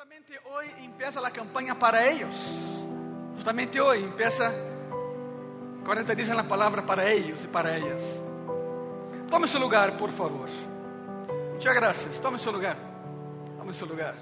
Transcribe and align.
Justamente 0.00 0.40
hoy 0.50 0.64
empieza 0.78 1.20
la 1.20 1.30
campaña 1.30 1.78
para 1.78 2.08
ellos. 2.08 2.34
Justamente 3.34 3.78
hoy 3.82 4.02
empieza 4.02 4.50
40 5.84 6.14
días 6.14 6.30
en 6.30 6.36
la 6.38 6.48
palabra 6.48 6.86
para 6.86 7.06
ellos 7.06 7.38
y 7.44 7.46
para 7.46 7.76
ellas. 7.76 8.00
Tome 9.28 9.46
su 9.46 9.58
lugar, 9.58 9.98
por 9.98 10.10
favor. 10.10 10.48
Muchas 11.52 11.74
gracias. 11.74 12.18
Tome 12.18 12.38
su 12.38 12.50
lugar. 12.50 12.78
Tome 13.58 13.74
su 13.74 13.84
lugar. 13.84 14.14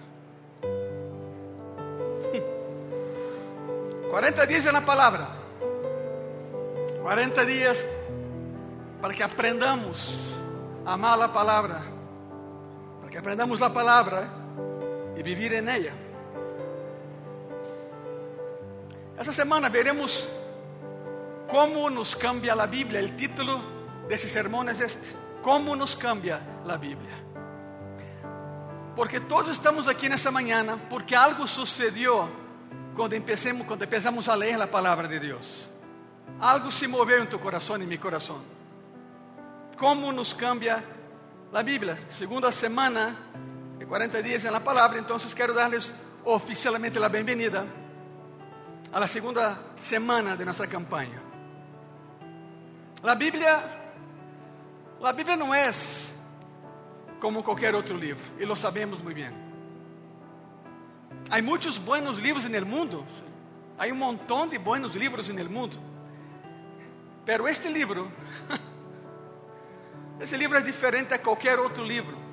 40 4.10 4.46
días 4.46 4.66
en 4.66 4.72
la 4.72 4.84
palabra. 4.84 5.28
40 7.04 7.44
días 7.44 7.86
para 9.00 9.14
que 9.14 9.22
aprendamos 9.22 10.34
a 10.84 10.94
amar 10.94 11.16
la 11.16 11.32
palabra. 11.32 11.82
Para 12.98 13.10
que 13.12 13.18
aprendamos 13.18 13.60
la 13.60 13.72
palabra 13.72 14.37
e 15.18 15.22
viver 15.22 15.52
em 15.52 15.68
ella. 15.68 15.92
Essa 19.16 19.32
semana 19.32 19.68
veremos 19.68 20.26
como 21.48 21.90
nos 21.90 22.14
cambia 22.14 22.52
a 22.54 22.66
Bíblia. 22.66 23.02
O 23.02 23.08
título 23.16 23.60
desse 24.06 24.28
sermão 24.28 24.62
é 24.68 24.70
este: 24.70 25.16
Como 25.42 25.74
nos 25.74 25.96
cambia 25.96 26.40
a 26.66 26.76
Bíblia. 26.76 27.26
Porque 28.94 29.18
todos 29.18 29.50
estamos 29.50 29.88
aqui 29.88 30.08
nessa 30.08 30.30
manhã 30.30 30.78
porque 30.88 31.14
algo 31.14 31.48
sucedeu 31.48 32.28
quando 32.94 33.14
empecemos, 33.14 33.66
quando 33.66 33.82
empezamos 33.84 34.28
a 34.28 34.34
ler 34.34 34.60
a 34.60 34.68
palavra 34.68 35.08
de 35.08 35.18
Deus. 35.18 35.68
Algo 36.38 36.70
se 36.70 36.86
moveu 36.86 37.22
em 37.22 37.26
tu 37.26 37.38
coração 37.40 37.76
e 37.76 37.82
em 37.82 37.86
meu 37.86 37.98
coração. 37.98 38.40
Como 39.76 40.12
nos 40.12 40.32
cambia 40.32 40.84
a 41.52 41.62
Bíblia? 41.62 41.98
Segunda 42.10 42.52
semana 42.52 43.16
de 43.78 43.86
40 43.86 44.22
dias 44.22 44.42
na 44.42 44.60
palavra, 44.60 44.98
então 44.98 45.16
quero 45.32 45.54
dar-lhes 45.54 45.94
oficialmente 46.24 46.98
a 46.98 47.08
bem-vinda 47.08 47.66
a 48.92 48.98
la 48.98 49.06
segunda 49.06 49.56
semana 49.76 50.36
de 50.36 50.44
nossa 50.44 50.66
campanha. 50.66 51.22
A 53.04 53.14
Bíblia, 53.14 53.64
a 55.00 55.12
Bíblia 55.12 55.36
não 55.36 55.54
é 55.54 55.70
como 57.20 57.42
qualquer 57.44 57.74
outro 57.74 57.96
livro, 57.96 58.24
e 58.38 58.44
lo 58.44 58.56
sabemos 58.56 59.00
muito 59.00 59.16
bem. 59.16 59.32
Há 61.30 61.40
muitos 61.40 61.78
buenos 61.78 62.18
livros 62.18 62.44
no 62.46 62.66
mundo, 62.66 63.06
há 63.78 63.86
um 63.86 63.94
montão 63.94 64.48
de 64.48 64.58
buenos 64.58 64.96
livros 64.96 65.28
no 65.28 65.50
mundo, 65.50 65.78
pero 67.24 67.46
este 67.46 67.68
livro, 67.68 68.10
esse 70.18 70.36
livro 70.36 70.58
é 70.58 70.62
diferente 70.62 71.14
a 71.14 71.18
qualquer 71.18 71.60
outro 71.60 71.84
livro 71.84 72.27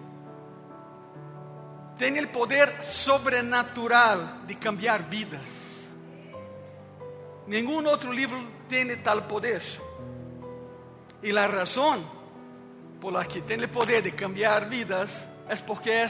tem 1.98 2.20
o 2.20 2.28
poder 2.28 2.84
sobrenatural 2.84 4.42
de 4.46 4.56
cambiar 4.56 5.04
vidas. 5.04 5.66
Nenhum 7.48 7.86
outro 7.86 8.12
livro 8.12 8.46
tem 8.68 8.96
tal 8.98 9.22
poder. 9.24 9.62
E 11.24 11.38
a 11.38 11.46
razão 11.46 12.04
por 13.00 13.14
la 13.14 13.26
que 13.26 13.42
tem 13.42 13.64
o 13.64 13.70
poder 13.70 14.02
de 14.02 14.12
cambiar 14.12 14.66
vidas 14.66 15.26
é 15.48 15.56
porque 15.56 15.90
é 15.90 16.08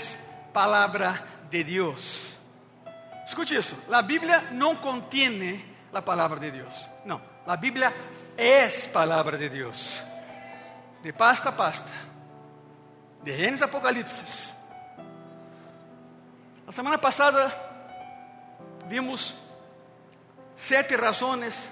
palavra 0.54 1.24
de 1.50 1.64
Deus. 1.64 2.34
Escute 3.28 3.56
isso: 3.56 3.76
a 3.92 4.02
Bíblia 4.02 4.50
não 4.52 4.76
contém 4.76 5.64
a 5.94 6.02
palavra 6.02 6.40
de 6.40 6.52
Deus. 6.52 6.90
Não, 7.06 7.22
a 7.46 7.56
Bíblia 7.56 7.94
é 8.38 8.68
palavra 8.92 9.38
de 9.38 9.50
Deus. 9.50 10.04
De 11.04 11.14
pasta 11.14 11.50
a 11.50 11.52
pasta. 11.52 11.92
De 13.24 13.36
Gênesis 13.36 13.62
a 13.62 13.66
Apocalipse 13.66 14.56
a 16.68 16.72
semana 16.72 16.98
passada 16.98 17.54
vimos 18.88 19.36
sete 20.56 20.98
razões 20.98 21.70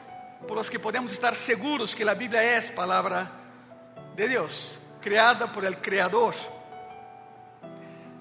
por 0.48 0.58
las 0.58 0.70
que 0.70 0.78
podemos 0.78 1.12
estar 1.12 1.34
seguros 1.34 1.96
que 1.96 2.08
a 2.08 2.14
Bíblia 2.14 2.44
é 2.44 2.62
palavra 2.72 3.32
de 4.16 4.28
Deus, 4.28 4.78
criada 5.02 5.52
por 5.52 5.64
el 5.66 5.78
Creador. 5.78 6.36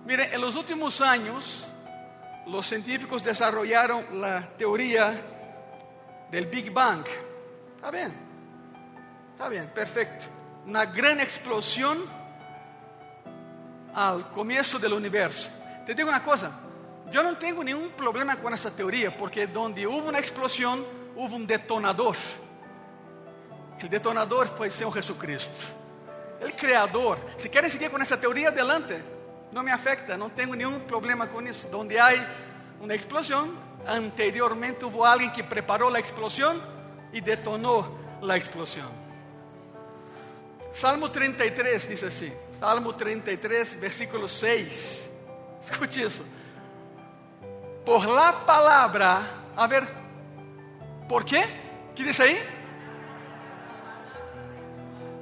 Miren, 0.06 0.32
en 0.32 0.40
los 0.40 0.56
últimos 0.56 1.00
años, 1.00 1.68
los 2.46 2.66
científicos 2.66 3.22
desarrollaron 3.22 4.20
la 4.20 4.48
teoría 4.56 5.20
del 6.30 6.46
Big 6.46 6.72
Bang. 6.72 7.04
Está 7.76 7.90
bien, 7.90 8.14
está 9.32 9.48
bien, 9.48 9.68
perfecto. 9.68 10.26
Una 10.66 10.86
gran 10.86 11.20
explosión 11.20 12.04
al 13.94 14.30
comienzo 14.30 14.78
del 14.78 14.94
universo. 14.94 15.50
Te 15.84 15.94
digo 15.94 16.08
una 16.08 16.22
cosa, 16.22 16.61
yo 17.12 17.22
no 17.22 17.36
tengo 17.36 17.62
ningún 17.62 17.90
problema 17.90 18.36
con 18.36 18.54
esa 18.54 18.74
teoría, 18.74 19.14
porque 19.16 19.46
donde 19.46 19.86
hubo 19.86 20.08
una 20.08 20.18
explosión, 20.18 20.84
hubo 21.14 21.36
un 21.36 21.46
detonador. 21.46 22.16
El 23.78 23.90
detonador 23.90 24.48
fue 24.48 24.66
el 24.66 24.72
Señor 24.72 24.94
Jesucristo. 24.94 25.58
El 26.40 26.56
creador. 26.56 27.18
Si 27.36 27.48
quieren 27.50 27.70
seguir 27.70 27.90
con 27.90 28.00
esa 28.00 28.18
teoría, 28.18 28.48
adelante. 28.48 29.02
No 29.52 29.62
me 29.62 29.70
afecta, 29.70 30.16
no 30.16 30.30
tengo 30.30 30.56
ningún 30.56 30.80
problema 30.80 31.28
con 31.28 31.46
eso. 31.46 31.68
Donde 31.68 32.00
hay 32.00 32.16
una 32.80 32.94
explosión, 32.94 33.58
anteriormente 33.86 34.86
hubo 34.86 35.04
alguien 35.04 35.30
que 35.32 35.44
preparó 35.44 35.90
la 35.90 35.98
explosión 35.98 36.62
y 37.12 37.20
detonó 37.20 37.94
la 38.22 38.36
explosión. 38.36 38.88
Salmo 40.72 41.10
33 41.10 41.88
dice 41.88 42.06
así. 42.06 42.32
Salmo 42.58 42.94
33, 42.94 43.78
versículo 43.78 44.26
6. 44.26 45.10
Escute 45.70 46.00
isso. 46.00 46.22
Por 47.84 48.06
la 48.06 48.44
palavra, 48.46 49.22
a 49.56 49.66
ver, 49.66 49.88
por 51.08 51.24
quê? 51.24 51.42
que 51.94 52.04
diz 52.04 52.20
aí? 52.20 52.42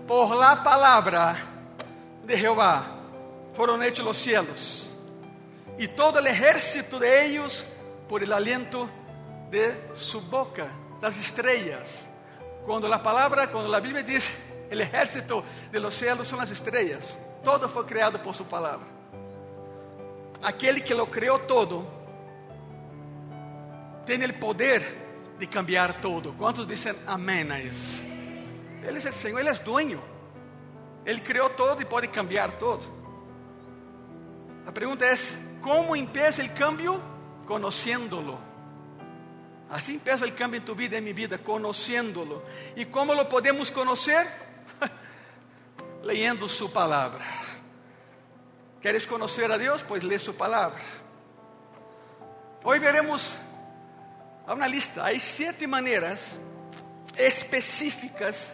Por 0.06 0.34
la 0.34 0.62
palavra 0.62 1.36
de 2.24 2.36
Jehová 2.36 2.84
foram 3.54 3.82
hechos 3.82 4.06
os 4.06 4.16
cielos, 4.16 4.94
e 5.78 5.88
todo 5.88 6.18
el 6.18 6.26
ejército 6.26 6.98
de 6.98 7.26
ellos 7.26 7.64
por 8.08 8.22
el 8.22 8.32
aliento 8.32 8.88
de 9.50 9.94
su 9.94 10.20
boca, 10.20 10.70
das 11.00 11.16
estrelas. 11.16 12.06
Quando 12.64 12.92
a 12.92 12.98
palavra, 12.98 13.48
quando 13.48 13.74
a 13.74 13.80
Bíblia 13.80 14.02
diz, 14.02 14.30
el 14.70 14.80
ejército 14.80 15.44
de 15.72 15.80
los 15.80 15.94
cielos 15.94 16.28
são 16.28 16.40
as 16.40 16.50
estrelas, 16.50 17.18
todo 17.42 17.68
foi 17.68 17.84
criado 17.84 18.18
por 18.18 18.34
sua 18.34 18.46
palavra 18.46 19.00
aquele 20.42 20.80
que 20.80 20.94
lo 20.94 21.06
criou 21.06 21.38
todo, 21.40 21.86
tem 24.06 24.24
o 24.24 24.34
poder 24.34 24.82
de 25.38 25.46
cambiar 25.46 26.00
todo. 26.00 26.32
Quantos 26.34 26.66
dizem 26.66 26.94
amém 27.06 27.50
a 27.50 27.60
isso? 27.60 28.02
Ele 28.82 28.98
é 28.98 29.08
o 29.08 29.12
Senhor, 29.12 29.38
Ele 29.38 29.48
é 29.48 29.54
dueño. 29.54 30.02
Ele 31.04 31.20
criou 31.20 31.50
todo 31.50 31.80
e 31.82 31.84
pode 31.84 32.08
cambiar 32.08 32.52
todo. 32.58 32.84
A 34.66 34.72
pergunta 34.72 35.04
é: 35.04 35.14
como 35.60 35.96
empieza 35.96 36.42
o 36.42 36.50
cambio? 36.50 37.02
Conociéndolo. 37.46 38.38
Assim 39.68 39.94
empieza 39.94 40.26
o 40.26 40.32
cambio 40.32 40.58
em 40.58 40.60
tu 40.60 40.74
vida 40.74 40.96
e 40.96 40.98
em 40.98 41.02
minha 41.02 41.14
vida, 41.14 41.38
conociéndolo. 41.38 42.42
E 42.76 42.84
como 42.84 43.14
lo 43.14 43.26
podemos 43.26 43.70
conhecer? 43.70 44.26
Leyendo 46.02 46.48
Sua 46.48 46.68
palavra. 46.68 47.24
¿Quieres 48.80 49.06
conocer 49.06 49.50
a 49.50 49.58
Dios? 49.58 49.82
Pues 49.82 50.02
lee 50.02 50.18
su 50.18 50.34
palabra. 50.34 50.80
Hoy 52.64 52.78
veremos 52.78 53.36
una 54.48 54.68
lista. 54.68 55.04
Hay 55.04 55.20
siete 55.20 55.66
maneras 55.66 56.32
específicas 57.16 58.52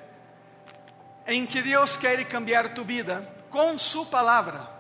en 1.25 1.47
que 1.47 1.63
Dios 1.63 1.99
quiere 1.99 2.27
cambiar 2.27 2.75
tu 2.75 2.85
vida 2.85 3.47
con 3.51 3.79
su 3.79 4.09
palabra. 4.09 4.71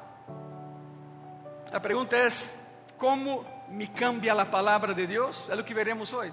La 1.72 1.80
pregunta 1.80 2.22
es, 2.22 2.50
¿cómo 2.96 3.64
me 3.70 3.92
cambia 3.92 4.34
la 4.34 4.50
palabra 4.50 4.92
de 4.92 5.06
Dios? 5.06 5.46
Es 5.50 5.56
lo 5.56 5.64
que 5.64 5.74
veremos 5.74 6.12
hoy. 6.12 6.32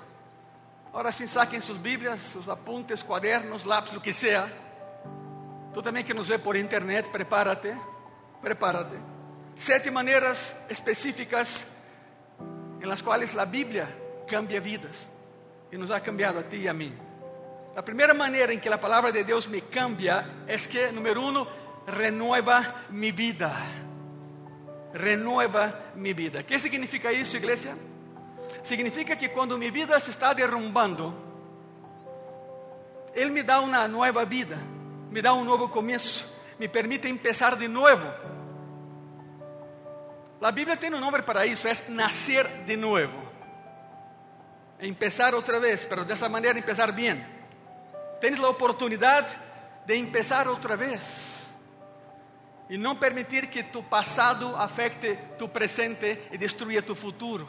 Ahora 0.94 1.12
sim, 1.12 1.28
saquen 1.28 1.62
sus 1.62 1.82
Biblias, 1.82 2.20
sus 2.22 2.48
apuntes, 2.48 3.04
cuadernos, 3.04 3.66
lápis, 3.66 3.94
lo 3.94 4.02
que 4.02 4.14
sea. 4.14 4.48
Tú 5.74 5.82
también 5.82 6.06
que 6.06 6.14
nos 6.14 6.30
ve 6.30 6.38
por 6.38 6.56
internet, 6.56 7.10
prepárate 7.12 7.76
prepárate. 8.44 9.00
Sete 9.56 9.90
maneiras 9.90 10.54
específicas 10.70 11.66
em 12.82 12.88
las 12.88 13.02
quais 13.02 13.36
a 13.38 13.46
Bíblia 13.46 13.88
cambia 14.28 14.60
vidas 14.60 15.08
e 15.72 15.78
nos 15.78 15.92
ha 15.92 16.00
cambiado 16.00 16.40
a 16.40 16.44
ti 16.44 16.58
e 16.58 16.68
a 16.68 16.74
mim. 16.74 16.94
A 17.76 17.82
primeira 17.82 18.14
maneira 18.14 18.54
em 18.54 18.60
que 18.60 18.70
a 18.70 18.78
palavra 18.78 19.12
de 19.12 19.24
Deus 19.24 19.48
me 19.48 19.62
cambia 19.62 20.28
é 20.48 20.56
que, 20.58 20.92
número 20.92 21.22
um, 21.22 21.46
renueva 21.88 22.86
mi 22.90 23.12
vida. 23.12 23.52
Renueva 24.94 25.92
mi 25.96 26.14
vida. 26.14 26.42
O 26.42 26.44
que 26.44 26.60
significa 26.60 27.12
isso, 27.12 27.36
igreja? 27.36 27.76
Significa 28.64 29.16
que 29.16 29.30
quando 29.30 29.58
minha 29.58 29.72
vida 29.72 30.00
se 30.00 30.12
está 30.12 30.34
derrumbando, 30.34 31.14
Ele 33.16 33.32
me 33.32 33.42
dá 33.42 33.60
uma 33.60 33.88
nova 33.88 34.24
vida, 34.26 34.58
me 35.10 35.22
dá 35.22 35.34
um 35.34 35.44
novo 35.44 35.68
começo, 35.70 36.26
me 36.60 36.68
permite 36.68 37.10
empezar 37.10 37.58
de 37.58 37.68
novo. 37.68 38.06
La 40.40 40.52
Biblia 40.52 40.78
tiene 40.78 40.98
un 40.98 41.02
nombre 41.02 41.24
para 41.24 41.46
eso, 41.46 41.68
es 41.68 41.88
nacer 41.90 42.66
de 42.66 42.78
nuevo. 42.78 43.33
Empezar 44.80 45.36
otra 45.36 45.60
vez, 45.60 45.86
pero 45.86 46.04
de 46.04 46.14
esa 46.14 46.30
manera 46.30 46.58
empezar 46.58 46.94
bien. 46.94 47.26
Tienes 48.20 48.40
la 48.40 48.50
oportunidad 48.50 49.28
de 49.86 49.98
empezar 49.98 50.48
otra 50.48 50.76
vez. 50.76 51.02
Y 52.70 52.78
no 52.78 53.00
permitir 53.00 53.50
que 53.50 53.64
tu 53.64 53.88
pasado 53.88 54.58
afecte 54.58 55.36
tu 55.38 55.52
presente 55.52 56.28
y 56.32 56.38
destruya 56.38 56.86
tu 56.86 56.96
futuro. 56.96 57.48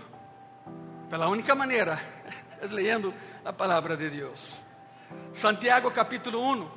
Pero 1.08 1.18
la 1.18 1.28
única 1.28 1.54
manera 1.54 2.00
es 2.62 2.70
leyendo 2.72 3.14
la 3.44 3.56
palabra 3.56 3.96
de 3.96 4.10
Dios. 4.10 4.60
Santiago 5.32 5.92
capítulo 5.92 6.40
1, 6.40 6.72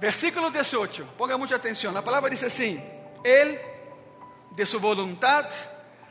versículo 0.00 0.50
18. 0.50 1.14
Ponga 1.18 1.36
mucha 1.36 1.56
atención. 1.56 1.92
La 1.92 2.04
palabra 2.04 2.30
dice 2.30 2.46
así: 2.46 2.80
Él 3.24 3.58
de 4.54 4.66
su 4.66 4.78
voluntad, 4.78 5.48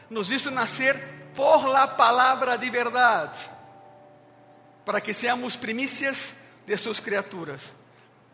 nos 0.10 0.30
hizo 0.30 0.52
nacer 0.52 1.23
por 1.36 1.68
la 1.68 1.96
palabra 1.96 2.58
de 2.58 2.70
verdad, 2.70 3.34
para 4.86 5.02
que 5.02 5.14
seamos 5.14 5.58
primicias 5.58 6.34
de 6.66 6.78
sus 6.78 7.02
criaturas. 7.02 7.72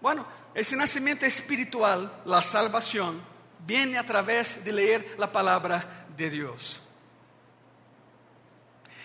Bueno, 0.01 0.25
esse 0.53 0.75
nascimento 0.75 1.25
espiritual, 1.25 2.21
la 2.25 2.41
salvación, 2.41 3.21
viene 3.65 3.97
a 3.97 4.05
través 4.05 4.63
de 4.63 4.71
leer 4.71 5.15
la 5.17 5.31
palabra 5.31 6.05
de 6.15 6.29
Dios. 6.29 6.81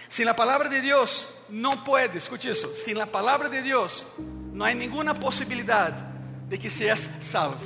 Sin 0.09 0.27
la 0.27 0.37
palabra 0.37 0.69
de 0.69 0.81
Dios 0.81 1.29
no 1.49 1.83
puede, 1.83 2.19
escuche 2.19 2.51
eso, 2.51 2.73
sin 2.75 2.97
la 2.97 3.07
palabra 3.07 3.49
de 3.49 3.63
Dios 3.63 4.07
no 4.19 4.65
hay 4.65 4.75
ninguna 4.77 5.15
posibilidad 5.15 5.91
de 5.91 6.59
que 6.59 6.71
seas 6.71 7.09
salvo. 7.21 7.59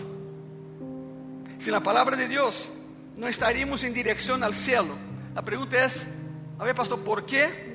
Sin 1.58 1.72
la 1.72 1.82
palabra 1.82 2.16
de 2.16 2.26
Dios 2.26 2.68
no 3.16 3.28
estaríamos 3.28 3.84
en 3.84 3.92
dirección 3.92 4.42
al 4.42 4.54
cielo. 4.54 4.96
La 5.34 5.42
pregunta 5.42 5.84
es, 5.84 6.06
a 6.58 6.64
ver 6.64 6.74
pastor, 6.74 7.00
¿por 7.00 7.24
qué? 7.24 7.68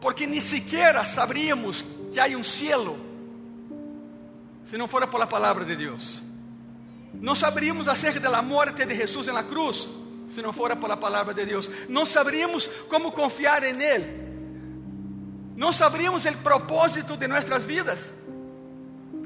Porque 0.00 0.26
ni 0.26 0.40
siquiera 0.40 1.04
sabríamos 1.04 1.84
que 2.12 2.20
hay 2.20 2.34
un 2.34 2.44
cielo 2.44 2.96
si 4.70 4.76
no 4.78 4.86
fuera 4.86 5.10
por 5.10 5.20
la 5.20 5.28
palabra 5.28 5.64
de 5.64 5.76
Dios. 5.76 6.22
No 7.14 7.34
sabríamos 7.34 7.88
acerca 7.88 8.20
de 8.20 8.28
la 8.28 8.42
muerte 8.42 8.86
de 8.86 8.96
Jesús 8.96 9.28
en 9.28 9.34
la 9.34 9.46
cruz 9.46 9.88
si 10.34 10.40
no 10.40 10.52
fuera 10.52 10.78
por 10.80 10.88
la 10.88 10.98
palabra 10.98 11.34
de 11.34 11.44
Dios. 11.44 11.70
No 11.88 12.06
sabríamos 12.06 12.70
cómo 12.88 13.12
confiar 13.12 13.64
en 13.64 13.82
Él. 13.82 14.22
No 15.56 15.72
sabríamos 15.72 16.24
el 16.26 16.38
propósito 16.38 17.16
de 17.16 17.28
nuestras 17.28 17.66
vidas. 17.66 18.10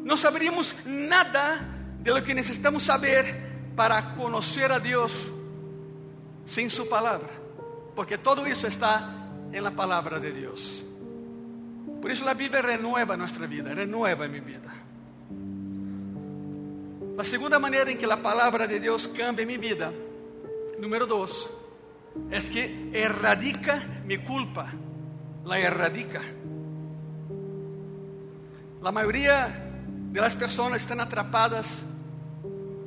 No 0.02 0.16
sabríamos 0.16 0.74
nada 0.84 1.60
de 2.00 2.12
lo 2.12 2.22
que 2.22 2.34
necesitamos 2.34 2.82
saber 2.82 3.72
para 3.76 4.14
conocer 4.14 4.72
a 4.72 4.80
Dios 4.80 5.30
sin 6.46 6.70
su 6.70 6.88
palabra. 6.88 7.28
Porque 7.94 8.18
todo 8.18 8.46
eso 8.46 8.66
está 8.66 9.28
en 9.52 9.64
la 9.64 9.70
palabra 9.70 10.18
de 10.18 10.32
Dios. 10.32 10.84
Por 12.00 12.10
eso 12.10 12.24
la 12.24 12.34
Biblia 12.34 12.62
renueva 12.62 13.16
nuestra 13.16 13.46
vida, 13.46 13.74
renueva 13.74 14.28
mi 14.28 14.40
vida. 14.40 14.74
La 17.16 17.24
segunda 17.24 17.58
manera 17.58 17.90
en 17.90 17.96
que 17.96 18.06
la 18.06 18.20
palabra 18.20 18.66
de 18.66 18.78
Dios 18.78 19.08
cambia 19.08 19.46
mi 19.46 19.56
vida, 19.56 19.90
número 20.78 21.06
dos, 21.06 21.50
es 22.30 22.50
que 22.50 22.90
erradica 22.92 23.82
mi 24.04 24.18
culpa, 24.18 24.70
la 25.44 25.58
erradica. 25.58 26.20
La 28.82 28.92
mayoría 28.92 29.66
de 30.12 30.20
las 30.20 30.36
personas 30.36 30.82
están 30.82 31.00
atrapadas, 31.00 31.80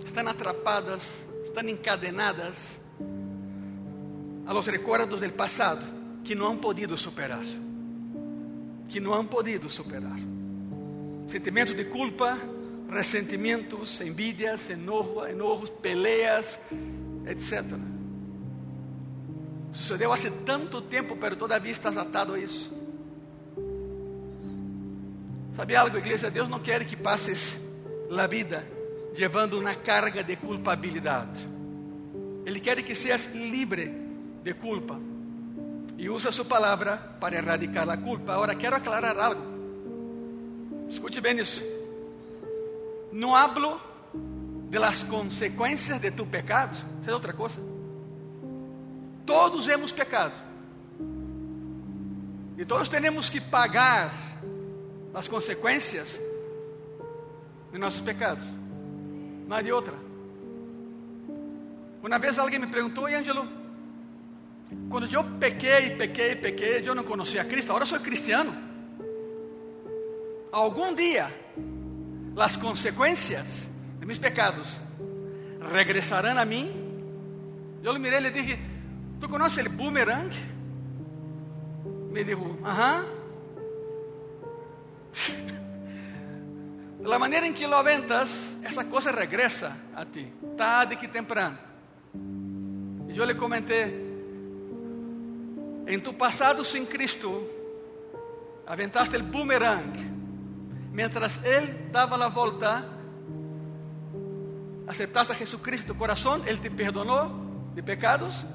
están 0.05 0.27
atrapadas, 0.27 1.09
están 1.45 1.67
encadenadas 1.67 2.79
a 4.49 4.53
los 4.53 4.65
recuerdos 4.65 5.21
del 5.21 5.31
pasado 5.31 5.81
que 6.25 6.35
no 6.35 6.49
han 6.49 6.57
podido 6.57 6.97
superar, 6.97 7.43
que 8.91 8.99
no 8.99 9.13
han 9.13 9.27
podido 9.27 9.69
superar. 9.69 10.17
Sentimientos 11.27 11.77
de 11.77 11.87
culpa, 11.87 12.39
ressentimentos, 12.89 14.01
envidias, 14.01 14.67
enojo, 14.71 15.27
enojos, 15.27 15.69
peleas, 15.69 16.59
etc. 17.27 17.75
Sucedeu 19.71 20.11
há 20.11 20.17
tanto 20.43 20.81
tempo, 20.81 21.15
pero 21.21 21.37
todavía 21.37 21.71
estás 21.71 21.95
atado 21.95 22.33
a 22.33 22.39
isso. 22.39 22.71
Sabe 25.55 25.75
algo, 25.75 25.95
igreja? 25.99 26.31
Deus 26.31 26.49
não 26.49 26.59
quer 26.59 26.87
que 26.87 26.97
passes 26.97 27.55
a 28.17 28.25
vida 28.25 28.67
levando 29.15 29.59
uma 29.59 29.75
carga 29.75 30.23
de 30.23 30.35
culpabilidade. 30.37 31.47
Ele 32.47 32.59
quer 32.59 32.81
que 32.81 32.95
seas 32.95 33.27
livre 33.27 34.08
de 34.43 34.53
culpa 34.53 34.99
e 35.97 36.09
usa 36.09 36.31
sua 36.31 36.45
palavra 36.45 36.97
para 37.19 37.35
erradicar 37.35 37.89
a 37.89 37.97
culpa. 37.97 38.33
Agora, 38.33 38.55
quero 38.55 38.75
aclarar 38.75 39.19
algo. 39.19 39.41
Escute 40.89 41.19
bem 41.19 41.39
isso. 41.39 41.61
Não 43.11 43.35
hablo 43.35 43.79
de 44.69 44.79
las 44.79 45.03
consequências 45.03 45.99
de 45.99 46.11
tu 46.11 46.25
pecado. 46.25 46.77
Isso 47.01 47.09
é 47.09 47.13
outra 47.13 47.33
coisa. 47.33 47.59
Todos 49.25 49.67
hemos 49.67 49.91
pecado. 49.91 50.33
E 52.57 52.65
todos 52.65 52.87
temos 52.89 53.29
que 53.29 53.41
pagar 53.41 54.11
as 55.13 55.27
consequências 55.27 56.19
de 57.71 57.77
nossos 57.77 58.01
pecados. 58.01 58.43
Há 59.49 59.61
de 59.61 59.71
outra. 59.71 59.95
Uma 62.01 62.17
vez 62.17 62.39
alguém 62.39 62.59
me 62.59 62.67
perguntou, 62.67 63.05
Ângelo, 63.05 63.47
quando 64.89 65.11
eu 65.11 65.23
pequei, 65.39 65.95
pequei, 65.95 66.35
pequei, 66.35 66.81
eu 66.85 66.95
não 66.95 67.03
conhecia 67.03 67.43
Cristo, 67.45 67.69
agora 67.69 67.85
sou 67.85 67.99
cristiano. 67.99 68.53
Algum 70.51 70.95
dia 70.95 71.31
as 72.37 72.55
consequências 72.55 73.69
de 73.99 74.05
mis 74.05 74.17
pecados 74.17 74.79
regressarão 75.71 76.37
a 76.37 76.45
mim. 76.45 76.71
Eu 77.83 77.93
lhe 77.93 77.99
mirei 77.99 78.19
e 78.19 78.21
lhe 78.23 78.31
dije, 78.31 78.59
¿tu 79.19 79.27
conoces 79.27 79.65
o 79.65 79.69
boomerang? 79.69 80.29
Me 82.11 82.21
ajá. 82.63 83.05
De 86.99 87.07
la 87.07 87.17
manera 87.17 87.47
en 87.47 87.53
que 87.53 87.65
lo 87.65 87.77
aventas, 87.77 88.29
essa 88.61 88.83
coisa 88.83 89.11
regressa 89.11 89.77
a 89.95 90.05
ti, 90.05 90.33
tarde 90.57 90.97
que 90.97 91.07
temprano. 91.07 91.57
E 93.07 93.17
eu 93.17 93.23
lhe 93.23 93.35
comentei, 93.35 94.08
em 95.89 95.99
tu 95.99 96.13
passado 96.13 96.63
sem 96.63 96.85
Cristo, 96.85 97.49
aventaste 98.67 99.17
o 99.17 99.23
boomerang 99.23 99.91
mientras 100.93 101.39
Él 101.43 101.89
daba 101.91 102.15
la 102.15 102.27
vuelta, 102.27 102.85
aceptaste 104.87 105.33
a 105.33 105.35
Jesucristo 105.35 105.91
en 105.91 105.97
tu 105.97 105.99
corazón, 105.99 106.43
Él 106.45 106.59
te 106.59 106.69
perdonó 106.69 107.71
de 107.73 107.81
pecados, 107.81 108.45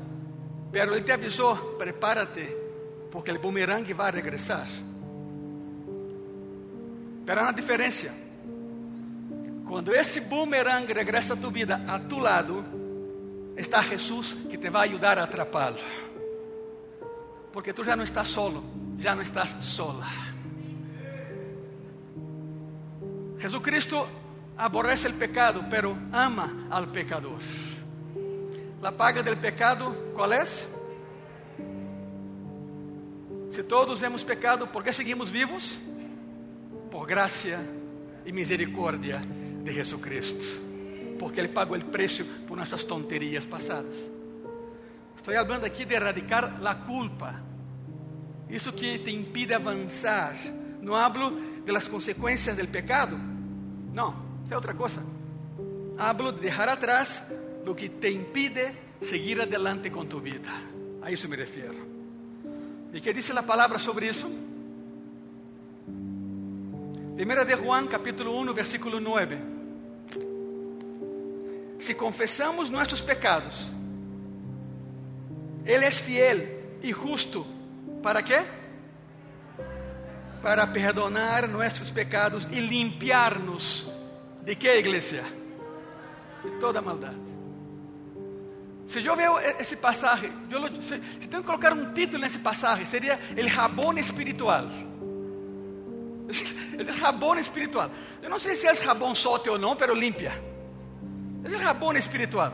pero 0.71 0.95
Él 0.95 1.05
te 1.05 1.13
avisó, 1.13 1.77
prepárate, 1.77 2.57
porque 3.11 3.33
el 3.33 3.39
boomerang 3.39 3.85
va 3.99 4.07
a 4.07 4.11
regresar. 4.13 4.69
Pero 7.27 7.41
hay 7.41 7.47
una 7.47 7.53
diferencia. 7.53 8.15
Cuando 9.69 9.93
ese 9.93 10.21
boomerang 10.21 10.87
regresa 10.87 11.35
a 11.35 11.37
tu 11.37 11.51
vida, 11.51 11.85
a 11.89 11.99
tu 11.99 12.21
lado, 12.21 12.63
está 13.57 13.83
Jesús 13.83 14.39
que 14.49 14.57
te 14.57 14.71
va 14.71 14.81
a 14.81 14.85
ayudar 14.85 15.19
a 15.19 15.25
atraparlo. 15.25 16.14
Porque 17.55 17.73
tú 17.73 17.85
ya 17.85 17.95
no 17.95 18.03
estás 18.03 18.27
solo, 18.27 18.65
ya 18.97 19.15
no 19.15 19.23
estás 19.23 19.55
sola. 19.65 20.09
Jesucristo 23.39 24.09
aborrece 24.57 25.07
el 25.07 25.15
pecado, 25.15 25.65
pero 25.71 25.97
ama 26.11 26.67
al 26.69 26.91
pecador. 26.91 27.39
La 28.83 28.91
paga 28.91 29.23
del 29.23 29.37
pecado, 29.37 29.95
¿cuál 30.13 30.33
es? 30.33 30.67
Si 33.51 33.63
todos 33.63 34.03
hemos 34.03 34.25
pecado, 34.25 34.71
¿por 34.73 34.83
qué 34.83 34.93
seguimos 34.93 35.31
vivos? 35.31 35.79
Por 36.91 37.07
gracia 37.07 37.65
y 38.27 38.33
misericordia 38.33 39.21
de 39.63 39.73
Jesucristo. 39.73 40.45
Porque 41.21 41.39
Ele 41.39 41.51
pagou 41.51 41.79
o 41.79 41.85
preço 41.85 42.25
por 42.49 42.59
nossas 42.59 42.83
tonterias 42.85 43.47
passadas. 43.47 44.14
Estou 45.25 45.35
falando 45.35 45.65
aqui 45.65 45.87
de 45.87 45.95
erradicar 45.95 46.61
a 46.63 46.75
culpa. 46.75 47.43
Isso 48.47 48.75
que 48.75 48.99
te 48.99 49.11
impide 49.11 49.55
avançar. 49.55 50.37
Não 50.83 50.95
hablo 50.95 51.63
de 51.65 51.73
las 51.73 51.89
consequências 51.89 52.55
del 52.55 52.69
pecado, 52.69 53.19
não, 53.91 54.15
é 54.51 54.55
outra 54.55 54.75
coisa. 54.75 55.03
Hablo 55.97 56.31
de 56.31 56.41
deixar 56.43 56.69
atrás 56.69 57.23
o 57.67 57.75
que 57.75 57.89
te 57.89 58.11
impide 58.11 58.77
seguir 59.01 59.41
adelante 59.41 59.89
com 59.89 60.05
tu 60.05 60.21
vida. 60.21 60.51
A 61.01 61.11
isso 61.11 61.27
me 61.27 61.37
refiro. 61.37 61.89
E 62.93 63.01
que 63.01 63.15
diz 63.15 63.31
a 63.31 63.43
palavra 63.43 63.79
sobre 63.79 64.09
isso? 64.09 64.31
Primeira 67.17 67.47
de 67.47 67.57
Juan, 67.57 67.87
capítulo 67.87 68.39
1, 68.43 68.53
versículo 68.53 69.01
9. 69.01 69.39
si 71.79 71.95
confesamos 71.95 72.69
nuestros 72.69 73.01
pecados, 73.01 73.71
Él 75.65 75.83
es 75.83 76.01
fiel 76.01 76.79
y 76.83 76.93
justo. 76.93 77.47
¿Para 78.03 78.23
qué? 78.23 78.45
Para 80.43 80.71
perdonar 80.73 81.49
nuestros 81.49 81.91
pecados 81.91 82.47
y 82.51 82.61
limpiarnos. 82.61 83.91
¿De 84.45 84.57
qué 84.57 84.79
iglesia? 84.79 85.23
De 86.45 86.51
toda 86.61 86.83
maldad. 86.83 87.15
Si 88.87 89.01
yo 89.01 89.17
veo 89.17 89.41
e-, 89.41 89.57
ese 89.59 89.79
pasaje, 89.79 90.31
yo 90.51 90.59
lo, 90.59 90.69
si, 90.83 91.01
si 91.21 91.29
tengo 91.29 91.43
que 91.43 91.47
colocar 91.47 91.73
un 91.73 91.95
título 91.95 92.19
en 92.19 92.25
ese 92.25 92.41
pasaje, 92.41 92.85
sería 92.85 93.19
el 93.35 93.49
jabón 93.49 93.97
espiritual. 93.97 94.69
Es, 96.29 96.43
es 96.43 96.89
el 96.89 96.95
jabón 96.95 97.39
espiritual. 97.39 97.91
Yo 98.23 98.29
no 98.29 98.39
sé 98.39 98.55
si 98.55 98.67
es 98.67 98.81
jabón 98.81 99.17
sote 99.17 99.49
o 99.49 99.57
no, 99.57 99.77
pero 99.79 99.95
limpia. 99.95 100.35
El 101.43 101.57
jabón 101.57 101.97
espiritual. 101.97 102.53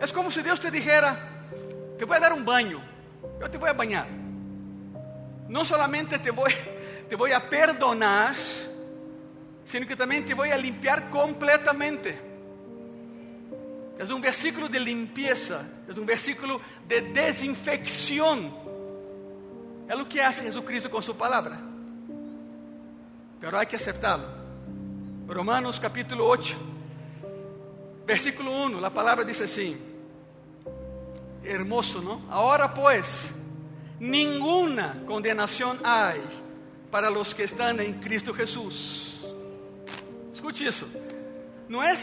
Es 0.00 0.12
como 0.12 0.32
si 0.32 0.42
Dios 0.42 0.58
te 0.58 0.70
dijera, 0.70 1.35
te 1.98 2.04
voy 2.04 2.16
a 2.16 2.20
dar 2.20 2.32
un 2.32 2.44
baño, 2.44 2.80
yo 3.40 3.50
te 3.50 3.58
voy 3.58 3.70
a 3.70 3.72
bañar. 3.72 4.06
No 5.48 5.64
solamente 5.64 6.18
te 6.18 6.30
voy, 6.30 6.52
te 7.08 7.16
voy 7.16 7.32
a 7.32 7.48
perdonar, 7.48 8.34
sino 9.64 9.86
que 9.86 9.96
también 9.96 10.24
te 10.24 10.34
voy 10.34 10.50
a 10.50 10.56
limpiar 10.56 11.08
completamente. 11.10 12.20
Es 13.98 14.10
un 14.10 14.20
versículo 14.20 14.68
de 14.68 14.78
limpieza, 14.78 15.62
es 15.88 15.96
un 15.96 16.04
versículo 16.04 16.60
de 16.86 17.00
desinfección. 17.00 18.54
Es 19.88 19.96
lo 19.96 20.08
que 20.08 20.22
hace 20.22 20.42
Jesucristo 20.42 20.90
con 20.90 21.02
su 21.02 21.16
palabra. 21.16 21.60
Pero 23.40 23.58
hay 23.58 23.66
que 23.66 23.76
aceptarlo. 23.76 24.26
Romanos 25.26 25.80
capítulo 25.80 26.28
8, 26.28 26.56
versículo 28.06 28.64
1, 28.64 28.80
la 28.80 28.90
palabra 28.90 29.24
dice 29.24 29.44
así. 29.44 29.76
Hermoso, 31.46 32.00
¿no? 32.02 32.22
Ahora 32.30 32.74
pues, 32.74 33.30
ninguna 34.00 35.02
condenación 35.06 35.78
hay 35.84 36.22
para 36.90 37.10
los 37.10 37.34
que 37.34 37.44
están 37.44 37.80
en 37.80 37.94
Cristo 38.00 38.32
Jesús. 38.34 39.20
Escute 40.32 40.64
isso. 40.64 40.86
Não 41.68 41.82
é 41.82 41.94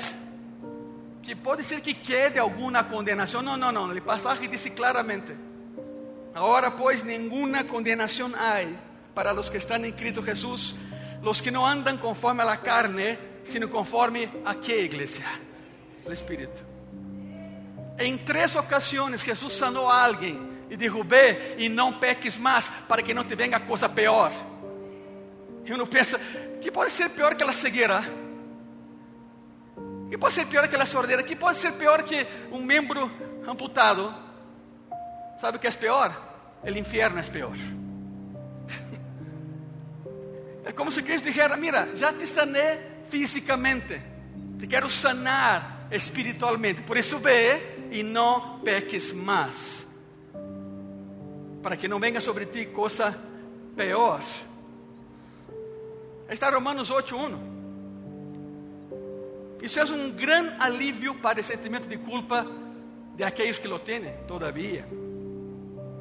que 1.21 1.35
pode 1.35 1.63
ser 1.63 1.79
que 1.81 1.93
quede 1.93 2.37
alguma 2.37 2.83
condenação. 2.83 3.41
Não, 3.41 3.55
não, 3.55 3.71
não. 3.71 3.91
O 3.91 4.01
passagem 4.01 4.49
diz 4.49 4.67
claramente: 4.75 5.35
Agora, 6.33 6.69
pois, 6.71 7.03
nenhuma 7.03 7.63
condenação 7.63 8.31
há 8.35 8.65
para 9.15 9.33
os 9.33 9.49
que 9.49 9.57
estão 9.57 9.83
em 9.85 9.91
Cristo 9.91 10.21
Jesus, 10.21 10.75
los 11.21 11.41
que 11.41 11.51
não 11.51 11.65
andam 11.65 11.97
conforme 11.97 12.41
a 12.41 12.45
la 12.45 12.57
carne, 12.57 13.17
sino 13.45 13.69
conforme 13.69 14.29
a 14.43 14.55
que 14.55 14.73
igreja? 14.73 15.23
O 16.05 16.11
Espírito. 16.11 16.72
Em 17.99 18.17
três 18.17 18.55
ocasiões, 18.55 19.21
Jesus 19.21 19.53
sanou 19.53 19.87
alguém 19.87 20.39
e 20.69 20.75
dijo: 20.75 21.03
Ve 21.03 21.55
e 21.57 21.69
não 21.69 21.93
peques 21.93 22.37
mais, 22.37 22.69
para 22.87 23.03
que 23.03 23.13
não 23.13 23.23
te 23.23 23.35
venga 23.35 23.59
coisa 23.59 23.87
pior. 23.87 24.31
E 25.65 25.71
uno 25.71 25.85
pensa: 25.85 26.19
que 26.61 26.71
pode 26.71 26.91
ser 26.91 27.09
pior 27.09 27.35
que 27.35 27.43
a 27.43 27.51
cegueira? 27.51 28.03
Que 30.09 30.17
pode 30.17 30.33
ser 30.33 30.45
pior 30.47 30.67
que 30.67 30.75
a 30.75 30.85
sordera? 30.85 31.23
Que 31.23 31.35
pode 31.35 31.57
ser 31.57 31.73
pior 31.73 32.03
que 32.03 32.25
um 32.51 32.63
membro 32.63 33.11
amputado? 33.47 34.13
Sabe 35.39 35.57
o 35.57 35.59
que 35.59 35.67
é 35.67 35.71
pior? 35.71 36.15
O 36.63 36.69
inferno 36.69 37.19
é 37.19 37.23
pior. 37.23 37.55
É 40.65 40.71
como 40.71 40.89
se 40.89 41.03
Cristo 41.03 41.25
dijera: 41.25 41.57
Mira, 41.57 41.93
já 41.93 42.13
te 42.13 42.25
sané 42.25 43.03
fisicamente, 43.09 44.01
te 44.57 44.65
quero 44.65 44.89
sanar 44.89 45.89
espiritualmente. 45.91 46.83
Por 46.83 46.95
isso, 46.95 47.19
ve 47.19 47.72
e 47.93 48.01
não 48.01 48.59
peques 48.61 49.13
mais, 49.13 49.85
para 51.61 51.77
que 51.77 51.87
não 51.87 51.99
venha 51.99 52.19
sobre 52.19 52.47
ti 52.47 52.65
coisa 52.65 53.15
pior. 53.77 54.19
Está 56.27 56.49
Romanos 56.49 56.89
8:1. 56.89 57.37
Isso 59.61 59.79
é 59.79 59.85
um 59.85 60.11
grande 60.11 60.55
alívio 60.59 61.13
para 61.21 61.39
o 61.39 61.43
sentimento 61.43 61.87
de 61.87 61.97
culpa 61.97 62.47
de 63.15 63.23
aqueles 63.23 63.59
que 63.59 63.67
lo 63.67 63.77
têm 63.77 64.11
todavia. 64.27 64.87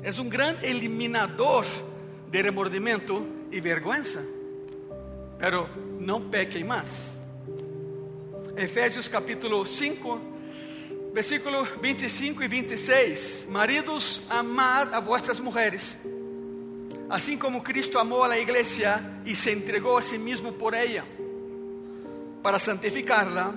É 0.02 0.10
um 0.18 0.28
grande 0.30 0.64
eliminador 0.66 1.66
de 2.30 2.40
remordimento 2.40 3.26
e 3.52 3.60
vergüenza. 3.60 4.24
Pero 5.38 5.68
não 6.00 6.22
pequem 6.22 6.64
mais. 6.64 6.88
Efésios 8.56 9.08
capítulo 9.08 9.66
5, 9.66 10.31
versículo 11.12 11.64
25 11.80 12.42
e 12.42 12.48
26. 12.48 13.46
Maridos, 13.48 14.22
amad 14.28 14.94
a 14.94 15.00
vuestras 15.00 15.38
mujeres, 15.40 15.96
assim 17.08 17.36
como 17.36 17.62
Cristo 17.62 17.98
amou 17.98 18.24
a 18.24 18.38
igreja 18.38 19.02
e 19.24 19.36
se 19.36 19.50
entregou 19.50 19.98
a 19.98 20.02
si 20.02 20.18
mesmo 20.18 20.52
por 20.52 20.74
ella, 20.74 21.04
para 22.42 22.58
santificarla, 22.58 23.54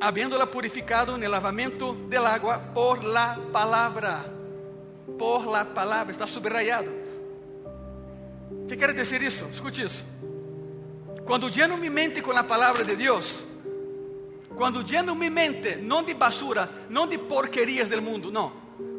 habiéndola 0.00 0.46
purificado 0.50 1.16
no 1.16 1.28
lavamento 1.28 1.94
del 2.08 2.26
agua 2.26 2.58
por 2.74 3.02
la 3.02 3.38
palabra. 3.52 4.32
Por 5.18 5.46
la 5.46 5.64
palabra, 5.64 6.12
está 6.12 6.26
subrayado. 6.26 6.90
Que 8.66 8.76
quer 8.76 8.94
dizer 8.94 9.22
isso? 9.22 9.44
Escute 9.52 9.82
isso. 9.82 10.02
Quando 11.24 11.48
lleno 11.48 11.76
mi 11.76 11.90
mente 11.90 12.20
com 12.20 12.32
a 12.32 12.42
palavra 12.42 12.84
de 12.84 12.96
Deus, 12.96 13.38
quando 14.56 14.82
lleno 14.82 15.14
mi 15.14 15.30
mente, 15.30 15.76
não 15.76 16.04
de 16.04 16.14
basura, 16.14 16.86
não 16.88 17.06
de 17.06 17.18
porquerias 17.18 17.88
del 17.88 18.00
mundo, 18.00 18.30
não. 18.30 18.52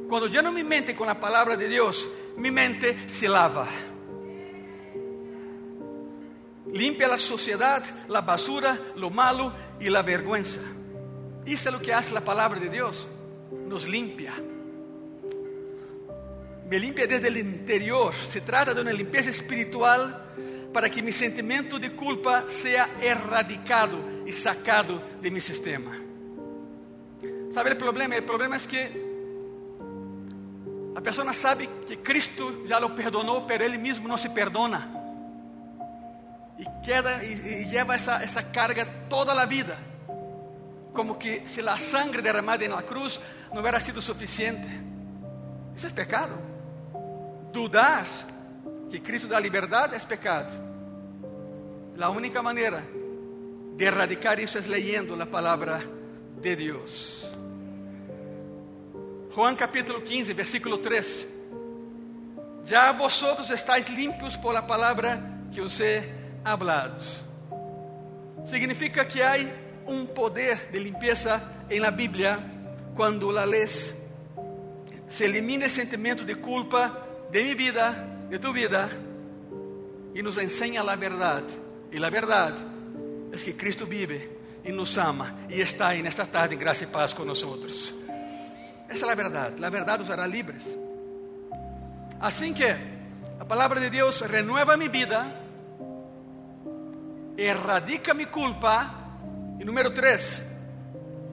Quando 0.08 0.28
lleno 0.28 0.52
mi 0.52 0.64
mente 0.64 0.94
com 0.94 1.06
a 1.06 1.16
palavra 1.16 1.56
de 1.56 1.68
Deus, 1.68 2.08
mi 2.38 2.52
mente 2.52 3.10
se 3.10 3.28
lava. 3.28 3.68
Limpia 6.68 7.08
la 7.08 7.18
sociedade, 7.18 7.88
la 8.10 8.22
basura, 8.22 8.80
lo 8.96 9.10
malo 9.10 9.54
e 9.80 9.90
la 9.90 10.02
vergüenza. 10.02 10.60
Isso 11.46 11.70
é 11.70 11.76
o 11.76 11.80
que 11.80 11.94
hace 11.94 12.16
a 12.16 12.22
palavra 12.22 12.60
de 12.60 12.70
Deus. 12.70 13.08
Nos 13.52 13.86
limpia. 13.86 14.34
Me 16.70 16.80
limpia 16.80 17.08
desde 17.08 17.30
o 17.30 17.38
interior. 17.38 18.14
Se 18.14 18.42
trata 18.42 18.74
de 18.74 18.82
uma 18.82 18.92
limpeza 18.92 19.30
espiritual 19.30 20.26
para 20.76 20.90
que 20.90 21.02
mi 21.02 21.14
sentimento 21.14 21.80
de 21.80 21.92
culpa 21.92 22.50
seja 22.50 23.00
erradicado 23.00 24.28
e 24.28 24.34
sacado 24.34 25.02
de 25.22 25.32
mi 25.32 25.40
sistema. 25.40 25.96
¿Sabe 27.54 27.72
o 27.72 27.78
problema? 27.78 28.20
O 28.20 28.24
problema 28.24 28.58
é 28.58 28.60
que 28.60 28.84
a 30.94 31.00
pessoa 31.00 31.32
sabe 31.32 31.70
que 31.88 31.96
Cristo 32.04 32.68
já 32.68 32.78
lo 32.78 32.90
perdonou, 32.90 33.48
pero 33.48 33.64
ele 33.64 33.78
mesmo 33.78 34.06
não 34.06 34.18
se 34.18 34.28
perdona. 34.28 34.92
E 36.60 36.66
queda 36.84 37.24
e, 37.24 37.64
e 37.64 37.72
leva 37.72 37.96
essa, 37.96 38.22
essa 38.22 38.44
carga 38.44 38.86
toda 39.10 39.32
a 39.32 39.46
vida. 39.46 39.78
Como 40.92 41.16
que 41.16 41.48
se 41.48 41.62
a 41.62 41.78
sangre 41.78 42.22
derramada 42.22 42.68
na 42.68 42.84
cruz 42.84 43.22
não 43.54 43.62
hubiera 43.62 43.80
sido 43.80 44.02
suficiente. 44.02 44.68
Isso 45.74 45.88
é 45.88 45.90
pecado. 45.90 46.38
Dudar 47.54 48.06
que 48.90 49.00
Cristo 49.00 49.28
dá 49.28 49.40
liberdade 49.40 49.96
é 49.96 50.00
pecado. 50.00 50.52
A 52.00 52.10
única 52.10 52.42
maneira 52.42 52.84
de 53.76 53.86
erradicar 53.86 54.40
isso 54.40 54.58
é 54.58 54.62
leyendo 54.62 55.20
a 55.22 55.26
palavra 55.26 55.82
de 56.42 56.56
Deus. 56.56 57.26
Juan 59.34 59.56
capítulo 59.56 60.02
15, 60.02 60.34
versículo 60.34 60.78
3. 60.78 61.28
Já 62.66 62.92
vosotros 62.92 63.50
estáis 63.50 63.88
limpios 63.90 64.38
por 64.38 64.54
la 64.54 64.66
palavra 64.66 65.22
que 65.54 65.62
os 65.62 65.80
he 65.80 66.10
hablado. 66.44 67.04
Significa 68.46 69.06
que 69.06 69.22
há 69.22 69.36
um 69.88 70.06
poder 70.06 70.70
de 70.72 70.80
limpeza 70.80 71.42
em 71.70 71.80
la 71.80 71.92
Bíblia 71.92 72.40
quando 72.96 73.32
la 73.32 73.46
lees. 73.46 73.94
Se 75.08 75.26
elimina 75.26 75.66
o 75.66 75.70
sentimento 75.70 76.24
de 76.24 76.36
culpa 76.36 77.06
de 77.30 77.44
mi 77.44 77.54
vida, 77.56 78.15
de 78.30 78.40
tu 78.40 78.52
vida, 78.54 78.90
e 80.16 80.24
nos 80.24 80.38
ensina 80.38 80.82
a 80.82 80.96
verdade. 80.96 81.54
E 81.92 82.04
a 82.04 82.10
verdade 82.10 82.64
é 83.32 83.38
que 83.38 83.54
Cristo 83.54 83.86
vive 83.86 84.32
e 84.64 84.72
nos 84.72 84.98
ama 84.98 85.36
e 85.50 85.60
está 85.60 85.90
aí 85.90 86.02
nesta 86.02 86.26
tarde 86.26 86.56
em 86.56 86.58
graça 86.58 86.86
e 86.86 86.88
paz 86.88 87.14
com 87.14 87.26
nós 87.26 87.44
outros. 87.44 87.94
Essa 88.88 89.06
é 89.06 89.12
a 89.12 89.16
verdade. 89.16 89.64
A 89.64 89.70
verdade 89.70 90.04
os 90.04 90.10
hará 90.10 90.26
livres. 90.26 90.64
Assim 92.20 92.54
que 92.54 92.64
a 92.64 93.46
palavra 93.46 93.80
de 93.80 93.90
Deus 93.90 94.22
renueva 94.22 94.78
mi 94.78 94.88
vida, 94.88 95.32
erradica 97.38 98.14
mi 98.14 98.26
culpa 98.26 98.94
e 99.60 99.66
número 99.66 99.94
três, 99.94 100.42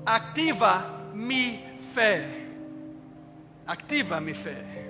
ativa 0.04 1.08
mi 1.14 1.64
fé. 1.94 2.42
Ativa 3.64 4.20
mi 4.20 4.34
fé. 4.34 4.81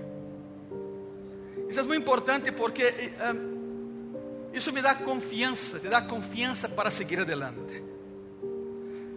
Isso 1.72 1.80
é 1.80 1.84
muito 1.84 2.02
importante 2.02 2.52
porque 2.52 3.14
um, 3.34 4.52
isso 4.52 4.70
me 4.74 4.82
dá 4.82 4.96
confiança, 4.96 5.80
te 5.80 5.88
dá 5.88 6.02
confiança 6.02 6.68
para 6.68 6.90
seguir 6.90 7.20
adelante. 7.20 7.82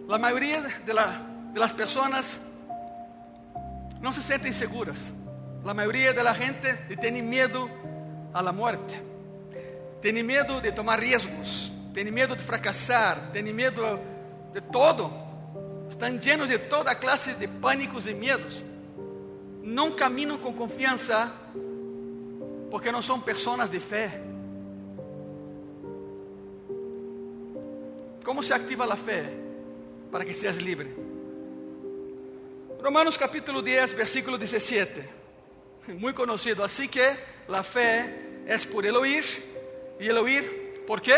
La 0.08 0.16
mayoría 0.16 0.62
de, 0.62 0.94
la, 0.94 1.20
de 1.52 1.60
no 4.00 4.10
se 4.10 4.22
sienten 4.22 4.54
seguras. 4.54 4.96
La 5.66 5.74
mayoría 5.74 6.14
de 6.14 6.22
la 6.22 6.32
gente 6.32 6.96
tiene 6.98 7.20
miedo 7.20 7.68
a 8.32 8.40
la 8.40 8.52
muerte. 8.52 9.02
Tiene 10.00 10.22
miedo 10.22 10.58
de 10.58 10.72
tomar 10.72 10.98
riesgos. 10.98 11.70
Tiene 11.92 12.10
miedo 12.10 12.34
de 12.34 12.40
fracasar. 12.40 13.32
Tiene 13.34 13.52
miedo 13.52 14.00
de 14.54 14.62
todo. 14.62 15.10
Están 15.90 16.18
llenos 16.20 16.48
de 16.48 16.58
toda 16.58 16.98
clase 16.98 17.34
de 17.34 17.48
pánicos 17.48 18.06
y 18.06 18.14
miedos. 18.14 18.64
No 19.62 19.94
caminan 19.94 20.38
con 20.38 20.54
confianza 20.54 21.34
porque 22.76 22.92
no 22.92 23.00
son 23.00 23.22
personas 23.22 23.72
de 23.72 23.80
fe. 23.80 24.10
¿Cómo 28.22 28.42
se 28.42 28.52
activa 28.52 28.84
la 28.84 28.96
fe 28.96 29.30
para 30.12 30.26
que 30.26 30.34
seas 30.34 30.60
libre? 30.60 30.94
Romanos 32.78 33.16
capítulo 33.16 33.62
10, 33.62 33.96
versículo 33.96 34.36
17. 34.36 35.08
Muy 35.96 36.12
conocido. 36.12 36.62
Así 36.62 36.88
que 36.88 37.16
la 37.48 37.62
fe 37.62 38.44
es 38.46 38.66
por 38.66 38.84
el 38.84 38.94
oír 38.94 39.24
y 39.98 40.08
el 40.08 40.18
oír, 40.18 40.84
¿por 40.86 41.00
qué? 41.00 41.16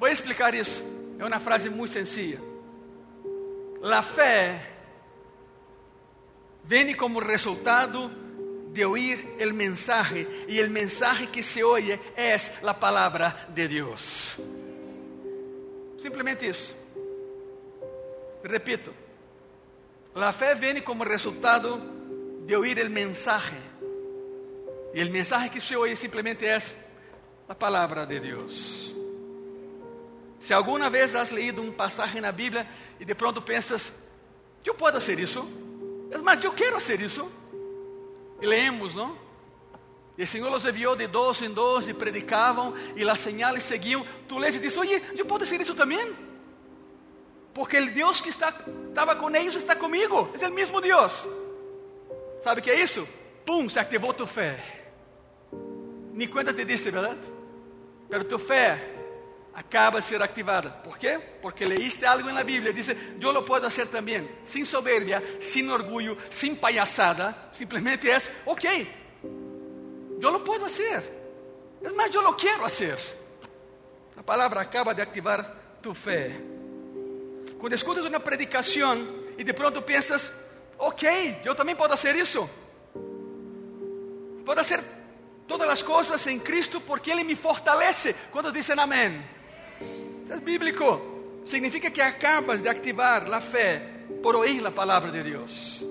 Voy 0.00 0.10
a 0.10 0.12
explicar 0.14 0.52
eso. 0.52 0.80
Es 1.16 1.24
una 1.24 1.38
frase 1.38 1.70
muy 1.70 1.86
sencilla. 1.86 2.40
La 3.82 4.02
fe 4.02 4.60
viene 6.64 6.96
como 6.96 7.20
resultado 7.20 8.23
de 8.74 8.84
oír 8.84 9.36
el 9.38 9.54
mensaje 9.54 10.26
y 10.48 10.58
el 10.58 10.68
mensaje 10.68 11.28
que 11.28 11.44
se 11.44 11.62
oye 11.62 11.98
es 12.16 12.50
la 12.60 12.78
palabra 12.78 13.46
de 13.54 13.68
Dios. 13.68 14.34
Simplemente 16.02 16.48
eso. 16.48 16.74
Repito, 18.42 18.92
la 20.16 20.32
fe 20.32 20.54
viene 20.56 20.82
como 20.82 21.04
resultado 21.04 21.80
de 22.44 22.56
oír 22.56 22.80
el 22.80 22.90
mensaje 22.90 23.56
y 24.92 25.00
el 25.00 25.10
mensaje 25.10 25.50
que 25.50 25.60
se 25.60 25.76
oye 25.76 25.96
simplemente 25.96 26.52
es 26.54 26.74
la 27.48 27.56
palabra 27.56 28.04
de 28.04 28.20
Dios. 28.20 28.92
Si 30.40 30.52
alguna 30.52 30.90
vez 30.90 31.14
has 31.14 31.30
leído 31.30 31.62
un 31.62 31.72
pasaje 31.72 32.18
en 32.18 32.24
la 32.24 32.32
Biblia 32.32 32.68
y 32.98 33.04
de 33.04 33.14
pronto 33.14 33.44
piensas, 33.44 33.92
yo 34.64 34.76
puedo 34.76 34.98
hacer 34.98 35.18
eso, 35.20 35.48
es 36.10 36.22
más, 36.22 36.38
yo 36.40 36.52
quiero 36.54 36.76
hacer 36.76 37.00
eso. 37.02 37.30
E 38.44 38.46
leemos? 38.46 38.94
E 40.18 40.22
o 40.22 40.26
Senhor 40.26 40.52
os 40.52 40.66
enviou 40.66 40.94
de 40.94 41.06
dois 41.06 41.40
em 41.40 41.50
dois 41.50 41.88
e 41.88 41.94
predicavam 41.94 42.74
e 42.94 43.02
as 43.08 43.18
señales 43.18 43.64
seguiam. 43.64 44.04
Tu 44.28 44.36
lês 44.36 44.54
e 44.54 44.58
diz: 44.58 44.76
Oye, 44.76 45.02
eu 45.16 45.24
posso 45.24 45.46
ser 45.46 45.62
isso 45.62 45.74
também? 45.74 46.14
Porque 47.54 47.78
o 47.78 47.90
Deus 47.90 48.20
que 48.20 48.28
está, 48.28 48.52
com 48.52 49.30
eles 49.34 49.54
está 49.54 49.74
comigo. 49.74 50.28
É 50.38 50.46
o 50.46 50.52
mesmo 50.52 50.78
Deus. 50.82 51.26
Sabe 52.42 52.60
o 52.60 52.62
que 52.62 52.70
é 52.70 52.78
isso? 52.78 53.08
Pum, 53.46 53.66
se 53.66 53.78
ativou 53.78 54.12
tu 54.12 54.26
fé. 54.26 54.62
Nem 56.12 56.28
conta 56.28 56.52
te 56.52 56.66
diste, 56.66 56.90
verdade? 56.90 57.20
Pero 58.10 58.24
tu 58.24 58.38
fé 58.38 58.93
acaba 59.54 59.96
de 59.98 60.02
ser 60.02 60.22
activada. 60.22 60.82
¿Por 60.82 60.98
qué? 60.98 61.18
Porque 61.40 61.66
leíste 61.66 62.06
algo 62.06 62.28
en 62.28 62.34
la 62.34 62.42
Biblia. 62.42 62.72
Dice, 62.72 63.14
yo 63.18 63.32
lo 63.32 63.44
puedo 63.44 63.66
hacer 63.66 63.88
también. 63.88 64.40
Sin 64.44 64.66
soberbia, 64.66 65.22
sin 65.40 65.70
orgullo, 65.70 66.16
sin 66.30 66.56
payasada. 66.56 67.50
Simplemente 67.52 68.10
es, 68.10 68.30
ok, 68.44 68.64
yo 70.18 70.30
lo 70.30 70.42
puedo 70.42 70.66
hacer. 70.66 71.24
Es 71.80 71.94
más, 71.94 72.10
yo 72.10 72.22
lo 72.22 72.36
quiero 72.36 72.64
hacer. 72.64 72.98
La 74.16 74.22
palabra 74.22 74.62
acaba 74.62 74.94
de 74.94 75.02
activar 75.02 75.78
tu 75.80 75.94
fe. 75.94 76.34
Cuando 77.58 77.76
escuchas 77.76 78.06
una 78.06 78.18
predicación 78.18 79.24
y 79.38 79.44
de 79.44 79.54
pronto 79.54 79.84
piensas, 79.84 80.32
ok, 80.78 81.02
yo 81.44 81.54
también 81.54 81.78
puedo 81.78 81.94
hacer 81.94 82.16
eso. 82.16 82.48
Puedo 84.44 84.60
hacer 84.60 84.82
todas 85.46 85.66
las 85.66 85.84
cosas 85.84 86.26
en 86.26 86.40
Cristo 86.40 86.80
porque 86.80 87.12
Él 87.12 87.24
me 87.24 87.36
fortalece. 87.36 88.14
Cuando 88.30 88.50
dicen 88.50 88.78
amén? 88.78 89.43
É 90.28 90.36
bíblico. 90.38 91.00
Significa 91.44 91.90
que 91.90 92.00
acabas 92.00 92.62
de 92.62 92.68
activar 92.68 93.30
a 93.32 93.40
fé 93.40 93.82
por 94.22 94.34
ouvir 94.34 94.66
a 94.66 94.70
palavra 94.70 95.10
de 95.10 95.22
Deus. 95.22 95.84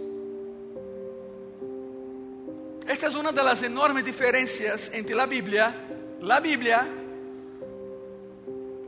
Esta 2.86 3.08
é 3.08 3.10
uma 3.10 3.32
das 3.32 3.62
enormes 3.64 4.04
diferenças 4.04 4.90
entre 4.94 5.20
a 5.20 5.28
Bíblia, 5.28 5.74
a 6.28 6.40
Bíblia 6.40 6.88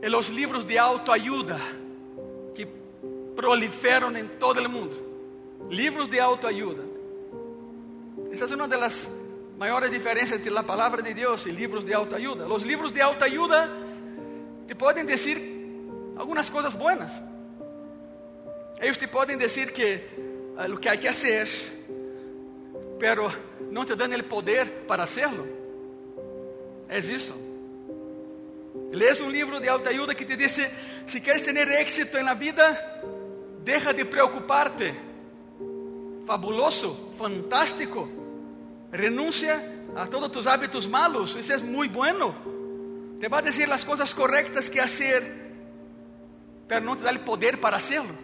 e 0.02 0.14
os 0.14 0.28
livros 0.28 0.64
de 0.64 0.76
autoajuda 0.76 1.58
que 2.54 2.66
proliferam 3.34 4.14
em 4.16 4.26
todo 4.26 4.58
o 4.60 4.68
mundo. 4.68 4.96
Livros 5.70 6.08
de 6.08 6.18
autoajuda. 6.18 6.84
Esta 8.30 8.44
é 8.44 8.56
uma 8.56 8.68
das 8.68 9.08
maiores 9.56 9.90
diferenças 9.90 10.38
entre 10.38 10.56
a 10.56 10.62
palavra 10.62 11.00
de 11.00 11.14
Deus 11.14 11.46
e 11.46 11.50
livros 11.50 11.84
de 11.84 11.94
autoajuda. 11.94 12.46
Os 12.46 12.62
livros 12.62 12.92
de 12.92 13.00
autoajuda 13.00 13.85
te 14.66 14.74
podem 14.74 15.04
dizer 15.04 15.40
algumas 16.16 16.50
coisas 16.50 16.74
boas. 16.74 17.20
Eles 18.80 18.96
te 18.96 19.06
podem 19.06 19.38
dizer 19.38 19.72
que 19.72 20.00
uh, 20.56 20.72
o 20.72 20.78
que 20.78 20.88
há 20.88 20.96
que 20.96 21.06
fazer, 21.06 21.48
pero 22.98 23.32
não 23.70 23.84
te 23.84 23.94
dão 23.94 24.08
o 24.08 24.24
poder 24.24 24.84
para 24.86 25.04
hacerlo. 25.04 25.46
É 26.88 26.98
isso. 26.98 27.34
Lees 28.92 29.20
um 29.20 29.30
livro 29.30 29.60
de 29.60 29.68
autoajuda 29.68 30.14
que 30.14 30.24
te 30.24 30.36
diz: 30.36 30.60
se 31.06 31.20
queres 31.20 31.42
ter 31.42 31.56
éxito 31.56 32.22
na 32.22 32.34
vida, 32.34 33.02
deja 33.62 33.92
de 33.92 34.04
preocuparte. 34.04 34.94
Fabuloso, 36.26 37.12
fantástico. 37.16 38.08
Renuncia 38.92 39.84
a 39.94 40.06
todos 40.06 40.30
tus 40.30 40.46
hábitos 40.46 40.86
malos. 40.86 41.36
Isso 41.36 41.52
é 41.52 41.58
muito 41.58 41.92
bueno. 41.92 42.55
Te 43.20 43.28
va 43.28 43.38
a 43.38 43.42
decir 43.42 43.68
las 43.68 43.84
cosas 43.84 44.14
correctas 44.14 44.68
que 44.68 44.80
hacer, 44.80 45.46
pero 46.68 46.80
no 46.82 46.96
te 46.96 47.04
da 47.04 47.10
el 47.10 47.20
poder 47.20 47.60
para 47.60 47.78
hacerlo. 47.78 48.14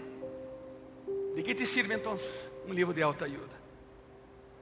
¿De 1.34 1.42
qué 1.42 1.54
te 1.54 1.64
sirve 1.64 1.94
entonces 1.94 2.30
un 2.66 2.74
libro 2.74 2.92
de 2.92 3.02
autoayuda? 3.02 3.58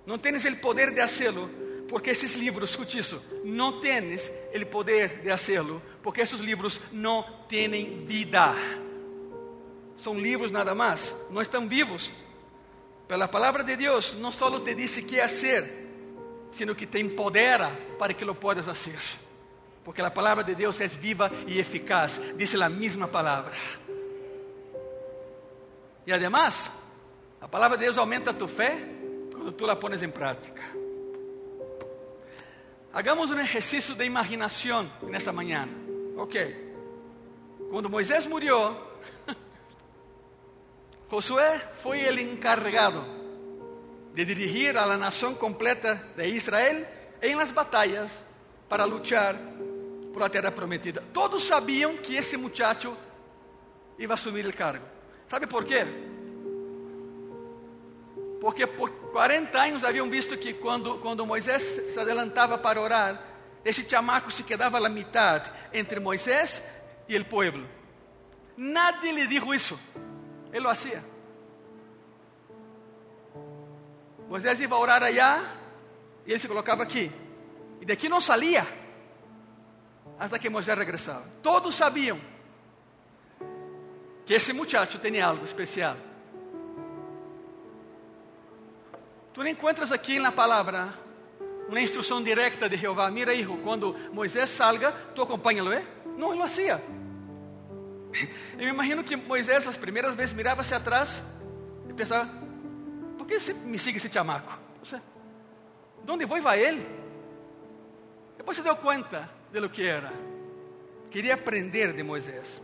No 0.06 0.20
tienes 0.20 0.44
el 0.44 0.60
poder 0.60 0.94
de 0.94 1.02
hacerlo 1.02 1.48
porque 1.88 2.12
esos 2.12 2.36
libros, 2.36 2.70
escuche 2.70 3.00
eso, 3.00 3.22
no 3.44 3.80
tienes 3.80 4.30
el 4.52 4.68
poder 4.68 5.22
de 5.22 5.32
hacerlo 5.32 5.82
porque 6.02 6.22
esos 6.22 6.40
libros 6.40 6.80
no 6.92 7.46
tienen 7.48 8.06
vida. 8.06 8.54
Son 9.96 10.22
libros 10.22 10.52
nada 10.52 10.74
más, 10.74 11.14
no 11.30 11.40
están 11.40 11.68
vivos. 11.68 12.12
Pero 13.08 13.18
la 13.18 13.30
palabra 13.30 13.64
de 13.64 13.76
Dios 13.76 14.16
no 14.20 14.30
solo 14.30 14.62
te 14.62 14.76
dice 14.76 15.04
qué 15.04 15.20
hacer, 15.20 15.88
sino 16.52 16.76
que 16.76 16.86
te 16.86 17.00
empodera 17.00 17.76
para 17.98 18.14
que 18.16 18.24
lo 18.24 18.38
puedas 18.38 18.68
hacer. 18.68 18.98
Porque 19.84 20.02
a 20.02 20.10
palavra 20.10 20.44
de 20.44 20.54
Deus 20.54 20.80
é 20.80 20.86
viva 20.86 21.30
e 21.46 21.58
eficaz, 21.58 22.20
diz 22.36 22.54
a 22.54 22.68
mesma 22.68 23.08
palavra. 23.08 23.54
E 26.06 26.12
además, 26.12 26.70
a 27.40 27.48
palavra 27.48 27.76
de 27.76 27.84
Deus 27.84 27.96
aumenta 27.96 28.34
tu 28.34 28.46
fé 28.46 28.76
quando 29.32 29.52
tu 29.52 29.66
la 29.66 29.76
pones 29.76 30.02
em 30.02 30.10
prática. 30.10 30.62
Hagamos 32.92 33.30
um 33.30 33.38
exercício 33.38 33.94
de 33.94 34.04
imaginação 34.04 34.90
nesta 35.02 35.32
manhã. 35.32 35.68
Ok. 36.16 36.72
Quando 37.70 37.88
Moisés 37.88 38.26
morreu, 38.26 38.76
Josué 41.08 41.58
foi 41.82 42.04
o 42.04 42.20
encarregado 42.20 43.04
de 44.12 44.24
dirigir 44.24 44.76
a 44.76 44.84
la 44.84 44.96
nação 44.96 45.34
completa 45.34 46.08
de 46.16 46.26
Israel 46.26 46.84
em 47.22 47.36
las 47.36 47.52
batalhas 47.52 48.10
para 48.68 48.84
luchar 48.84 49.36
por 50.12 50.22
a 50.22 50.28
terra 50.28 50.50
prometida. 50.50 51.02
Todos 51.12 51.44
sabiam 51.44 51.96
que 51.96 52.16
esse 52.16 52.36
muchacho 52.36 52.96
iba 53.98 54.14
a 54.14 54.16
assumir 54.16 54.46
o 54.46 54.52
cargo. 54.52 54.84
¿Sabe 55.28 55.46
por 55.46 55.64
quê? 55.64 55.86
Porque 58.40 58.66
por 58.66 58.90
40 59.12 59.62
anos 59.62 59.84
haviam 59.84 60.08
visto 60.08 60.36
que 60.38 60.54
quando, 60.54 60.98
quando 60.98 61.26
Moisés 61.26 61.62
se 61.92 62.00
adelantava 62.00 62.58
para 62.58 62.80
orar, 62.80 63.22
esse 63.64 63.86
chamaco 63.88 64.30
se 64.30 64.42
quedava 64.42 64.78
a 64.78 64.88
metade 64.88 65.50
entre 65.72 66.00
Moisés 66.00 66.62
e 67.06 67.16
o 67.16 67.24
povo. 67.26 67.66
Nadie 68.56 69.12
lhe 69.12 69.26
dijo 69.26 69.52
isso. 69.54 69.78
Ele 70.52 70.60
lo 70.60 70.70
hacía. 70.70 71.04
Moisés 74.28 74.58
ia 74.60 74.74
orar 74.74 75.02
allá 75.02 75.42
e 76.26 76.30
ele 76.30 76.38
se 76.38 76.48
colocava 76.48 76.82
aqui. 76.82 77.10
E 77.80 77.84
daqui 77.84 78.08
não 78.08 78.20
saía 78.20 78.79
hasta 80.20 80.38
que 80.38 80.50
Moisés 80.50 80.76
regressava. 80.76 81.24
Todos 81.42 81.74
sabiam 81.74 82.20
que 84.26 84.34
esse 84.34 84.52
muchacho 84.52 84.98
tinha 84.98 85.26
algo 85.26 85.46
especial. 85.46 85.96
Tu 89.32 89.40
não 89.42 89.48
encontras 89.48 89.90
aqui 89.90 90.18
na 90.18 90.30
palavra 90.30 90.92
uma 91.66 91.80
instrução 91.80 92.22
direta 92.22 92.68
de 92.68 92.76
Jeová. 92.76 93.10
Mira, 93.10 93.32
hijo, 93.32 93.56
quando 93.62 93.96
Moisés 94.12 94.50
salga, 94.50 94.92
tu 95.14 95.22
acompanha-lo, 95.22 95.72
é? 95.72 95.82
Não, 96.18 96.32
ele 96.32 96.42
fazia. 96.42 96.84
Eu 98.58 98.64
me 98.64 98.70
imagino 98.70 99.02
que 99.02 99.16
Moisés, 99.16 99.66
as 99.66 99.78
primeiras 99.78 100.14
vezes, 100.14 100.34
mirava 100.34 100.60
hacia 100.60 100.76
atrás 100.76 101.22
e 101.88 101.94
pensava: 101.94 102.28
por 103.16 103.26
que 103.26 103.40
você 103.40 103.54
me 103.54 103.78
sigue 103.78 103.96
esse 103.96 104.12
chamaco? 104.12 104.58
Você, 104.84 105.00
onde 106.06 106.26
vou 106.26 106.42
vai 106.42 106.62
ele? 106.62 106.86
Depois 108.36 108.56
se 108.56 108.62
deu 108.62 108.76
conta 108.76 109.39
de 109.52 109.60
lo 109.60 109.70
que 109.70 109.86
era. 109.86 110.12
Queria 111.10 111.34
aprender 111.34 111.92
de 111.92 112.02
Moisés. 112.02 112.62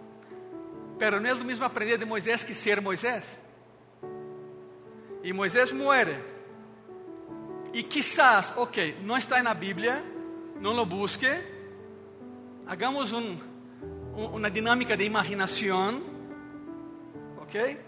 Pero 0.98 1.20
não 1.20 1.28
é 1.28 1.34
o 1.34 1.44
mesmo 1.44 1.64
aprender 1.64 1.98
de 1.98 2.04
Moisés 2.04 2.44
que 2.44 2.54
ser 2.54 2.80
Moisés. 2.80 3.38
E 5.22 5.32
Moisés 5.32 5.72
muere. 5.72 6.16
E 7.72 7.82
quizás, 7.82 8.52
ok, 8.56 8.98
não 9.02 9.16
está 9.16 9.42
na 9.42 9.52
Bíblia, 9.52 10.02
não 10.60 10.72
lo 10.72 10.86
busque. 10.86 11.28
Hagamos 12.66 13.12
um, 13.12 13.38
um, 14.14 14.36
uma 14.36 14.50
dinâmica 14.50 14.96
de 14.96 15.04
imaginação. 15.04 16.02
Ok? 17.38 17.78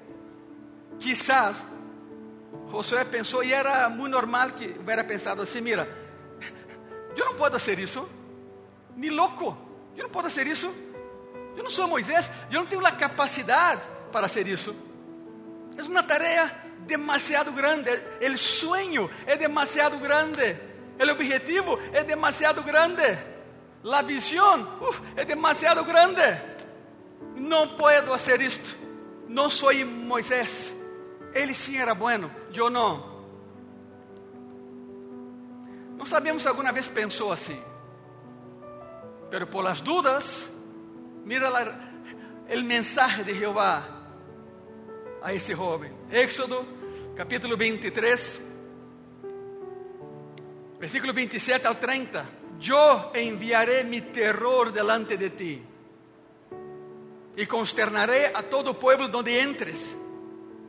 Quizás 0.99 1.57
Josué 2.71 3.05
pensou, 3.05 3.43
e 3.43 3.53
era 3.53 3.89
muito 3.89 4.13
normal 4.13 4.51
que 4.51 4.67
hubiera 4.79 5.05
pensado 5.05 5.43
assim: 5.43 5.61
mira, 5.61 5.89
eu 7.17 7.25
não 7.25 7.35
posso 7.35 7.53
fazer 7.53 7.79
isso, 7.79 8.09
ni 8.99 9.11
louco, 9.11 9.57
eu 9.97 10.05
não 10.05 10.11
posso 10.11 10.29
fazer 10.29 10.47
isso. 10.47 10.75
Eu 11.57 11.63
não 11.63 11.71
sou 11.71 11.89
Moisés, 11.89 12.31
eu 12.51 12.61
não 12.61 12.67
tenho 12.67 12.85
a 12.85 12.93
capacidade 12.93 13.83
para 14.13 14.29
fazer 14.29 14.47
isso. 14.49 14.75
É 15.77 15.83
uma 15.83 16.03
tarefa 16.03 16.55
demasiado 16.81 17.53
grande, 17.53 17.91
o 18.21 18.37
sonho 18.37 19.09
é 19.27 19.37
demasiado 19.37 19.99
grande, 19.99 20.57
o 21.01 21.11
objetivo 21.11 21.79
é 21.93 22.03
demasiado 22.03 22.63
grande, 22.63 23.19
a 23.85 24.03
visão 24.03 24.79
é 25.17 25.25
demasiado 25.25 25.85
grande. 25.85 26.23
Não 27.37 27.77
posso 27.77 28.07
fazer 28.09 28.41
isto, 28.41 28.77
não 29.29 29.49
sou 29.49 29.73
Moisés. 29.87 30.75
Ele 31.33 31.55
sim 31.55 31.77
era 31.77 31.95
bueno, 31.95 32.31
eu 32.53 32.71
não. 32.71 33.19
Não 35.97 36.07
sabemos 36.07 36.43
se 36.43 36.49
alguma 36.49 36.73
vez 36.73 36.89
pensou 36.89 37.31
assim, 37.31 37.61
pero 39.31 39.49
por 39.49 39.65
las 39.65 39.83
dudas, 39.83 40.49
Mira 41.29 41.51
la, 41.51 41.91
el 42.49 42.65
mensaje 42.65 43.23
de 43.23 43.35
Jehová 43.35 43.85
a 45.23 45.31
ese 45.31 45.55
joven. 45.55 45.95
Éxodo, 46.11 46.65
capítulo 47.15 47.55
23, 47.55 48.41
versículo 50.81 51.13
27 51.13 51.69
al 51.69 51.79
30. 51.79 52.31
Yo 52.59 53.11
enviaré 53.13 53.85
mi 53.85 54.01
terror 54.01 54.73
delante 54.73 55.19
de 55.19 55.29
ti 55.29 55.63
y 57.37 57.45
consternaré 57.45 58.29
a 58.35 58.43
todo 58.45 58.79
pueblo 58.79 59.09
donde 59.09 59.43
entres 59.43 59.95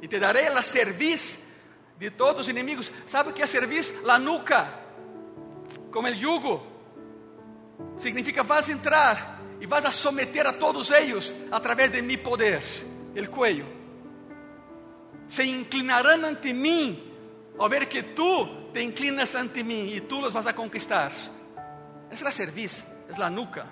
y 0.01 0.09
te 0.09 0.19
daré 0.19 0.49
la 0.49 0.61
cerviz 0.61 1.39
de 1.97 2.11
todos 2.11 2.35
los 2.35 2.49
enemigos. 2.49 2.91
¿Sabe 3.07 3.33
qué 3.33 3.43
es 3.43 3.49
cerviz? 3.49 3.93
La 4.03 4.19
nuca, 4.19 4.81
como 5.89 6.09
el 6.09 6.15
yugo. 6.15 6.68
Significa 7.99 8.43
vas 8.43 8.69
entrar 8.69 9.39
e 9.59 9.67
vas 9.67 9.85
a 9.85 9.91
someter 9.91 10.47
a 10.47 10.57
todos 10.57 10.89
eles 10.91 11.33
através 11.51 11.91
de 11.91 12.01
mi 12.01 12.17
poder, 12.17 12.61
el 13.15 13.29
cuello. 13.29 13.65
Se 15.27 15.43
inclinarão 15.43 16.25
ante 16.25 16.53
mim 16.53 16.97
ao 17.57 17.69
ver 17.69 17.87
que 17.87 18.01
tu 18.01 18.71
te 18.73 18.81
inclinas 18.81 19.35
ante 19.35 19.63
mim 19.63 19.93
e 19.93 20.01
tu 20.01 20.21
los 20.21 20.33
vas 20.33 20.47
a 20.47 20.53
conquistar. 20.53 21.11
Es 22.09 22.21
la 22.21 22.31
cerviz, 22.31 22.83
es 23.09 23.17
la 23.17 23.29
nuca. 23.29 23.65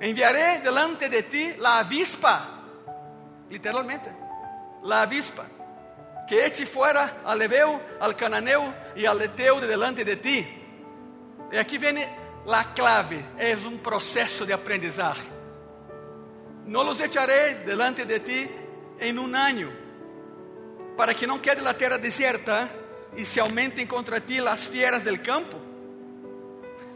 Enviaré 0.00 0.58
delante 0.58 1.08
de 1.08 1.22
ti 1.22 1.54
la 1.58 1.78
avispa, 1.78 2.62
literalmente, 3.48 4.12
la 4.82 5.02
avispa, 5.02 5.46
que 6.28 6.44
eche 6.44 6.66
fuera 6.66 7.22
al 7.24 7.40
Ebeo, 7.40 7.80
al 8.00 8.14
Cananeo 8.14 8.74
y 8.94 9.06
al 9.06 9.22
Eteo 9.22 9.60
de 9.60 9.66
delante 9.66 10.04
de 10.04 10.16
ti. 10.16 10.46
E 11.50 11.58
aqui 11.58 11.78
vem 11.78 12.25
La 12.46 12.62
clave 12.62 13.24
é 13.38 13.56
um 13.56 13.76
processo 13.76 14.46
de 14.46 14.52
aprendizagem. 14.52 15.26
Não 16.64 16.84
los 16.84 17.00
echaré 17.00 17.64
delante 17.64 18.04
de 18.04 18.20
ti 18.20 18.48
em 19.00 19.18
um 19.18 19.34
ano, 19.34 19.72
para 20.96 21.12
que 21.12 21.26
não 21.26 21.40
quede 21.40 21.66
a 21.66 21.74
terra 21.74 21.98
deserta 21.98 22.70
e 23.16 23.24
se 23.24 23.40
aumentem 23.40 23.84
contra 23.84 24.20
ti 24.20 24.38
as 24.38 24.64
fieras 24.64 25.02
del 25.02 25.20
campo. 25.20 25.56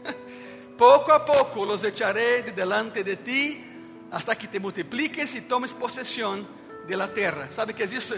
Pouco 0.77 1.11
a 1.11 1.19
pouco 1.19 1.65
los 1.65 1.83
echaré 1.83 2.43
de 2.43 2.51
delante 2.51 3.03
de 3.03 3.17
ti, 3.17 3.61
hasta 4.09 4.35
que 4.35 4.47
te 4.47 4.57
multipliques 4.57 5.35
e 5.35 5.41
tomes 5.41 5.73
possessão 5.73 6.47
de 6.87 6.95
la. 6.95 7.09
¿Sabe 7.51 7.73
que 7.73 7.83
é 7.83 7.85
isso? 7.85 8.15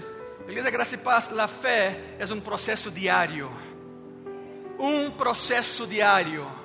Igreja 0.47 0.69
Graça 0.69 0.93
e 0.93 0.99
Paz, 0.99 1.29
a 1.35 1.47
fé 1.47 2.15
é 2.19 2.31
um 2.31 2.39
processo 2.39 2.91
diário. 2.91 3.51
Um 4.77 5.09
processo 5.09 5.87
diário 5.87 6.62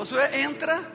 Josué 0.00 0.40
entra 0.40 0.90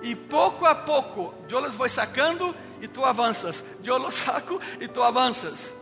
e 0.00 0.16
pouco 0.16 0.64
a 0.64 0.74
pouco 0.74 1.34
eu 1.50 1.60
los 1.60 1.74
vou 1.74 1.86
sacando 1.90 2.56
e 2.80 2.88
tu 2.88 3.04
avanças. 3.04 3.62
Eu 3.84 3.98
los 3.98 4.14
saco 4.24 4.58
e 4.80 4.88
tu 4.88 5.02
avanças. 5.02 5.74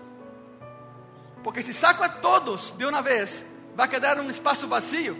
Porque 1.44 1.62
se 1.62 1.72
saco 1.72 2.02
a 2.02 2.08
todos 2.08 2.74
de 2.76 2.84
uma 2.84 3.00
vez, 3.00 3.44
vai 3.76 3.86
quedar 3.86 4.18
um 4.18 4.28
espaço 4.28 4.66
vazio. 4.66 5.16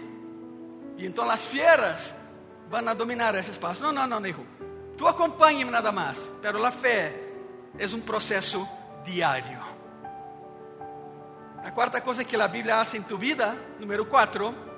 E 0.97 1.05
então 1.05 1.29
as 1.29 1.47
fieras 1.47 2.13
vão 2.69 2.93
dominar 2.93 3.33
esse 3.35 3.51
espaço. 3.51 3.81
Não, 3.81 3.93
não, 3.93 4.05
não, 4.05 4.27
hijo. 4.27 4.45
Tu 4.97 5.07
acompanhe-me 5.07 5.71
nada 5.71 5.93
mais. 5.93 6.29
Pero 6.41 6.63
a 6.65 6.71
fé 6.71 7.13
é 7.77 7.85
um 7.95 8.01
processo 8.01 8.67
diário. 9.05 9.61
A 11.63 11.71
quarta 11.71 12.01
coisa 12.01 12.25
que 12.25 12.35
a 12.35 12.47
Bíblia 12.49 12.75
faz 12.75 12.93
em 12.95 13.01
tu 13.01 13.17
vida, 13.17 13.57
número 13.79 14.05
4, 14.05 14.74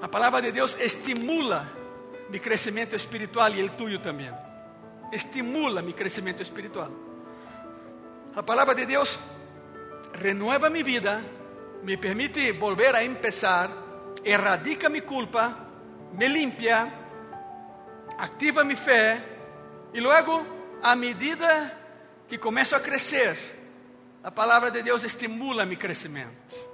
a 0.00 0.08
palavra 0.08 0.40
de 0.40 0.52
Deus 0.52 0.76
estimula 0.78 1.66
mi 2.30 2.38
crescimento 2.38 2.94
espiritual 2.94 3.54
e 3.54 3.62
o 3.62 3.70
tuyo 3.70 4.00
também. 4.00 4.30
Estimula 5.12 5.82
mi 5.82 5.92
crescimento 5.92 6.42
espiritual. 6.42 6.92
A 8.36 8.42
palavra 8.42 8.74
de 8.74 8.86
Deus 8.86 9.18
renueva 10.12 10.70
mi 10.70 10.82
vida, 10.82 11.22
me 11.82 11.96
permite 11.96 12.52
volver 12.52 12.94
a 12.94 13.02
empezar, 13.02 13.70
erradica 14.22 14.88
mi 14.88 15.00
culpa, 15.00 15.56
me 16.12 16.28
limpia, 16.28 16.92
activa 18.18 18.62
mi 18.64 18.76
fé 18.76 19.22
e 19.92 20.00
logo, 20.00 20.46
à 20.82 20.94
medida 20.94 21.74
que 22.28 22.38
começo 22.38 22.76
a 22.76 22.80
crescer, 22.80 23.36
a 24.22 24.30
palavra 24.30 24.70
de 24.70 24.82
Deus 24.82 25.02
estimula 25.02 25.64
mi 25.64 25.76
crescimento. 25.76 26.67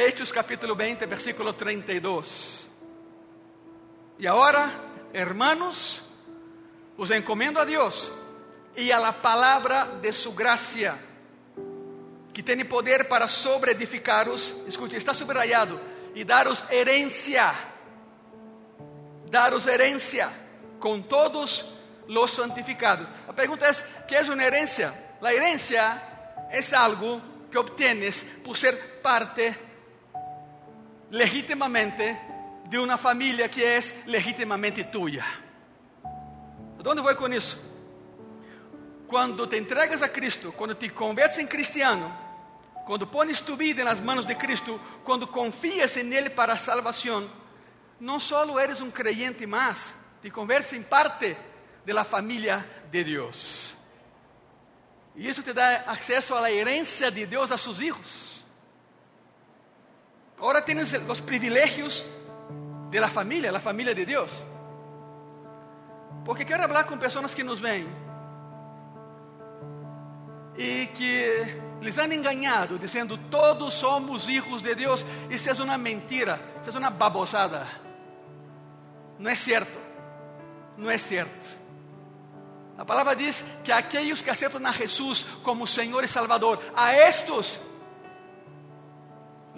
Hechos 0.00 0.32
capítulo 0.32 0.76
20, 0.76 1.06
versículo 1.06 1.56
32. 1.56 2.68
Y 4.20 4.28
ahora, 4.28 4.70
hermanos, 5.12 6.00
os 6.96 7.10
encomendo 7.10 7.58
a 7.58 7.64
Dios 7.64 8.08
y 8.76 8.92
a 8.92 9.00
la 9.00 9.20
palabra 9.20 9.88
de 10.00 10.12
su 10.12 10.36
gracia, 10.36 11.00
que 12.32 12.44
tiene 12.44 12.64
poder 12.64 13.08
para 13.08 13.26
sobreedificaros, 13.26 14.54
escute, 14.68 14.96
está 14.96 15.16
subrayado, 15.16 15.80
y 16.14 16.22
daros 16.22 16.64
herencia, 16.70 17.52
daros 19.28 19.66
herencia 19.66 20.30
con 20.78 21.08
todos 21.08 21.74
los 22.06 22.30
santificados. 22.30 23.08
La 23.26 23.34
pregunta 23.34 23.68
es, 23.68 23.84
¿qué 24.06 24.18
es 24.18 24.28
una 24.28 24.46
herencia? 24.46 25.16
La 25.20 25.32
herencia 25.32 26.46
es 26.52 26.72
algo 26.72 27.20
que 27.50 27.58
obtienes 27.58 28.24
por 28.44 28.56
ser 28.56 29.02
parte 29.02 29.66
legítimamente 31.10 32.16
de 32.68 32.78
uma 32.78 32.96
família 32.96 33.48
que 33.48 33.64
é 33.64 33.80
legitimamente 34.06 34.84
tuya. 34.84 35.24
Onde 36.84 37.02
vou 37.02 37.14
com 37.16 37.28
isso? 37.28 37.58
Quando 39.06 39.46
te 39.46 39.58
entregas 39.58 40.00
a 40.02 40.08
Cristo, 40.08 40.52
quando 40.52 40.74
te 40.74 40.88
convertes 40.88 41.38
em 41.38 41.46
cristiano, 41.46 42.14
quando 42.86 43.06
pones 43.06 43.40
tu 43.40 43.56
vida 43.56 43.84
nas 43.84 44.00
mãos 44.00 44.24
de 44.24 44.34
Cristo, 44.34 44.80
quando 45.04 45.26
confias 45.26 45.96
em 45.96 46.12
Ele 46.14 46.30
para 46.30 46.54
a 46.54 46.56
salvação, 46.56 47.30
não 48.00 48.18
só 48.18 48.58
eres 48.58 48.80
um 48.80 48.90
creyente 48.90 49.46
mais, 49.46 49.94
te 50.22 50.30
convertes 50.30 50.72
em 50.72 50.82
parte 50.82 51.36
da 51.84 52.04
família 52.04 52.66
de 52.90 53.04
Deus. 53.04 53.74
E 55.16 55.28
isso 55.28 55.42
te 55.42 55.52
dá 55.52 55.82
acesso 55.86 56.34
à 56.34 56.50
herança 56.50 57.10
de 57.10 57.26
Deus 57.26 57.50
a 57.50 57.58
seus 57.58 57.78
filhos. 57.78 58.37
Ahora 60.40 60.64
tienes 60.64 60.92
los 61.04 61.20
privilegios 61.22 62.04
de 62.90 63.00
la 63.00 63.08
familia, 63.08 63.50
la 63.50 63.60
familia 63.60 63.94
de 63.94 64.06
Dios. 64.06 64.44
Porque 66.24 66.44
quero 66.44 66.62
hablar 66.62 66.86
com 66.86 66.98
pessoas 66.98 67.34
que 67.34 67.42
nos 67.42 67.60
veem 67.60 67.88
e 70.58 70.90
que 70.92 71.56
les 71.80 71.96
han 71.98 72.12
engañado 72.12 72.78
dizendo 72.78 73.16
todos 73.30 73.74
somos 73.74 74.28
hijos 74.28 74.60
de 74.60 74.74
Deus. 74.74 75.06
Isso 75.30 75.48
é 75.48 75.52
uma 75.62 75.78
mentira, 75.78 76.40
isso 76.60 76.76
é 76.76 76.80
uma 76.80 76.90
babosada. 76.90 77.64
Não 79.18 79.30
é 79.30 79.36
certo. 79.36 79.78
Não 80.76 80.90
é 80.90 80.98
certo. 80.98 81.46
A 82.76 82.84
palavra 82.84 83.14
diz 83.14 83.44
que 83.64 83.72
aqueles 83.72 84.20
que 84.20 84.30
aceitam 84.30 84.64
a 84.64 84.70
Jesus 84.72 85.24
como 85.42 85.66
Senhor 85.66 86.02
e 86.04 86.08
Salvador, 86.08 86.60
a 86.74 86.94
estes 86.94 87.60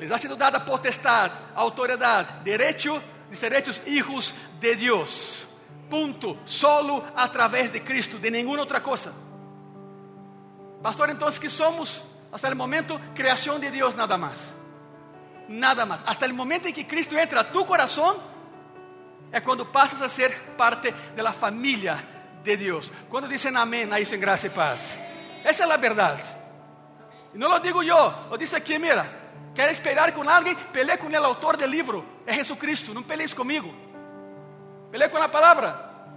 les 0.01 0.11
ha 0.11 0.17
sido 0.17 0.35
dada 0.35 0.65
potestad, 0.65 1.31
autoridade, 1.55 2.43
direito 2.43 3.03
de 3.31 3.37
ser 3.37 3.53
hechos 3.53 3.83
hijos 3.85 4.35
de 4.59 4.75
Deus. 4.75 5.47
Ponto. 5.91 6.39
Solo 6.47 7.05
a 7.15 7.29
través 7.29 7.71
de 7.71 7.81
Cristo, 7.81 8.19
de 8.19 8.31
nenhuma 8.31 8.61
outra 8.61 8.81
coisa. 8.81 9.13
Pastor, 10.83 11.11
então 11.11 11.31
que 11.33 11.51
somos, 11.51 12.03
hasta 12.33 12.49
o 12.49 12.57
momento, 12.57 12.99
criação 13.15 13.61
de 13.61 13.71
Deus 13.71 13.95
nada 13.95 14.17
mais. 14.17 14.55
Nada 15.47 15.85
mais. 15.85 16.01
Hasta 16.07 16.27
o 16.27 16.35
momento 16.35 16.67
em 16.67 16.73
que 16.73 16.85
Cristo 16.85 17.15
entra 17.19 17.41
a 17.41 17.45
tu 17.45 17.67
coração, 17.67 18.23
é 19.31 19.39
quando 19.39 19.67
passas 19.67 20.01
a 20.01 20.09
ser 20.09 20.35
parte 20.57 20.91
da 21.15 21.31
família 21.31 22.03
de 22.43 22.57
Deus. 22.57 22.91
Quando 23.11 23.29
dizem 23.29 23.55
amém 23.55 23.93
a 23.93 24.01
isso 24.01 24.15
em 24.15 24.19
graça 24.19 24.47
e 24.47 24.51
paz. 24.51 24.97
Essa 25.45 25.65
é 25.65 25.71
a 25.71 25.77
verdade. 25.77 26.23
E 27.35 27.39
não 27.39 27.49
lo 27.49 27.59
digo 27.59 27.83
eu, 27.83 28.15
lo 28.31 28.39
disse 28.39 28.57
aqui, 28.57 28.79
mira, 28.79 29.20
quer 29.55 29.71
esperar 29.71 30.13
com 30.13 30.29
alguém, 30.29 30.55
peleie 30.73 30.99
com 30.99 31.09
o 31.09 31.25
autor 31.25 31.57
do 31.57 31.67
livro, 31.67 32.05
é 32.27 32.35
Jesus 32.35 32.59
Cristo, 32.59 32.95
não 32.95 33.03
pelees 33.03 33.35
comigo. 33.35 33.75
Peleie 34.91 35.11
com 35.11 35.19
a 35.19 35.29
palavra, 35.29 35.73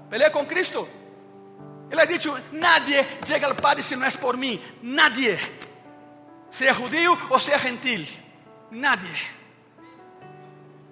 peleie 0.10 0.30
com 0.32 0.46
Cristo. 0.46 0.88
Ele 1.90 2.02
ha 2.02 2.06
dicho, 2.06 2.34
nadie 2.52 3.06
chega 3.26 3.48
ao 3.48 3.56
Padre 3.56 3.84
se 3.84 3.96
não 3.96 4.06
é 4.06 4.12
por 4.12 4.36
mim, 4.36 4.62
nadie. 4.82 5.40
Seja 6.50 6.74
judío 6.74 7.18
ou 7.30 7.40
seja 7.40 7.58
gentil, 7.58 8.08
nadie. 8.72 9.44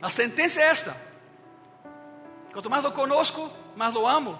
A 0.01 0.10
sentença 0.10 0.60
é 0.60 0.63
esta. 0.63 0.97
Quanto 2.51 2.69
mais 2.69 2.84
lo 2.84 2.91
conosco, 2.91 3.51
mais 3.75 3.93
lo 3.93 4.08
amo. 4.08 4.38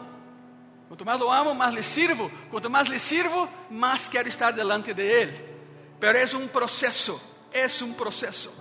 Quanto 0.88 1.06
mais 1.06 1.20
lo 1.20 1.32
amo, 1.32 1.54
mais 1.54 1.74
lhe 1.74 1.84
sirvo. 1.84 2.30
Quanto 2.50 2.70
mais 2.70 2.88
lhe 2.88 3.00
sirvo, 3.00 3.48
mais 3.70 4.10
quero 4.10 4.28
estar 4.28 4.52
delante 4.52 4.94
de 4.94 5.04
Ele. 5.04 5.52
Pero 6.00 6.18
é 6.18 6.26
um 6.36 6.48
processo, 6.48 7.22
é 7.52 7.84
um 7.84 7.94
processo. 7.94 8.52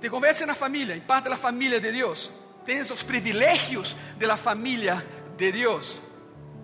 Te 0.00 0.10
convence 0.10 0.44
na 0.44 0.54
família, 0.54 0.94
em 0.94 1.00
parte 1.00 1.28
da 1.28 1.36
família 1.36 1.80
de 1.80 1.90
Deus. 1.90 2.30
Tens 2.64 2.90
os 2.90 3.02
privilégios 3.02 3.96
da 4.18 4.36
família 4.36 5.06
de 5.36 5.52
Deus. 5.52 6.00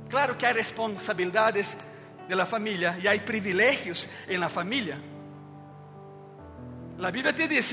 Claro 0.08 0.36
que 0.36 0.44
há 0.44 0.52
responsabilidades 0.52 1.76
da 2.28 2.46
família 2.46 2.98
e 3.02 3.08
há 3.08 3.18
privilégios 3.20 4.06
em 4.28 4.36
la 4.36 4.48
família. 4.48 5.00
A 7.02 7.10
Bíblia 7.10 7.32
te 7.32 7.48
diz 7.48 7.72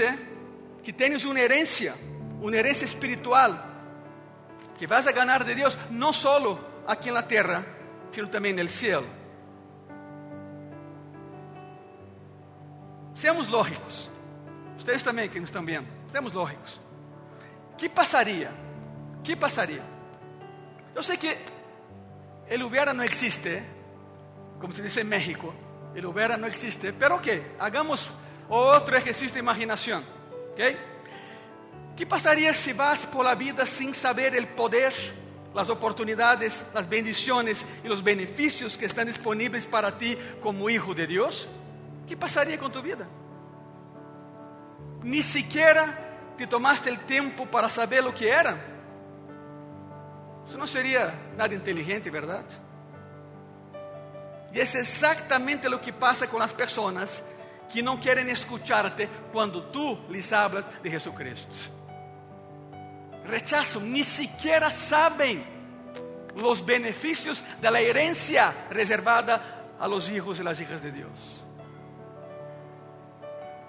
que 0.82 0.94
tens 0.94 1.26
uma 1.26 1.40
herência, 1.40 1.96
uma 2.42 2.56
herência 2.56 2.86
espiritual, 2.86 3.54
que 4.78 4.88
vas 4.88 5.06
a 5.06 5.12
ganar 5.12 5.44
de 5.44 5.54
Deus 5.54 5.78
não 5.90 6.14
solo 6.14 6.60
aqui 6.88 7.12
na 7.12 7.24
terra, 7.24 7.66
sino 8.12 8.28
também 8.28 8.54
no 8.54 8.68
céu. 8.70 9.04
Seamos 13.18 13.48
lógicos. 13.48 14.08
Vocês 14.78 15.02
também 15.02 15.28
que 15.28 15.40
nos 15.40 15.50
estão 15.50 15.66
vendo, 15.66 15.88
seamos 16.12 16.34
lógicos. 16.34 16.80
Que 17.76 17.90
passaria? 17.90 18.52
Que 19.24 19.36
passaria? 19.36 19.84
Eu 20.94 21.02
sei 21.02 21.18
que 21.18 21.36
el 22.48 22.60
não 22.94 23.04
existe, 23.04 23.64
como 24.60 24.72
se 24.72 24.84
diz 24.84 24.96
em 24.98 25.04
México, 25.04 25.52
el 25.96 26.04
não 26.38 26.48
existe, 26.48 26.92
pero 26.94 27.16
ok, 27.16 27.56
hagamos 27.60 28.12
outro 28.48 28.96
exercício 28.96 29.34
de 29.34 29.40
imaginação, 29.40 30.04
ok? 30.52 30.78
Que 31.96 32.06
passaria 32.06 32.54
se 32.54 32.72
vas 32.72 33.08
por 33.08 33.26
la 33.26 33.34
vida 33.34 33.66
sem 33.66 33.94
saber 33.94 34.36
el 34.36 34.50
poder, 34.50 34.94
las 35.56 35.70
oportunidades, 35.70 36.64
las 36.72 36.88
bendiciones 36.88 37.66
y 37.84 37.88
los 37.88 38.04
beneficios 38.04 38.78
que 38.78 38.86
están 38.86 39.08
disponibles 39.08 39.66
para 39.66 39.98
ti 39.98 40.16
como 40.40 40.70
hijo 40.70 40.94
de 40.94 41.08
Dios? 41.08 41.50
¿Qué 42.08 42.16
pasaría 42.16 42.58
con 42.58 42.72
tu 42.72 42.82
vida? 42.82 43.06
Ni 45.04 45.22
siquiera 45.22 46.34
te 46.38 46.48
tomaste 46.48 46.90
el 46.90 47.00
tiempo 47.00 47.46
para 47.46 47.68
saber 47.68 48.04
lo 48.04 48.14
que 48.14 48.30
era. 48.30 48.58
Eso 50.48 50.58
no 50.58 50.66
sería 50.66 51.32
nada 51.36 51.54
inteligente, 51.54 52.10
¿verdad? 52.10 52.46
Y 54.54 54.60
es 54.60 54.76
exactamente 54.76 55.70
lo 55.70 55.82
que 55.82 55.92
pasa 55.92 56.30
con 56.30 56.40
las 56.40 56.54
personas 56.54 57.22
que 57.72 57.84
no 57.84 58.00
quieren 58.00 58.30
escucharte 58.30 59.10
cuando 59.34 59.64
tú 59.64 60.00
les 60.10 60.32
hablas 60.32 60.66
de 60.82 60.90
Jesucristo. 60.90 61.54
Rechazan, 63.26 63.92
ni 63.92 64.06
siquiera 64.06 64.70
saben 64.70 65.44
los 66.42 66.66
beneficios 66.66 67.44
de 67.60 67.70
la 67.70 67.82
herencia 67.82 68.68
reservada 68.70 69.76
a 69.78 69.88
los 69.88 70.10
hijos 70.10 70.40
y 70.40 70.44
las 70.44 70.62
hijas 70.62 70.82
de 70.82 70.94
Dios. 70.94 71.37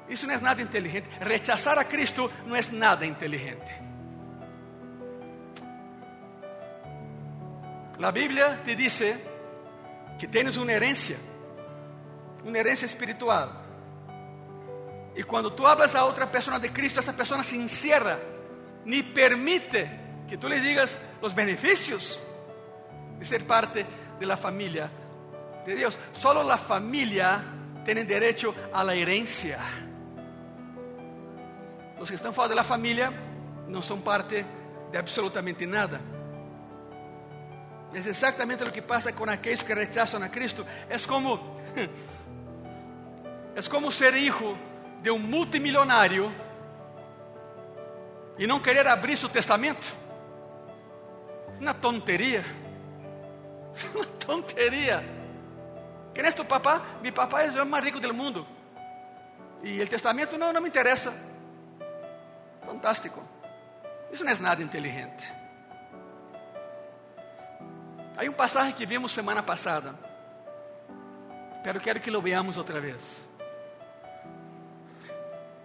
Isso 0.09 0.27
não 0.27 0.35
é 0.35 0.39
nada 0.39 0.63
inteligente. 0.63 1.09
Rechazar 1.21 1.79
a 1.79 1.85
Cristo 1.85 2.31
não 2.47 2.57
é 2.57 2.61
nada 2.73 3.05
inteligente. 3.05 3.89
A 8.01 8.13
Bíblia 8.13 8.61
te 8.65 8.77
diz 8.77 9.01
que 10.19 10.29
tens 10.29 10.57
uma 10.57 10.73
herência, 10.73 11.19
uma 12.45 12.57
herência 12.57 12.87
espiritual. 12.87 13.53
E 15.17 15.25
quando 15.25 15.51
tu 15.51 15.67
hablas 15.67 15.97
a 15.97 16.05
outra 16.05 16.27
pessoa 16.29 16.61
de 16.61 16.69
Cristo, 16.69 17.01
essa 17.01 17.13
pessoa 17.13 17.43
se 17.43 17.57
encerra, 17.57 18.21
nem 18.85 19.03
permite 19.03 19.91
que 20.29 20.37
tu 20.37 20.47
lhe 20.47 20.61
digas 20.61 20.97
os 21.21 21.33
benefícios 21.33 22.21
de 23.19 23.27
ser 23.27 23.45
parte 23.45 23.85
da 24.21 24.37
família 24.37 24.91
de 25.67 25.75
Deus. 25.75 25.99
Solo 26.13 26.49
a 26.49 26.57
família 26.57 27.45
tem 27.85 28.05
direito 28.07 28.55
a 28.73 28.83
la 28.83 28.95
herencia. 28.95 29.88
Os 32.01 32.09
que 32.09 32.15
estão 32.15 32.33
fora 32.33 32.55
da 32.55 32.65
família 32.65 33.13
não 33.67 33.83
são 33.83 34.01
parte 34.01 34.45
de 34.91 34.97
absolutamente 34.97 35.67
nada. 35.67 36.01
É 37.93 37.99
exatamente 37.99 38.65
o 38.65 38.71
que 38.71 38.83
passa 38.83 39.13
com 39.13 39.25
aqueles 39.25 39.63
que 39.63 39.73
rechazam 39.73 40.23
a 40.23 40.29
Cristo. 40.29 40.67
É 40.89 40.99
como 40.99 41.59
é 43.55 43.63
como 43.69 43.91
ser 43.91 44.15
hijo 44.15 44.57
de 45.03 45.11
um 45.11 45.19
multimilionário 45.19 46.33
e 48.39 48.47
não 48.47 48.61
querer 48.61 48.87
abrir 48.87 49.17
seu 49.17 49.29
testamento. 49.29 49.95
É 51.57 51.61
uma 51.61 51.75
tonteria. 51.75 52.45
Uma 53.95 54.05
tonteria. 54.25 55.05
Quem 56.15 56.25
é 56.25 56.33
tu 56.33 56.45
papá? 56.45 56.83
Mi 57.03 57.11
papá 57.11 57.43
é 57.43 57.63
o 57.63 57.67
mais 57.67 57.85
rico 57.85 57.99
do 58.01 58.15
mundo. 58.15 58.47
E 59.63 59.81
o 59.83 59.89
testamento 59.89 60.39
não, 60.39 60.53
não 60.53 60.61
me 60.61 60.69
interessa. 60.69 61.28
Fantástico. 62.69 63.27
Isso 64.13 64.23
não 64.23 64.31
é 64.31 64.39
nada 64.39 64.63
inteligente. 64.63 65.25
Há 68.15 68.29
um 68.29 68.33
passagem 68.35 68.75
que 68.75 68.85
vimos 68.85 69.11
semana 69.11 69.43
passada, 69.43 69.95
pero 71.65 71.81
quero 71.81 71.99
que 71.99 72.11
lo 72.11 72.21
veamos 72.21 72.59
outra 72.59 72.79
vez. 72.79 73.03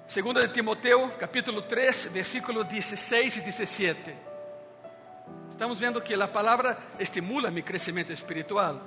Segunda 0.08 0.48
de 0.48 0.54
Timoteo, 0.54 1.12
capítulo 1.20 1.63
3, 1.63 2.06
versículos 2.06 2.66
16 2.68 3.36
e 3.36 3.42
17. 3.42 4.16
Estamos 5.50 5.78
vendo 5.80 6.00
que 6.00 6.13
a 6.13 6.28
palavra 6.28 6.78
estimula 6.98 7.52
meu 7.52 7.63
crescimento 7.63 8.13
espiritual. 8.13 8.82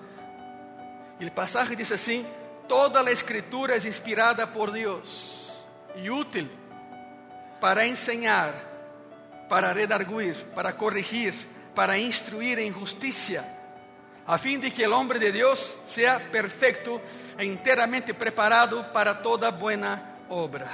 E 1.21 1.27
o 1.27 1.33
passagem 1.33 1.77
diz 1.77 1.93
assim: 1.93 2.25
Toda 2.67 3.03
a 3.03 3.13
escritura 3.13 3.75
é 3.75 3.77
inspirada 3.87 4.47
por 4.47 4.71
Deus 4.71 5.53
e 5.97 6.11
útil 6.11 6.49
para 7.61 7.85
enseñar, 7.85 8.55
para 9.49 9.73
redarguir, 9.73 10.35
para 10.55 10.77
corrigir, 10.77 11.35
para 11.75 11.99
instruir 11.99 12.59
en 12.59 12.73
justicia, 12.73 13.53
a 14.27 14.38
fin 14.38 14.61
de 14.61 14.73
que 14.73 14.85
el 14.85 14.92
hombre 14.92 15.19
de 15.19 15.31
Dios 15.31 15.77
sea 15.85 16.31
perfecto 16.31 17.01
e 17.38 17.45
enteramente 17.45 18.14
preparado 18.14 18.92
para 18.92 19.23
toda 19.23 19.51
buena 19.51 20.25
obra. 20.29 20.71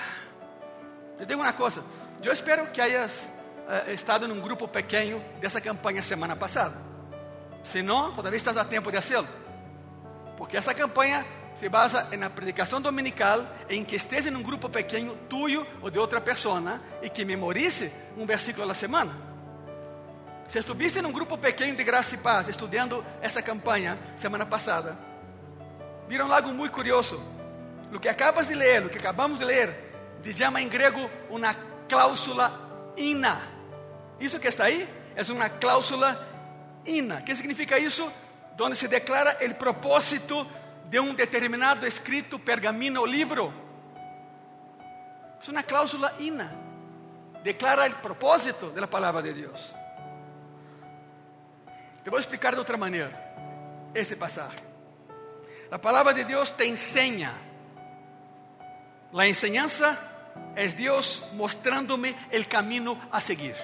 Te 1.19 1.27
digo 1.27 1.41
una 1.41 1.55
cosa, 1.55 1.83
yo 2.21 2.33
espero 2.33 2.73
que 2.73 2.81
hayas 2.81 3.29
uh, 3.69 3.91
estado 3.91 4.25
en 4.25 4.33
un 4.33 4.43
grupo 4.43 4.71
pequeño 4.71 5.21
de 5.41 5.47
esa 5.47 5.61
campaña 5.61 6.03
semana 6.03 6.39
pasada. 6.39 6.75
Si 7.65 7.83
no, 7.83 8.13
todavía 8.13 8.39
estás 8.39 8.57
a 8.57 8.69
tiempo 8.69 8.91
de 8.91 8.99
hacerlo. 8.99 9.29
Porque 10.37 10.57
essa 10.57 10.75
campanha 10.75 11.25
se 11.63 11.69
basa 11.69 12.09
na 12.19 12.29
predicação 12.29 12.81
dominical 12.81 13.47
em 13.71 13.85
que 13.85 13.95
esteja 13.95 14.29
em 14.29 14.35
um 14.35 14.43
grupo 14.43 14.69
pequeno, 14.69 15.17
tuyo 15.29 15.65
ou 15.81 15.91
de 15.91 15.97
outra 15.97 16.21
pessoa, 16.21 16.81
e 17.01 17.09
que 17.09 17.25
memorize 17.25 17.93
um 18.17 18.27
versículo 18.27 18.67
da 18.67 18.75
semana. 18.75 19.17
Se 20.49 20.59
estuviste 20.59 20.99
em 20.99 21.07
um 21.07 21.13
grupo 21.13 21.39
pequeno 21.39 21.77
de 21.77 21.85
graça 21.85 22.17
e 22.17 22.19
paz, 22.19 22.49
estudando 22.49 23.07
essa 23.21 23.41
campanha 23.41 23.97
semana 24.17 24.45
passada, 24.45 24.99
viram 26.09 26.33
algo 26.33 26.53
muito 26.53 26.73
curioso. 26.73 27.23
O 27.95 28.01
que 28.01 28.09
acabas 28.09 28.49
de 28.49 28.57
ler, 28.57 28.85
o 28.85 28.91
que 28.91 28.99
acabamos 28.99 29.39
de 29.39 29.45
ler, 29.45 29.73
se 30.21 30.33
chama 30.33 30.61
em 30.61 30.69
grego 30.69 31.09
uma 31.31 31.55
cláusula 31.89 32.93
ina. 32.97 33.41
Isso 34.19 34.41
que 34.41 34.49
está 34.49 34.65
aí 34.65 34.89
é 35.15 35.23
uma 35.33 35.49
cláusula 35.49 36.27
ina. 36.85 37.19
O 37.19 37.23
que 37.23 37.37
significa 37.37 37.79
isso? 37.79 38.13
Donde 38.57 38.75
se 38.75 38.89
declara 38.89 39.39
o 39.49 39.55
propósito 39.55 40.45
de 40.93 41.01
um 41.01 41.15
determinado 41.15 41.87
escrito, 41.87 42.39
pergamino 42.39 43.01
ou 43.01 43.07
livro. 43.07 43.51
É 45.49 45.51
uma 45.51 45.63
cláusula 45.63 46.15
ina. 46.19 46.55
Declara 47.43 47.89
o 47.89 47.97
propósito 47.97 48.69
da 48.73 48.87
palavra 48.87 49.23
de 49.23 49.33
Deus. 49.33 49.75
Te 52.05 52.11
vou 52.11 52.19
explicar 52.19 52.53
de 52.53 52.59
outra 52.59 52.77
maneira 52.77 53.11
esse 53.95 54.17
passagem. 54.17 54.61
A 55.71 55.79
palavra 55.79 56.13
de 56.13 56.25
Deus 56.25 56.51
te 56.51 56.67
ensina. 56.67 57.39
A 59.17 59.27
enseñanza 59.27 59.99
Deus 60.77 61.23
mostrando-me 61.33 62.15
o 62.31 62.49
caminho 62.49 63.01
a 63.11 63.19
seguir. 63.19 63.57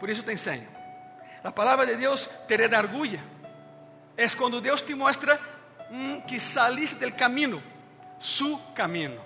Por 0.00 0.08
isso 0.08 0.22
te 0.22 0.32
ensino. 0.32 0.66
A 1.44 1.52
palavra 1.52 1.84
de 1.84 1.96
Deus 1.96 2.30
te 2.48 2.56
redarguye. 2.56 3.20
É 4.16 4.26
quando 4.30 4.62
Deus 4.62 4.80
te 4.80 4.94
mostra 4.94 5.57
que 6.26 6.40
saliste 6.40 6.96
del 6.96 7.14
caminho, 7.14 7.62
su 8.18 8.60
caminho. 8.74 9.20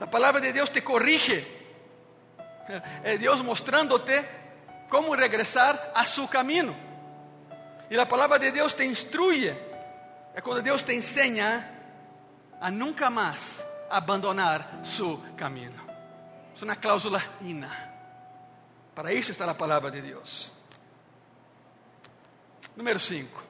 A 0.00 0.06
palavra 0.06 0.40
de 0.40 0.52
Deus 0.52 0.70
te 0.70 0.82
corrige. 0.82 1.56
É 3.02 3.18
Deus 3.18 3.42
mostrando-te 3.42 4.24
como 4.88 5.14
regressar 5.14 5.92
a 5.94 6.04
su 6.04 6.28
caminho. 6.28 6.76
E 7.90 7.98
a 7.98 8.06
palavra 8.06 8.38
de 8.38 8.52
Deus 8.52 8.74
te 8.74 8.84
instrui. 8.84 9.48
É 9.48 10.40
quando 10.40 10.62
Deus 10.62 10.84
te 10.84 10.94
ensina 10.94 11.68
a 12.60 12.70
nunca 12.70 13.10
mais 13.10 13.62
abandonar 13.90 14.80
su 14.84 15.20
caminho. 15.36 15.88
É 16.60 16.64
uma 16.64 16.76
cláusula 16.76 17.22
ina. 17.42 17.88
Para 18.94 19.12
isso 19.12 19.30
está 19.30 19.48
a 19.50 19.54
palavra 19.54 19.90
de 19.90 20.02
Deus. 20.02 20.50
Número 22.76 22.98
5. 22.98 23.47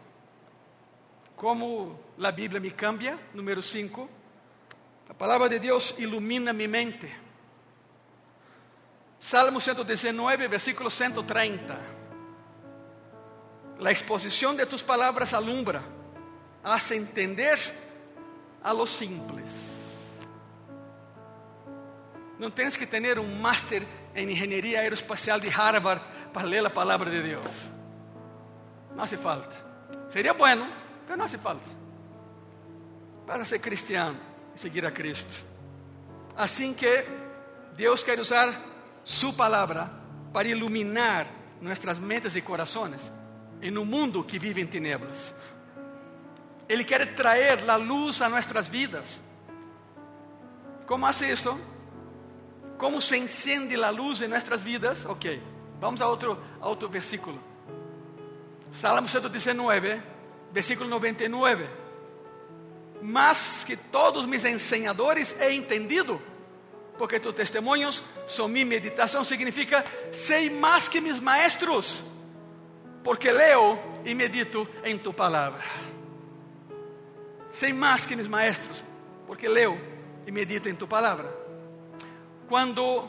Como 1.39 1.97
a 2.21 2.31
Bíblia 2.33 2.61
me 2.61 2.73
cambia? 2.73 3.17
Número 3.33 3.63
5. 3.63 4.11
A 5.09 5.15
palavra 5.15 5.49
de 5.49 5.61
Deus 5.61 5.95
ilumina 5.97 6.53
minha 6.53 6.69
mente. 6.69 7.09
Salmo 9.21 9.61
119, 9.61 10.49
versículo 10.49 10.91
130. 10.91 11.79
La 13.79 13.93
exposición 13.93 14.57
de 14.57 14.67
tus 14.67 14.83
palabras 14.83 15.33
alumbra, 15.33 15.81
hace 16.65 16.97
entender 16.97 17.57
a 18.61 18.73
los 18.73 18.91
simples. 18.91 19.49
Não 22.37 22.51
tens 22.51 22.77
que 22.77 22.85
ter 22.87 23.17
um 23.17 23.41
máster 23.41 23.87
em 24.13 24.29
engenharia 24.29 24.81
aeroespacial 24.81 25.39
de 25.39 25.51
Harvard 25.51 26.03
para 26.33 26.49
ler 26.49 26.67
a 26.67 26.71
palavra 26.71 27.09
de 27.09 27.23
Deus. 27.23 27.71
Não 28.93 29.05
hace 29.05 29.17
falta. 29.17 29.57
Seria 30.11 30.33
bueno, 30.33 30.88
mas 31.09 31.19
não 31.19 31.25
hace 31.25 31.39
falta. 31.39 31.71
Para 33.27 33.45
ser 33.45 33.59
cristiano 33.59 34.19
e 34.55 34.59
seguir 34.59 34.85
a 34.85 34.91
Cristo. 34.91 35.45
Assim 36.37 36.73
que 36.75 37.07
Deus 37.77 38.05
quer 38.05 38.19
usar 38.19 38.69
Su 39.09 39.33
palavra 39.33 39.91
para 40.35 40.49
iluminar 40.49 41.27
nossas 41.63 41.99
mentes 41.99 42.37
e 42.37 42.43
corações 42.43 43.11
em 43.63 43.77
um 43.79 43.85
mundo 43.85 44.23
que 44.23 44.39
vive 44.39 44.61
em 44.61 44.67
tinieblas. 44.67 45.35
Ele 46.69 46.85
quer 46.85 47.15
trazer 47.15 47.69
a 47.71 47.77
luz 47.77 48.21
a 48.21 48.29
nossas 48.29 48.69
vidas. 48.69 49.19
Como 50.87 51.07
hace 51.07 51.33
isso? 51.33 51.59
Como 52.77 53.01
se 53.01 53.17
encende 53.17 53.83
a 53.83 53.89
luz 53.89 54.21
em 54.21 54.29
nossas 54.29 54.63
vidas? 54.63 55.07
Ok, 55.07 55.43
vamos 55.81 56.03
a 56.03 56.07
outro, 56.07 56.39
a 56.61 56.87
versículo. 56.89 57.41
Salmo 58.73 59.09
119, 59.09 60.03
versículo 60.53 60.89
99. 60.89 61.67
Mas 63.01 63.65
que 63.65 63.77
todos 63.77 64.27
mis 64.27 64.45
enseñadores 64.45 65.37
he 65.41 65.53
entendido 65.53 66.21
porque 66.99 67.21
tus 67.21 67.33
testemunhos 67.33 68.03
são 68.27 68.49
minha 68.49 68.67
meditação, 68.67 69.23
significa 69.23 69.85
sei 70.13 70.51
mais 70.51 70.89
que 70.89 71.01
mis 71.01 71.21
maestros, 71.21 72.03
porque 73.05 73.31
leo 73.31 73.79
e 74.05 74.15
medito 74.15 74.69
em 74.85 74.99
tu 74.99 75.13
palavra. 75.13 75.63
Sei 77.51 77.73
mais 77.73 78.05
que 78.05 78.17
mis 78.17 78.27
maestros, 78.27 78.85
porque 79.27 79.49
leo 79.49 79.79
e 80.27 80.33
medito 80.33 80.69
em 80.69 80.75
tu 80.75 80.87
palavra. 80.87 81.33
Quando, 82.49 83.09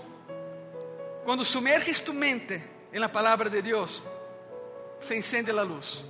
quando 1.26 1.44
sumerges 1.44 2.00
tu 2.00 2.14
mente 2.14 2.64
em 2.94 3.00
la 3.00 3.10
palavra 3.10 3.50
de 3.50 3.62
Deus, 3.62 4.04
se 5.02 5.16
encende 5.16 5.52
a 5.52 5.64
luz. 5.64 6.06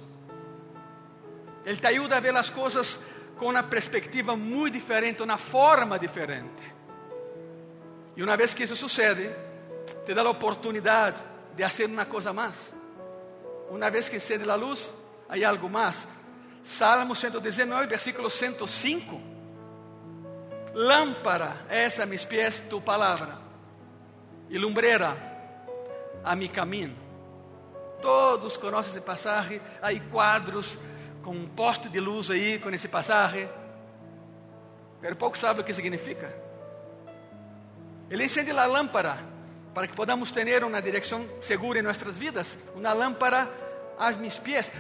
Ele 1.65 1.78
te 1.78 1.88
ajuda 1.88 2.17
a 2.17 2.19
ver 2.19 2.36
as 2.36 2.50
coisas 2.50 3.00
com 3.38 3.50
uma 3.50 3.63
perspectiva 3.63 4.36
muito 4.36 4.74
diferente, 4.74 5.24
uma 5.24 5.38
forma 5.38 5.98
diferente. 5.98 6.80
E 8.15 8.24
uma 8.24 8.36
vez 8.36 8.54
que 8.54 8.63
isso 8.63 8.76
sucede, 8.76 9.30
te 10.06 10.13
dá 10.13 10.22
a 10.22 10.30
oportunidade 10.30 11.22
de 11.56 11.63
fazer 11.63 11.86
uma 11.86 12.06
coisa 12.06 12.34
mais. 12.34 12.56
Uma 13.69 13.89
vez 13.89 14.10
que 14.10 14.17
encende 14.17 14.50
a 14.50 14.56
luz, 14.56 14.89
há 15.28 15.48
algo 15.48 15.69
mais. 15.69 16.08
Salmo 16.63 17.15
119, 17.15 17.88
versículo 17.88 18.30
105. 18.30 19.22
Lámpara 20.74 21.65
es 21.69 22.00
a 22.00 22.06
mis 22.06 22.26
pies 22.26 22.60
tu 22.69 22.82
palavra 22.82 23.39
e 24.50 24.58
lumbrera 24.58 25.17
a 26.24 26.36
mi 26.36 26.48
caminho. 26.48 26.95
Todos 28.02 28.58
conhecem 28.58 28.91
esse 28.91 29.02
passagem. 29.02 29.62
Há 29.82 29.89
quadros 30.12 30.78
com 31.23 31.32
um 31.32 31.47
poste 31.47 31.89
de 31.89 31.99
luz 31.99 32.29
aí 32.29 32.60
com 32.60 32.69
esse 32.69 32.88
passagem. 32.88 33.49
Mas 35.01 35.15
pouco 35.15 35.38
sabe 35.38 35.62
o 35.62 35.63
que 35.63 35.73
significa. 35.73 36.34
Ele 38.10 38.25
encende 38.25 38.51
a 38.51 38.65
lâmpada 38.65 39.17
para 39.73 39.88
que 39.88 39.95
podamos 39.95 40.32
ter 40.32 40.63
uma 40.63 40.82
direção 40.82 41.27
segura 41.41 41.79
em 41.79 41.82
nossas 41.82 42.17
vidas. 42.17 42.58
Uma 42.75 42.91
lâmpada 42.93 43.49
a 43.97 44.12
mis 44.12 44.39
pies. 44.39 44.71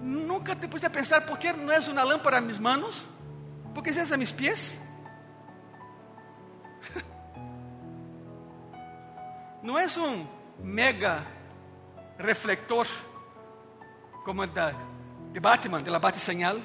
Nunca 0.00 0.56
te 0.56 0.66
puse 0.66 0.84
a 0.86 0.90
pensar 0.90 1.20
por 1.22 1.38
que 1.38 1.52
não 1.52 1.72
é 1.72 1.78
uma 1.78 2.02
lâmpada 2.02 2.38
a 2.38 2.40
mis 2.40 2.58
manos? 2.58 3.00
Por 3.72 3.82
que 3.82 3.90
é 3.90 4.02
a 4.02 4.16
mis 4.16 4.32
pies? 4.32 4.78
Não 9.62 9.78
é 9.78 9.86
um 9.96 10.26
mega 10.58 11.24
reflector 12.18 12.84
como 14.24 14.44
da 14.46 14.74
de 15.32 15.40
Batman, 15.40 15.82
de 15.82 15.90
la 15.90 15.98
bate-señal. 15.98 16.60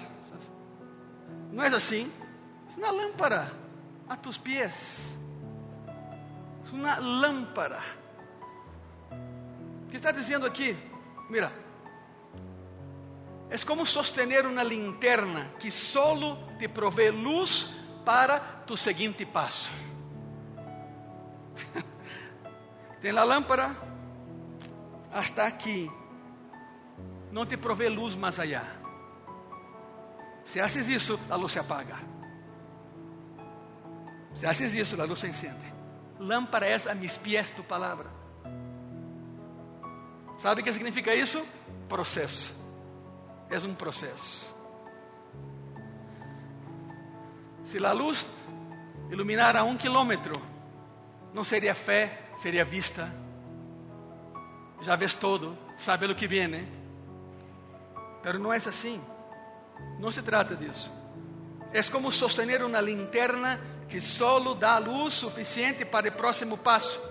Não 1.52 1.64
é 1.64 1.68
assim. 1.68 2.12
É 2.76 2.78
uma 2.78 2.92
lâmpada 2.92 3.52
a 4.08 4.16
tus 4.16 4.38
pies 4.38 5.18
uma 6.72 7.00
lâmpada. 7.00 7.80
O 9.86 9.90
que 9.90 9.96
está 9.98 10.12
dizendo 10.12 10.46
aqui? 10.46 10.78
Mira, 11.30 11.52
é 13.50 13.58
como 13.60 13.86
sostener 13.86 14.46
uma 14.46 14.64
linterna 14.64 15.52
que 15.60 15.72
solo 15.72 16.38
te 16.58 16.68
provê 16.68 17.10
luz 17.12 17.70
para 18.06 18.40
tu 18.66 18.76
seguinte 18.78 19.26
passo. 19.26 19.72
Tem 23.02 23.18
a 23.18 23.24
lâmpada 23.24 23.76
hasta 25.12 25.46
aqui, 25.46 25.90
não 27.32 27.46
te 27.46 27.58
provê 27.58 27.90
luz 27.90 28.16
mais 28.16 28.40
allá. 28.40 28.66
Se 30.46 30.60
haces 30.60 30.88
isso, 30.88 31.20
a 31.30 31.36
luz 31.36 31.52
se 31.52 31.60
apaga. 31.60 31.98
Se 34.36 34.46
haces 34.46 34.74
isso, 34.74 35.00
a 35.02 35.06
luz 35.06 35.20
se 35.20 35.28
encende. 35.28 35.74
Lâmpada 36.20 36.66
é 36.66 36.76
a 36.90 36.96
mis 36.96 37.18
pies 37.18 37.50
tu 37.50 37.64
palavra. 37.64 38.10
¿Sabe 40.40 40.62
o 40.62 40.64
que 40.64 40.72
significa 40.72 41.14
isso? 41.14 41.46
Processo. 41.90 42.56
É 43.50 43.58
um 43.60 43.74
processo. 43.74 44.56
Se 47.66 47.84
a 47.84 47.92
luz 47.92 48.26
iluminara 49.10 49.64
um 49.64 49.76
quilômetro, 49.76 50.34
não 51.34 51.44
seria 51.44 51.76
fé, 51.76 52.30
seria 52.38 52.64
vista. 52.64 53.12
Já 54.82 54.96
vês 54.96 55.14
todo, 55.14 55.58
sabe 55.78 56.06
o 56.06 56.16
que 56.16 56.28
vem, 56.28 56.48
Mas 58.24 58.40
não 58.40 58.54
é 58.54 58.58
assim. 58.58 59.02
Não 60.00 60.12
se 60.12 60.22
trata 60.22 60.56
disso. 60.56 60.92
É 61.74 61.82
como 61.84 62.12
sostener 62.12 62.64
uma 62.64 62.80
linterna 62.82 63.60
que 63.88 64.02
solo 64.02 64.56
dá 64.56 64.78
luz 64.78 65.14
suficiente 65.14 65.86
para 65.86 66.10
o 66.10 66.12
próximo 66.12 66.58
passo. 66.58 67.02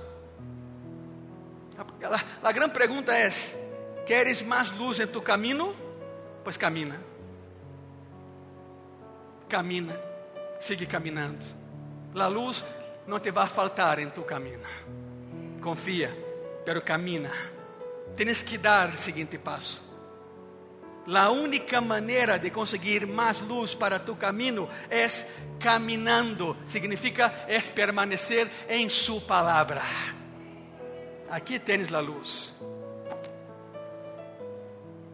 A, 2.42 2.52
grande 2.52 2.72
pergunta 2.72 3.12
é: 3.12 3.28
queres 4.06 4.42
mais 4.42 4.70
luz 4.70 4.98
em 4.98 5.06
tu 5.06 5.20
caminho? 5.20 5.76
Pois 6.42 6.56
camina. 6.56 7.00
Camina, 9.48 10.00
sigue 10.58 10.86
caminhando. 10.86 11.44
A 12.14 12.26
luz 12.26 12.64
não 13.06 13.20
te 13.20 13.30
vai 13.30 13.46
faltar 13.46 13.98
em 13.98 14.08
tu 14.10 14.22
caminho. 14.22 14.60
Confia, 15.62 16.16
pero 16.64 16.82
camina. 16.82 17.30
Tienes 18.16 18.42
que 18.42 18.56
dar 18.56 18.90
o 18.90 18.98
seguinte 18.98 19.36
passo. 19.38 19.85
La 21.06 21.30
única 21.30 21.80
maneira 21.80 22.38
de 22.38 22.50
conseguir 22.50 23.06
mais 23.06 23.40
luz 23.40 23.74
para 23.74 23.98
tu 23.98 24.16
caminho 24.16 24.68
é 24.90 25.06
caminhando. 25.60 26.56
Significa 26.66 27.44
é 27.46 27.60
permanecer 27.60 28.50
em 28.68 28.88
su 28.88 29.20
palavra. 29.20 29.82
Aqui 31.30 31.58
tens 31.58 31.92
a 31.92 32.00
luz. 32.00 32.52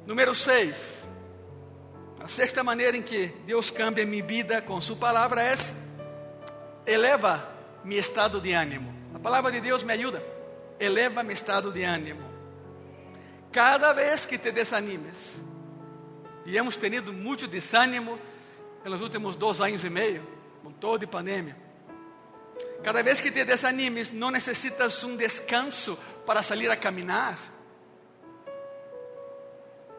Número 0.06 0.34
6. 0.34 1.02
A 2.20 2.28
sexta 2.28 2.62
maneira 2.62 2.96
em 2.96 3.02
que 3.02 3.26
Deus 3.46 3.70
cambia 3.70 4.06
minha 4.06 4.24
vida 4.24 4.62
com 4.62 4.80
Sua 4.80 4.96
palavra 4.96 5.42
é 5.42 5.54
eleva 6.86 7.48
meu 7.84 7.98
estado 7.98 8.40
de 8.40 8.52
ânimo. 8.52 8.92
A 9.14 9.18
palavra 9.18 9.52
de 9.52 9.60
Deus 9.60 9.82
me 9.82 9.92
ajuda, 9.92 10.22
eleva 10.78 11.22
meu 11.22 11.34
estado 11.34 11.70
de 11.70 11.82
ânimo. 11.82 12.22
Cada 13.50 13.92
vez 13.92 14.24
que 14.24 14.38
te 14.38 14.50
desanimes, 14.50 15.40
e 16.44 16.56
hemos 16.56 16.76
tenido 16.76 17.12
muito 17.12 17.46
desânimo 17.46 18.18
nos 18.84 19.00
últimos 19.00 19.36
dois 19.36 19.60
anos 19.60 19.84
e 19.84 19.90
meio, 19.90 20.26
com 20.62 20.72
toda 20.72 21.04
a 21.04 21.08
pandemia. 21.08 21.56
Cada 22.82 23.02
vez 23.02 23.20
que 23.20 23.30
te 23.30 23.44
desanimes, 23.44 24.10
não 24.10 24.30
necessitas 24.30 25.02
um 25.04 25.16
descanso 25.16 25.96
para 26.26 26.42
sair 26.42 26.70
a 26.70 26.76
caminhar. 26.76 27.38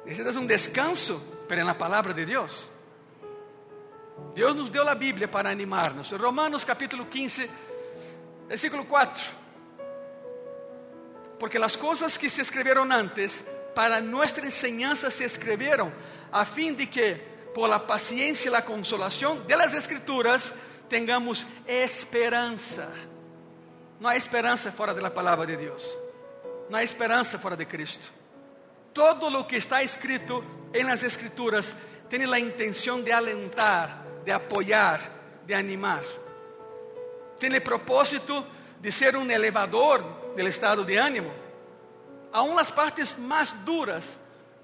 Necessitas 0.05 0.35
um 0.35 0.45
descanso 0.45 1.21
pero 1.47 1.61
en 1.61 1.67
la 1.67 1.77
palabra 1.77 2.13
de 2.13 2.25
Dios. 2.25 2.67
Dios 4.35 4.55
nos 4.55 4.71
dio 4.71 4.83
la 4.83 4.95
Biblia 4.95 5.29
para 5.29 5.49
animarnos. 5.49 6.11
Romanos 6.11 6.65
capítulo 6.65 7.09
15, 7.09 7.49
versículo 8.47 8.85
4. 8.87 9.23
Porque 11.39 11.59
las 11.59 11.77
cosas 11.77 12.17
que 12.17 12.29
se 12.29 12.41
escribieron 12.41 12.91
antes, 12.91 13.43
para 13.75 13.99
nuestra 13.99 14.45
enseñanza 14.45 15.11
se 15.11 15.25
escribieron, 15.25 15.93
a 16.33 16.45
fin 16.45 16.75
de 16.75 16.89
que, 16.89 17.33
por 17.53 17.69
la 17.69 17.85
paciencia 17.85 18.49
y 18.49 18.51
la 18.51 18.65
consolación 18.65 19.45
de 19.47 19.55
las 19.55 19.73
escrituras, 19.73 20.51
tengamos 20.89 21.45
esperanza. 21.65 22.89
No 23.99 24.09
hay 24.09 24.17
esperanza 24.17 24.71
fuera 24.71 24.93
de 24.93 25.01
la 25.01 25.13
palabra 25.13 25.45
de 25.45 25.55
Dios. 25.55 25.97
No 26.69 26.77
hay 26.77 26.85
esperanza 26.85 27.37
fuera 27.37 27.55
de 27.55 27.67
Cristo. 27.67 28.07
Todo 28.91 29.29
lo 29.29 29.47
que 29.47 29.57
está 29.57 29.81
escrito 29.81 30.43
en 30.73 30.87
las 30.87 31.03
escrituras 31.03 31.73
tiene 32.09 32.27
la 32.27 32.39
intención 32.39 33.03
de 33.03 33.13
alentar, 33.13 34.03
de 34.25 34.33
apoyar, 34.33 34.99
de 35.45 35.55
animar. 35.55 36.03
Tiene 37.39 37.57
el 37.57 37.63
propósito 37.63 38.45
de 38.81 38.91
ser 38.91 39.15
un 39.15 39.29
elevador 39.29 40.33
del 40.35 40.47
estado 40.47 40.83
de 40.83 40.99
ánimo. 40.99 41.31
Aún 42.31 42.55
las 42.55 42.71
partes 42.71 43.17
más 43.17 43.53
duras 43.63 44.05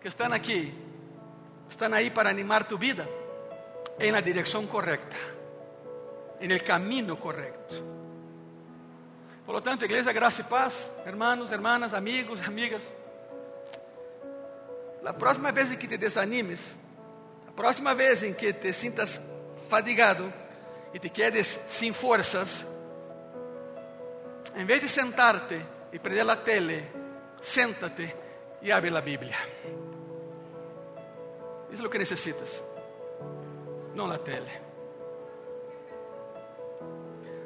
que 0.02 0.08
están 0.08 0.34
aquí, 0.34 0.74
están 1.70 1.94
ahí 1.94 2.10
para 2.10 2.30
animar 2.30 2.68
tu 2.68 2.78
vida 2.78 3.08
en 3.98 4.14
la 4.14 4.22
dirección 4.22 4.68
correcta, 4.68 5.18
en 6.40 6.52
el 6.52 6.64
camino 6.64 7.20
correcto. 7.20 7.76
Por 9.46 9.56
lo 9.56 9.64
tanto, 9.64 9.86
iglesia, 9.86 10.14
gracia 10.14 10.46
y 10.46 10.50
paz, 10.50 10.90
hermanos, 11.06 11.52
hermanas, 11.52 11.94
amigos, 11.94 12.40
amigas. 12.48 12.82
A 15.06 15.14
próxima 15.14 15.52
vez 15.52 15.72
em 15.72 15.78
que 15.78 15.88
te 15.88 15.98
desanimes, 15.98 16.76
a 17.48 17.52
próxima 17.52 17.96
vez 17.96 18.22
em 18.22 18.34
que 18.34 18.54
te 18.54 18.72
sintas 18.74 19.20
fadigado 19.68 20.32
e 20.94 21.00
te 21.00 21.10
quedes 21.10 21.60
sem 21.66 21.94
forças, 21.94 22.66
em 24.56 24.66
vez 24.66 24.82
de 24.82 24.88
sentarte 24.88 25.60
e 25.92 25.98
prender 25.98 26.30
a 26.30 26.36
tele, 26.36 26.86
senta-te 27.42 28.16
e 28.62 28.72
abre 28.72 28.96
a 28.96 29.02
Bíblia. 29.02 29.38
Isso 31.72 31.84
é 31.84 31.86
o 31.86 31.90
que 31.90 31.98
necessitas, 31.98 32.64
não 33.94 34.12
a 34.12 34.18
tele. 34.18 34.52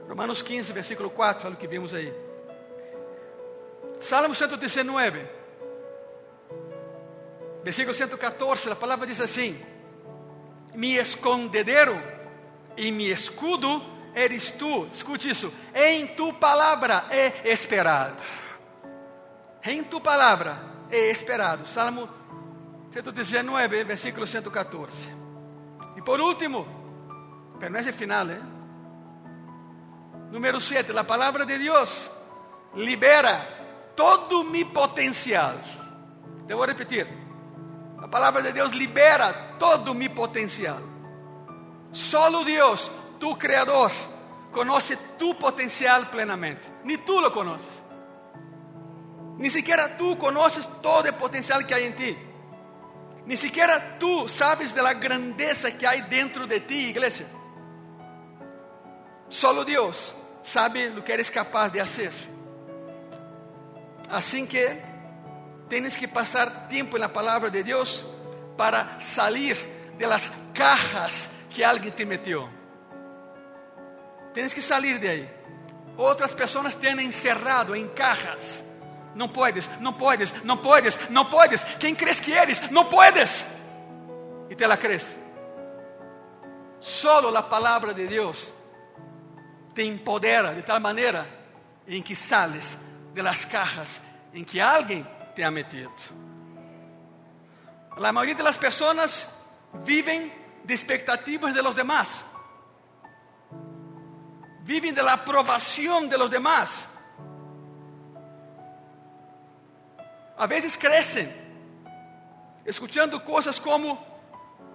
Romanos 0.07 0.41
15, 0.41 0.71
versículo 0.73 1.09
4, 1.09 1.47
olha 1.47 1.55
o 1.55 1.57
que 1.57 1.67
vimos 1.67 1.93
aí. 1.93 2.13
Salmo 3.99 4.35
119 4.35 5.43
versículo 7.63 7.93
114, 7.93 8.69
a 8.69 8.75
palavra 8.75 9.07
diz 9.07 9.19
assim: 9.21 9.59
Mi 10.75 10.95
escondedero 10.95 11.99
e 12.75 12.91
mi 12.91 13.09
escudo 13.09 13.81
eres 14.13 14.51
tu. 14.51 14.85
Escute 14.91 15.29
isso. 15.29 15.51
Em 15.73 16.07
tu 16.07 16.33
palavra 16.33 17.05
é 17.09 17.49
esperado. 17.49 18.21
Em 19.63 19.83
tu 19.83 20.01
palavra 20.01 20.57
é 20.91 21.09
esperado. 21.09 21.65
Salmo 21.65 22.07
119, 22.07 22.22
versículo 23.85 24.27
114. 24.27 25.07
E 25.95 26.01
por 26.01 26.19
último, 26.19 26.65
pero 27.59 27.71
não 27.71 27.79
é 27.79 27.89
o 27.89 27.93
final, 27.93 28.29
¿eh? 28.29 28.41
Número 30.31 30.59
7, 30.59 30.97
a 30.97 31.03
palavra 31.03 31.45
de 31.45 31.57
Deus 31.57 32.09
libera 32.75 33.93
todo 33.95 34.43
mi 34.43 34.65
potencial. 34.65 35.61
Devo 36.45 36.65
repetir. 36.65 37.07
A 37.99 38.07
palavra 38.07 38.41
de 38.41 38.51
Deus 38.51 38.75
libera 38.75 39.55
todo 39.57 39.93
mi 39.93 40.09
potencial. 40.09 40.83
Solo 41.91 42.43
Deus, 42.43 42.91
tu 43.19 43.37
Criador, 43.37 43.91
conoce 44.51 44.97
tu 45.17 45.37
potencial 45.37 46.09
plenamente. 46.09 46.67
Ni 46.83 46.97
tú 46.97 47.21
lo 47.21 47.31
conoces. 47.31 47.83
Ni 49.37 49.49
siquiera 49.49 49.95
tú 49.95 50.17
conoces 50.17 50.67
todo 50.81 51.05
el 51.05 51.13
potencial 51.13 51.65
que 51.65 51.75
hay 51.75 51.85
en 51.85 51.95
ti. 51.95 52.17
Ni 53.25 53.37
siquiera 53.37 53.97
tú 53.97 54.27
sabes 54.27 54.75
de 54.75 54.81
la 54.81 54.93
grandeza 54.93 55.77
que 55.77 55.87
hay 55.87 56.01
dentro 56.01 56.45
de 56.45 56.59
ti, 56.59 56.89
iglesia. 56.89 57.25
Solo 59.29 59.63
Dios 59.63 60.13
sabe 60.41 60.89
lo 60.89 61.03
que 61.03 61.13
eres 61.13 61.31
capaz 61.31 61.69
de 61.69 61.81
hacer. 61.81 62.11
Así 64.09 64.45
que 64.45 64.83
tienes 65.69 65.97
que 65.97 66.07
pasar 66.07 66.67
tiempo 66.67 66.97
en 66.97 67.01
la 67.01 67.13
palabra 67.13 67.49
de 67.49 67.63
Dios 67.63 68.05
para 68.57 68.99
salir 68.99 69.57
de 69.97 70.05
las 70.05 70.29
cajas 70.53 71.29
que 71.53 71.63
alguien 71.63 71.95
te 71.95 72.05
metió. 72.05 72.49
Tienes 74.33 74.53
que 74.53 74.61
salir 74.61 74.99
de 74.99 75.09
ahí. 75.09 75.29
Otras 75.97 76.33
personas 76.33 76.75
te 76.75 76.89
han 76.89 76.99
encerrado 76.99 77.73
en 77.73 77.87
cajas. 77.89 78.63
No 79.15 79.31
puedes, 79.31 79.69
no 79.79 79.97
puedes, 79.97 80.33
no 80.43 80.61
puedes, 80.61 80.99
no 81.09 81.29
puedes. 81.29 81.65
¿Quién 81.79 81.95
crees 81.95 82.21
que 82.21 82.37
eres? 82.37 82.71
No 82.71 82.89
puedes. 82.89 83.45
Y 84.49 84.55
te 84.55 84.67
la 84.67 84.77
crees. 84.77 85.15
Solo 86.79 87.31
la 87.31 87.47
palabra 87.47 87.93
de 87.93 88.07
Dios 88.07 88.51
te 89.73 89.85
empodera 89.85 90.53
de 90.53 90.63
tal 90.63 90.81
manera 90.81 91.25
en 91.87 92.03
que 92.03 92.15
sales 92.15 92.77
de 93.13 93.23
las 93.23 93.45
cajas 93.45 94.01
en 94.33 94.45
que 94.45 94.61
alguien 94.61 95.07
te 95.35 95.43
ha 95.43 95.51
metido. 95.51 95.91
La 97.97 98.11
mayoría 98.11 98.35
de 98.35 98.43
las 98.43 98.57
personas 98.57 99.27
viven 99.85 100.61
de 100.63 100.73
expectativas 100.73 101.53
de 101.53 101.61
los 101.61 101.75
demás. 101.75 102.23
Viven 104.61 104.95
de 104.95 105.03
la 105.03 105.13
aprobación 105.13 106.09
de 106.09 106.17
los 106.17 106.31
demás. 106.31 106.87
A 110.37 110.47
veces 110.47 110.77
crecen 110.77 111.43
escuchando 112.65 113.23
cosas 113.23 113.59
como, 113.59 114.03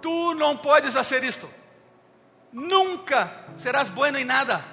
tú 0.00 0.34
no 0.34 0.60
puedes 0.60 0.94
hacer 0.96 1.24
esto. 1.24 1.48
Nunca 2.52 3.46
serás 3.56 3.94
bueno 3.94 4.18
en 4.18 4.28
nada. 4.28 4.64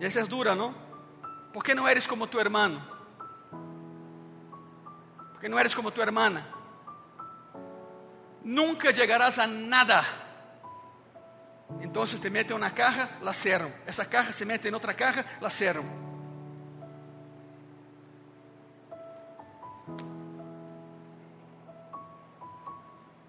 Y 0.00 0.04
esa 0.04 0.20
es 0.20 0.28
dura, 0.28 0.54
¿no? 0.54 0.74
¿Por 1.52 1.62
qué 1.62 1.74
no 1.74 1.88
eres 1.88 2.06
como 2.06 2.26
tu 2.26 2.38
hermano? 2.38 2.86
¿Por 5.32 5.40
qué 5.40 5.48
no 5.48 5.58
eres 5.58 5.74
como 5.74 5.90
tu 5.90 6.02
hermana? 6.02 6.46
Nunca 8.44 8.90
llegarás 8.90 9.38
a 9.38 9.46
nada. 9.46 10.04
Entonces 11.80 12.20
te 12.20 12.30
mete 12.30 12.52
en 12.52 12.58
una 12.58 12.74
caja, 12.74 13.18
la 13.22 13.32
cierran. 13.32 13.74
Esa 13.86 14.08
caja 14.08 14.32
se 14.32 14.44
mete 14.44 14.68
en 14.68 14.74
otra 14.74 14.94
caja, 14.94 15.24
la 15.40 15.50
cierran. 15.50 16.05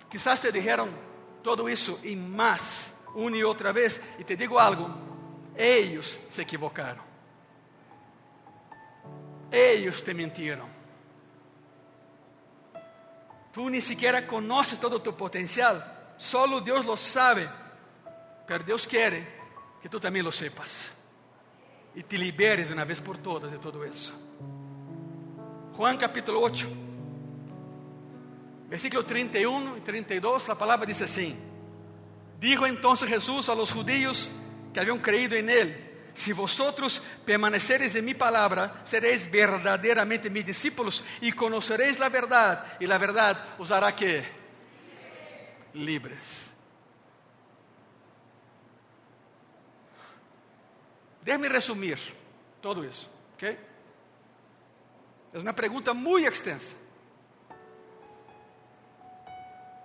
Quizás 0.10 0.40
te 0.40 0.52
dijeron 0.52 0.90
todo 1.44 1.68
eso 1.68 2.00
y 2.04 2.16
más 2.16 2.94
una 3.16 3.38
y 3.38 3.44
otra 3.44 3.72
vez. 3.72 4.00
Y 4.20 4.24
te 4.24 4.36
digo 4.36 4.60
algo, 4.60 4.90
ellos 5.56 6.20
se 6.30 6.42
equivocaron. 6.42 7.06
Ellos 9.52 10.04
te 10.04 10.14
mintieron. 10.14 10.68
Tú 13.52 13.70
ni 13.70 13.82
siquiera 13.82 14.28
conoces 14.28 14.80
todo 14.80 15.02
tu 15.02 15.16
potencial. 15.16 16.14
Solo 16.18 16.62
Dios 16.62 16.86
lo 16.86 16.96
sabe. 16.96 17.50
Pero 18.46 18.64
Dios 18.64 18.88
quiere 18.88 19.28
que 19.82 19.90
tú 19.90 20.00
también 20.00 20.26
lo 20.26 20.32
sepas 20.32 20.92
y 21.98 22.04
te 22.04 22.16
liberes 22.16 22.68
de 22.68 22.74
una 22.74 22.86
vez 22.86 23.02
por 23.02 23.18
todas 23.18 23.52
de 23.52 23.58
todo 23.58 23.84
eso. 23.84 24.14
Juan 25.76 25.98
capítulo 25.98 26.42
8, 26.42 26.68
versículo 28.70 29.06
31 29.06 29.78
y 29.78 29.82
32, 29.82 30.48
la 30.48 30.58
palabra 30.58 30.86
dice 30.86 31.06
así. 31.06 31.36
Dijo 32.40 32.66
entonces 32.66 33.10
Jesús 33.10 33.50
a 33.50 33.56
los 33.56 33.72
judíos 33.72 34.30
que 34.74 34.80
habían 34.80 35.00
creído 35.00 35.36
en 35.36 35.50
él, 35.50 35.88
si 36.14 36.34
vosotros 36.34 37.02
permanecereis 37.26 37.94
en 37.96 38.06
mi 38.06 38.16
palabra, 38.16 38.82
seréis 38.84 39.30
verdaderamente 39.30 40.30
mis 40.30 40.46
discípulos 40.46 41.04
y 41.22 41.32
conoceréis 41.32 42.00
la 42.00 42.10
verdad 42.10 42.78
y 42.80 42.88
la 42.88 42.98
verdad 42.98 43.56
os 43.60 43.72
hará 43.72 43.96
que 43.96 44.24
libres. 45.74 46.48
Déjame 51.24 51.50
resumir 51.50 52.00
todo 52.62 52.84
isso, 52.84 53.10
ok? 53.36 53.58
É 55.34 55.38
uma 55.38 55.54
pergunta 55.54 55.94
muito 55.94 56.26
extensa. 56.26 56.74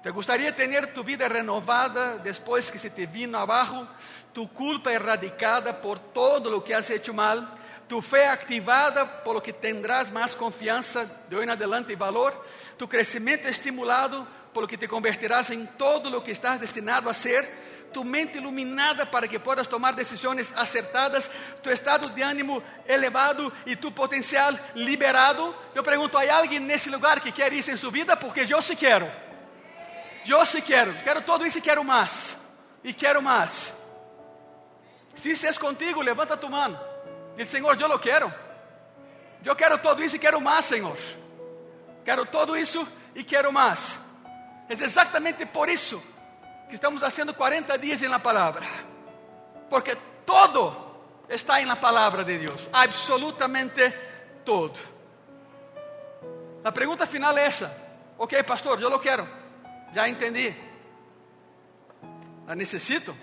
¿Te 0.02 0.10
gustaría 0.10 0.54
tener 0.54 0.92
tu 0.92 1.04
vida 1.04 1.28
renovada 1.28 2.16
después 2.16 2.72
que 2.72 2.78
se 2.80 2.90
te 2.90 3.06
vino 3.06 3.38
abajo, 3.38 3.86
tu 4.32 4.52
culpa 4.52 4.90
erradicada 4.90 5.80
por 5.80 6.00
todo 6.12 6.50
lo 6.50 6.64
que 6.64 6.74
has 6.74 6.90
hecho 6.90 7.14
mal, 7.14 7.48
tu 7.86 8.02
fe 8.02 8.26
activada 8.26 9.22
por 9.22 9.34
lo 9.34 9.42
que 9.42 9.52
tendrás 9.52 10.10
más 10.10 10.34
confianza 10.34 11.06
de 11.30 11.36
hoy 11.36 11.44
en 11.44 11.50
adelante 11.50 11.92
y 11.92 11.96
valor, 11.96 12.44
tu 12.76 12.88
crecimiento 12.88 13.46
estimulado 13.46 14.26
por 14.52 14.64
lo 14.64 14.68
que 14.68 14.76
te 14.76 14.88
convertirás 14.88 15.50
en 15.50 15.68
todo 15.76 16.10
lo 16.10 16.20
que 16.20 16.32
estás 16.32 16.60
destinado 16.60 17.08
a 17.08 17.14
ser, 17.14 17.88
tu 17.92 18.02
mente 18.02 18.38
iluminada 18.38 19.08
para 19.08 19.28
que 19.28 19.38
puedas 19.38 19.68
tomar 19.68 19.94
decisiones 19.94 20.52
acertadas, 20.56 21.30
tu 21.62 21.70
estado 21.70 22.08
de 22.08 22.24
ánimo 22.24 22.60
elevado 22.86 23.52
y 23.66 23.76
tu 23.76 23.94
potencial 23.94 24.60
liberado. 24.74 25.54
Yo 25.76 25.82
pregunto, 25.84 26.18
¿hay 26.18 26.28
alguien 26.28 26.64
en 26.64 26.72
ese 26.72 26.90
lugar 26.90 27.20
que 27.20 27.30
quiere 27.30 27.56
eso 27.56 27.70
en 27.70 27.78
su 27.78 27.92
vida? 27.92 28.18
Porque 28.18 28.44
yo 28.44 28.60
sí 28.60 28.74
quiero. 28.74 29.31
Yo 30.24 30.44
sí 30.44 30.62
quiero. 30.62 30.94
Quiero 31.02 31.22
todo 31.24 31.44
eso 31.44 31.58
y 31.58 31.62
quiero 31.62 31.84
más. 31.84 32.36
Y 32.82 32.94
quiero 32.94 33.20
más. 33.22 33.72
Si 35.14 35.30
es 35.30 35.58
contigo, 35.58 36.02
levanta 36.02 36.38
tu 36.38 36.48
mano. 36.48 36.80
Dice, 37.36 37.50
Señor, 37.52 37.76
yo 37.76 37.88
lo 37.88 38.00
quiero. 38.00 38.32
Yo 39.42 39.56
quiero 39.56 39.80
todo 39.80 40.02
eso 40.02 40.16
y 40.16 40.18
quiero 40.18 40.40
más, 40.40 40.64
Señor. 40.64 40.96
Quiero 42.04 42.24
todo 42.26 42.54
eso 42.56 42.86
y 43.14 43.24
quiero 43.24 43.52
más. 43.52 43.98
Es 44.68 44.80
exactamente 44.80 45.46
por 45.46 45.68
eso 45.68 46.02
que 46.68 46.74
estamos 46.74 47.02
haciendo 47.02 47.36
40 47.36 47.76
días 47.78 48.02
en 48.02 48.10
la 48.10 48.22
palabra. 48.22 48.66
Porque 49.68 49.96
todo 50.24 51.24
está 51.28 51.60
en 51.60 51.68
la 51.68 51.80
palabra 51.80 52.24
de 52.24 52.38
Dios. 52.38 52.68
Absolutamente 52.72 53.94
todo. 54.44 54.72
La 56.62 56.72
pregunta 56.72 57.06
final 57.06 57.36
es 57.38 57.56
esa. 57.56 57.76
Ok, 58.18 58.34
pastor, 58.46 58.78
yo 58.78 58.88
lo 58.88 59.00
quiero. 59.00 59.41
Ya 59.92 60.06
entendí. 60.06 60.54
La 62.46 62.54
necesito. 62.54 63.14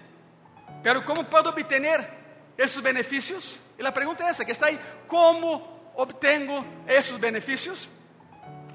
Pero 0.84 1.04
¿cómo 1.04 1.24
puedo 1.24 1.50
obtener 1.50 2.54
esos 2.58 2.82
beneficios? 2.82 3.60
Y 3.78 3.82
la 3.82 3.94
pregunta 3.94 4.26
es 4.26 4.32
esa, 4.32 4.46
que 4.46 4.52
está 4.52 4.68
ahí. 4.68 4.80
¿Cómo 5.08 5.92
obtengo 5.96 6.66
esos 6.88 7.20
beneficios? 7.20 7.90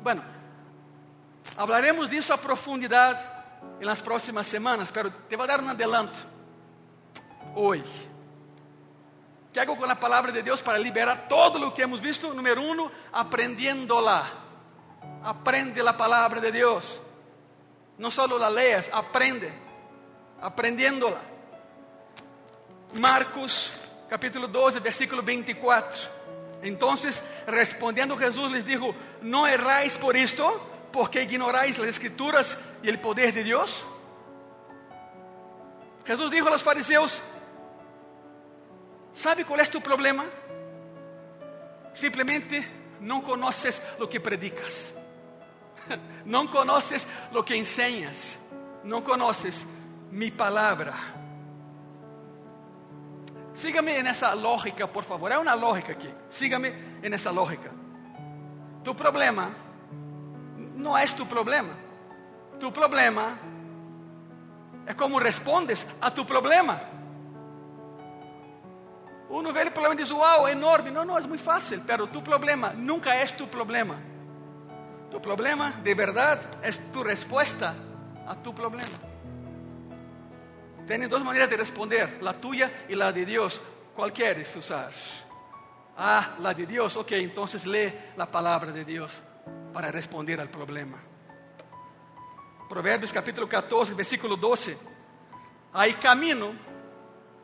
Bueno, 0.02 0.22
hablaremos 1.56 2.10
de 2.10 2.18
eso 2.18 2.34
a 2.34 2.40
profundidad 2.40 3.32
en 3.80 3.86
las 3.86 4.02
próximas 4.02 4.46
semanas, 4.46 4.90
pero 4.92 5.12
te 5.12 5.36
voy 5.36 5.44
a 5.44 5.48
dar 5.48 5.60
un 5.60 5.70
adelanto 5.70 6.18
hoy. 7.54 7.82
¿Qué 9.52 9.60
hago 9.60 9.76
con 9.76 9.86
la 9.86 9.98
palabra 9.98 10.32
de 10.32 10.42
Dios 10.42 10.62
para 10.62 10.78
liberar 10.78 11.28
todo 11.28 11.58
lo 11.58 11.72
que 11.72 11.82
hemos 11.82 12.00
visto? 12.00 12.34
Número 12.34 12.60
uno, 12.60 12.90
aprendiéndola. 13.12 14.24
Aprende 15.22 15.82
la 15.82 15.96
palabra 15.96 16.40
de 16.40 16.50
Dios. 16.50 17.00
No 17.98 18.10
solo 18.10 18.38
la 18.38 18.50
leas, 18.50 18.90
aprende. 18.92 19.52
Aprendiéndola. 20.40 21.20
Marcos 22.94 23.70
capítulo 24.08 24.46
12, 24.46 24.80
versículo 24.80 25.22
24. 25.22 26.14
Entonces, 26.62 27.22
respondiendo 27.46 28.16
Jesús 28.16 28.50
les 28.50 28.64
dijo, 28.64 28.94
no 29.22 29.46
erráis 29.46 29.98
por 29.98 30.16
esto, 30.16 30.88
porque 30.92 31.22
ignoráis 31.22 31.78
las 31.78 31.88
escrituras 31.88 32.56
y 32.82 32.88
el 32.88 33.00
poder 33.00 33.34
de 33.34 33.42
Dios? 33.42 33.84
Jesús 36.06 36.30
dijo 36.30 36.48
a 36.48 36.50
los 36.50 36.62
fariseos, 36.62 37.20
¿sabe 39.12 39.44
cuál 39.44 39.60
es 39.60 39.70
tu 39.70 39.80
problema? 39.80 40.24
Simplemente 41.94 42.66
no 43.00 43.22
conoces 43.22 43.82
lo 43.98 44.08
que 44.08 44.20
predicas, 44.20 44.92
no 46.24 46.50
conoces 46.50 47.06
lo 47.32 47.44
que 47.44 47.56
enseñas, 47.56 48.38
no 48.82 49.02
conoces 49.02 49.66
mi 50.10 50.30
palabra. 50.30 50.94
Sígame 53.54 53.98
en 53.98 54.08
esa 54.08 54.34
lógica, 54.34 54.86
por 54.86 55.04
favor. 55.04 55.32
Hay 55.32 55.38
una 55.38 55.54
lógica 55.54 55.92
aquí. 55.92 56.08
Sígame 56.28 56.98
en 57.02 57.14
esa 57.14 57.30
lógica. 57.30 57.70
Tu 58.82 58.94
problema 58.94 59.50
no 60.76 60.98
es 60.98 61.14
tu 61.14 61.26
problema. 61.26 61.72
Tu 62.58 62.72
problema 62.72 63.38
é 64.86 64.94
como 64.94 65.18
respondes 65.18 65.86
a 66.00 66.10
tu 66.10 66.24
problema. 66.24 66.80
Uno 69.30 69.52
vê 69.52 69.70
problema 69.70 69.94
e 69.94 69.98
diz: 69.98 70.10
Uau, 70.10 70.46
é 70.46 70.52
enorme. 70.52 70.90
Não, 70.90 71.04
não, 71.04 71.16
é 71.16 71.22
muito 71.22 71.42
fácil. 71.42 71.82
Pero 71.86 72.06
tu 72.06 72.22
problema 72.22 72.72
nunca 72.72 73.14
é 73.14 73.24
tu 73.26 73.46
problema. 73.46 74.13
Tu 75.10 75.20
problema, 75.20 75.72
de 75.82 75.94
verdade, 75.94 76.46
é 76.62 76.70
tu 76.92 77.02
resposta 77.02 77.76
a 78.26 78.34
tu 78.34 78.52
problema. 78.52 79.14
Tem 80.86 81.08
duas 81.08 81.22
maneiras 81.22 81.48
de 81.48 81.56
responder: 81.56 82.18
a 82.24 82.32
tuya 82.32 82.84
e 82.88 83.00
a 83.00 83.10
de 83.10 83.24
Deus. 83.24 83.60
Qual 83.94 84.10
queres 84.10 84.54
usar? 84.56 84.92
Ah, 85.96 86.36
la 86.40 86.52
de 86.52 86.66
Deus. 86.66 86.96
Ok, 86.96 87.20
então 87.22 87.44
lee 87.64 87.92
a 88.18 88.26
palavra 88.26 88.72
de 88.72 88.84
Deus 88.84 89.22
para 89.72 89.90
responder 89.90 90.40
al 90.40 90.48
problema. 90.48 90.98
Proverbios 92.68 93.12
capítulo 93.12 93.48
14, 93.48 93.94
versículo 93.94 94.36
12. 94.36 94.76
Hay 95.72 95.94
camino 95.94 96.52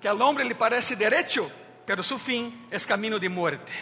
que 0.01 0.09
al 0.09 0.21
hombre 0.21 0.45
le 0.45 0.55
parece 0.55 0.97
derecho, 0.97 1.51
pero 1.85 2.03
su 2.03 2.19
fin 2.19 2.67
es 2.71 2.87
camino 2.87 3.19
de 3.19 3.29
muerte. 3.29 3.73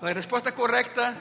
La 0.00 0.14
respuesta 0.14 0.54
correcta 0.54 1.14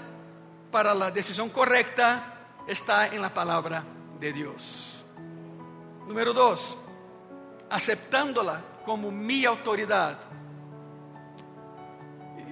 para 0.72 0.94
la 0.94 1.12
decisión 1.12 1.50
correcta 1.50 2.62
está 2.68 3.08
en 3.08 3.22
la 3.22 3.34
palabra 3.34 3.84
de 4.20 4.34
Dios. 4.34 5.04
Número 6.08 6.34
dos, 6.34 6.78
aceptándola 7.70 8.62
como 8.86 9.12
mi 9.12 9.46
autoridad. 9.46 10.18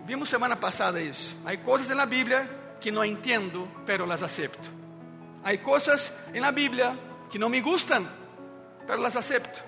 Vimos 0.05 0.29
semana 0.29 0.57
pasada 0.57 1.01
isso. 1.01 1.35
Hay 1.45 1.57
cosas 1.57 1.89
en 1.89 1.97
la 1.97 2.05
Biblia 2.05 2.77
que 2.79 2.93
não 2.93 3.03
entendo, 3.03 3.67
pero 3.85 4.05
las 4.05 4.23
acepto. 4.23 4.69
Há 5.43 5.57
coisas 5.57 6.13
na 6.33 6.51
Bíblia 6.51 6.97
que 7.29 7.37
não 7.37 7.49
me 7.49 7.61
gustan, 7.61 8.07
pero 8.85 9.01
las 9.01 9.15
acepto. 9.15 9.61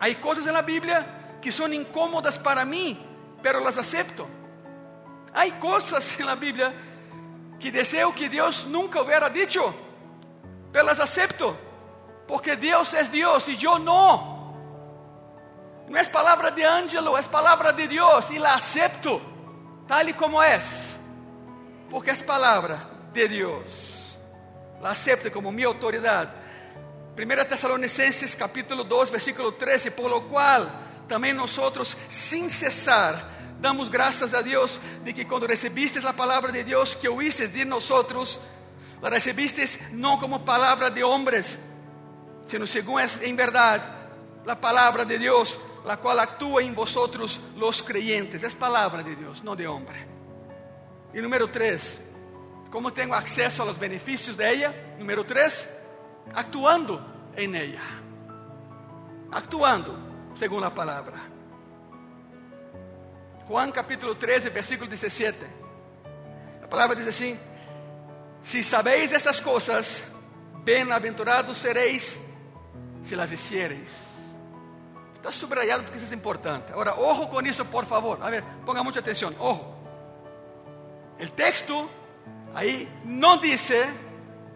Há 0.00 0.12
coisas 0.20 0.46
na 0.46 0.62
Bíblia 0.62 1.38
que 1.40 1.52
são 1.52 1.72
incômodas 1.72 2.38
para 2.38 2.64
mim, 2.64 2.98
pero 3.42 3.60
las 3.60 3.78
acepto. 3.78 4.28
Há 5.32 5.50
coisas 5.60 6.18
na 6.18 6.34
Bíblia 6.34 6.74
que 7.58 7.70
desejo 7.70 8.14
que 8.14 8.28
Deus 8.28 8.64
nunca 8.64 9.00
hubiera 9.00 9.28
dicho, 9.28 9.74
pero 10.72 10.86
las 10.86 11.00
acepto, 11.00 11.56
porque 12.26 12.56
Deus 12.56 12.92
é 12.94 13.04
Deus 13.04 13.46
e 13.48 13.62
eu 13.62 13.78
não. 13.78 14.34
Não 15.88 15.96
é 15.96 16.04
palavra 16.04 16.50
de 16.50 16.62
Ângelo, 16.62 17.16
é 17.16 17.22
palavra 17.22 17.72
de 17.72 17.86
Deus 17.88 18.30
e 18.30 18.38
la 18.38 18.54
acepto, 18.54 19.20
tal 19.86 20.08
e 20.08 20.14
como 20.14 20.42
é 20.42 20.58
porque 21.94 22.10
es 22.10 22.24
palabra 22.24 22.90
de 23.12 23.28
Dios. 23.28 24.18
La 24.82 24.90
acepte 24.90 25.30
como 25.30 25.52
mi 25.52 25.62
autoridad. 25.62 26.28
Primera 27.14 27.46
Tesalonicenses 27.46 28.34
capítulo 28.34 28.82
2, 28.82 29.12
versículo 29.12 29.54
13, 29.54 29.92
por 29.92 30.10
lo 30.10 30.26
cual 30.26 31.04
también 31.06 31.36
nosotros 31.36 31.96
sin 32.08 32.50
cesar 32.50 33.33
damos 33.64 33.90
gracias 33.90 34.34
a 34.34 34.42
Dios 34.42 34.78
de 35.02 35.14
que 35.14 35.26
cuando 35.26 35.46
recibiste 35.46 36.00
la 36.02 36.14
palabra 36.14 36.52
de 36.52 36.62
Dios 36.62 36.96
que 36.96 37.08
oíste 37.08 37.48
de 37.48 37.64
nosotros, 37.64 38.38
la 39.00 39.08
recibiste 39.08 39.66
no 39.92 40.18
como 40.18 40.44
palabra 40.44 40.90
de 40.90 41.02
hombres, 41.02 41.58
sino 42.46 42.66
según 42.66 43.00
es 43.00 43.18
en 43.22 43.34
verdad 43.34 43.82
la 44.44 44.60
palabra 44.60 45.06
de 45.06 45.18
Dios, 45.18 45.58
la 45.86 45.96
cual 45.96 46.20
actúa 46.20 46.62
en 46.62 46.74
vosotros 46.74 47.40
los 47.56 47.82
creyentes. 47.82 48.42
Es 48.42 48.54
palabra 48.54 49.02
de 49.02 49.16
Dios, 49.16 49.42
no 49.42 49.56
de 49.56 49.66
hombre. 49.66 50.08
E 51.14 51.22
número 51.22 51.48
três, 51.48 51.98
como 52.70 52.92
tenho 52.92 53.14
acesso 53.14 53.62
aos 53.62 53.78
benefícios 53.78 54.36
de 54.36 54.50
ella? 54.50 54.96
Número 54.98 55.24
três, 55.24 55.66
actuando 56.34 57.00
em 57.36 57.54
ella. 57.54 57.82
Actuando. 59.30 60.04
según 60.34 60.60
la 60.60 60.74
palabra. 60.74 61.33
Juan 63.48 63.70
capítulo 63.72 64.14
13, 64.14 64.50
versículo 64.50 64.88
17. 64.88 65.46
La 66.62 66.68
palabra 66.68 66.96
dice 66.96 67.10
así, 67.10 67.38
si 68.42 68.62
sabéis 68.62 69.12
estas 69.12 69.40
cosas, 69.40 70.02
bem-aventurados 70.64 71.58
seréis 71.58 72.18
se 73.06 73.16
las 73.16 73.30
hiciereis. 73.30 73.90
Está 75.14 75.30
subrayado 75.32 75.84
porque 75.84 75.98
isso 75.98 76.12
é 76.12 76.16
importante. 76.16 76.72
Agora, 76.72 76.94
ojo 76.98 77.28
com 77.28 77.40
isso, 77.40 77.64
por 77.66 77.86
favor. 77.86 78.22
A 78.22 78.30
ver, 78.30 78.44
ponga 78.64 78.82
muita 78.82 79.00
atenção. 79.00 79.34
Ojo. 79.38 79.74
O 81.20 81.30
texto 81.30 81.88
aí 82.54 82.88
não 83.04 83.38
diz, 83.38 83.70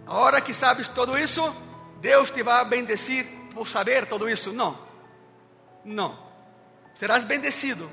agora 0.07 0.41
que 0.41 0.53
sabes 0.53 0.89
todo 0.89 1.19
isso, 1.19 1.55
Deus 2.01 2.31
te 2.31 2.43
vai 2.43 2.65
bendecir 2.67 3.27
por 3.55 3.67
saber 3.69 4.07
todo 4.07 4.29
isso. 4.29 4.53
Não. 4.53 4.79
Não. 5.85 6.19
Serás 6.95 7.25
bendecido, 7.25 7.89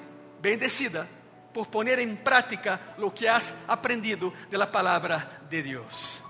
bendecida 0.46 1.08
por 1.52 1.68
poner 1.68 1.98
em 2.00 2.16
prática 2.16 2.94
lo 2.98 3.12
que 3.12 3.28
has 3.28 3.54
aprendido 3.68 4.32
de 4.50 4.58
la 4.58 4.72
palavra 4.72 5.42
de 5.50 5.64
Deus. 5.64 6.22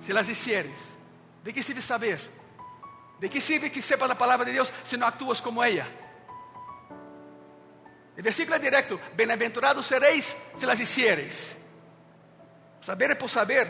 Se 0.00 0.12
las 0.12 0.28
hicieres, 0.28 0.78
¿de 1.42 1.52
que 1.52 1.62
sirve 1.62 1.82
saber? 1.82 2.20
¿De 3.20 3.28
que 3.28 3.40
sirve 3.40 3.70
que 3.70 3.82
sepas 3.82 4.10
a 4.10 4.16
palavra 4.16 4.46
de 4.46 4.52
Deus 4.52 4.72
se 4.84 4.96
não 4.96 5.06
actúas 5.06 5.42
como 5.42 5.62
ella? 5.62 5.86
O 8.16 8.22
versículo 8.22 8.56
é 8.56 8.58
direto: 8.58 8.98
Bem-aventurados 9.14 9.86
sereis 9.86 10.36
se 10.58 10.66
las 10.66 10.80
hicieres. 10.80 11.56
Saber 12.80 13.10
é 13.10 13.14
por 13.14 13.28
saber, 13.28 13.66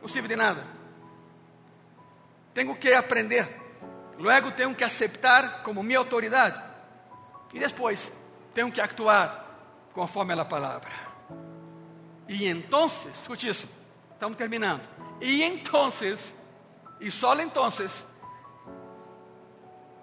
não 0.00 0.08
serve 0.08 0.28
de 0.28 0.36
nada. 0.36 0.64
Tenho 2.52 2.76
que 2.76 2.92
aprender. 2.92 3.48
Luego 4.18 4.52
tenho 4.52 4.74
que 4.74 4.84
aceitar 4.84 5.62
como 5.62 5.82
minha 5.82 5.98
autoridade. 5.98 6.62
E 7.54 7.58
depois 7.58 8.12
tenho 8.56 8.72
que 8.72 8.80
actuar 8.80 9.90
conforme 9.92 10.32
a 10.32 10.42
palavra. 10.42 10.88
E 12.26 12.48
então, 12.48 12.86
escute 12.86 13.46
isso, 13.46 13.68
estamos 14.14 14.38
terminando. 14.38 14.80
E 15.20 15.42
então, 15.42 15.90
e 16.98 17.10
só 17.10 17.38
então, 17.38 17.68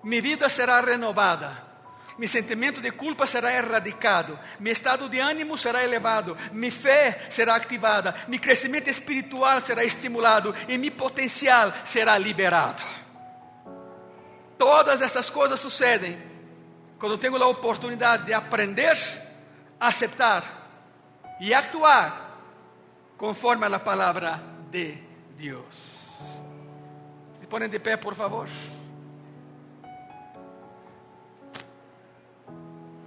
minha 0.03 0.21
vida 0.21 0.47
será 0.49 0.79
renovada. 0.81 1.73
Mi 2.15 2.27
sentimento 2.27 2.79
de 2.79 2.91
culpa 2.91 3.25
será 3.25 3.51
erradicado, 3.51 4.39
mi 4.59 4.69
estado 4.69 5.09
de 5.09 5.17
ânimo 5.17 5.57
será 5.57 5.83
elevado, 5.83 6.37
mi 6.51 6.69
fé 6.69 7.25
será 7.31 7.55
activada, 7.55 8.13
mi 8.27 8.37
crescimento 8.37 8.87
espiritual 8.87 9.61
será 9.61 9.83
estimulado 9.83 10.53
e 10.67 10.77
mi 10.77 10.91
potencial 10.91 11.73
será 11.85 12.19
liberado. 12.19 12.83
Todas 14.59 15.01
essas 15.01 15.31
coisas 15.31 15.59
sucedem 15.59 16.32
quando 17.03 17.17
tenho 17.17 17.35
a 17.35 17.47
oportunidade 17.47 18.23
de 18.27 18.33
aprender, 18.33 18.95
aceitar 19.77 20.41
e 21.37 21.53
actuar 21.53 22.39
conforme 23.17 23.65
a 23.65 23.77
palavra 23.77 24.41
de 24.71 25.03
Deus. 25.35 25.75
Se 27.41 27.45
ponem 27.45 27.67
de 27.67 27.77
pé, 27.77 27.97
por 27.97 28.15
favor. 28.15 28.47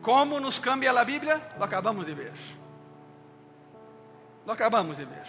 Como 0.02 0.40
nos 0.40 0.58
cambia 0.58 0.90
a 0.90 1.02
Bíblia? 1.02 1.40
Lo 1.56 1.64
acabamos 1.64 2.04
de 2.04 2.14
ver. 2.14 2.34
Lo 4.44 4.52
acabamos 4.52 4.98
de 4.98 5.06
ver. 5.06 5.26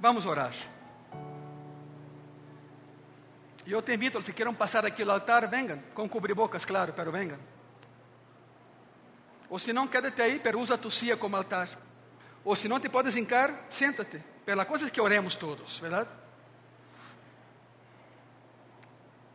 Vamos 0.00 0.26
orar. 0.26 0.73
E 3.66 3.72
eu 3.72 3.80
te 3.80 3.94
invito, 3.94 4.20
se 4.22 4.32
queiram 4.32 4.54
passar 4.54 4.84
aqui 4.84 5.04
no 5.04 5.12
altar, 5.12 5.48
venham, 5.48 5.82
com 5.94 6.08
cobrebocas, 6.08 6.64
claro, 6.64 6.92
pero 6.92 7.10
venham. 7.10 7.38
Ou 9.48 9.58
se 9.58 9.72
não, 9.72 9.86
quédate 9.86 10.20
aí, 10.20 10.38
pero 10.38 10.60
usa 10.60 10.76
tu 10.76 10.90
cia 10.90 11.16
como 11.16 11.36
altar. 11.36 11.68
Ou 12.44 12.54
se 12.54 12.68
não 12.68 12.78
te 12.78 12.88
podes 12.88 13.16
hincar, 13.16 13.66
senta-te. 13.70 14.22
Pela 14.44 14.66
coisa 14.66 14.90
que 14.90 15.00
oremos 15.00 15.34
todos, 15.34 15.78
verdade? 15.78 16.10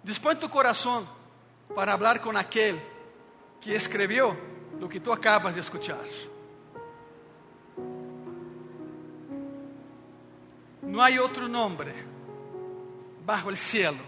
Dispõe 0.04 0.36
tu 0.36 0.48
coração 0.48 1.08
para 1.74 1.98
falar 1.98 2.20
com 2.20 2.36
aquele 2.38 2.82
que 3.60 3.72
escreveu 3.72 4.38
o 4.80 4.88
que 4.88 5.00
tu 5.00 5.12
acabas 5.12 5.56
de 5.56 5.60
escuchar. 5.60 6.06
Não 10.82 11.02
há 11.02 11.10
outro 11.22 11.48
nome 11.48 11.78
bajo 13.30 13.52
el 13.52 13.58
cielo 13.58 14.00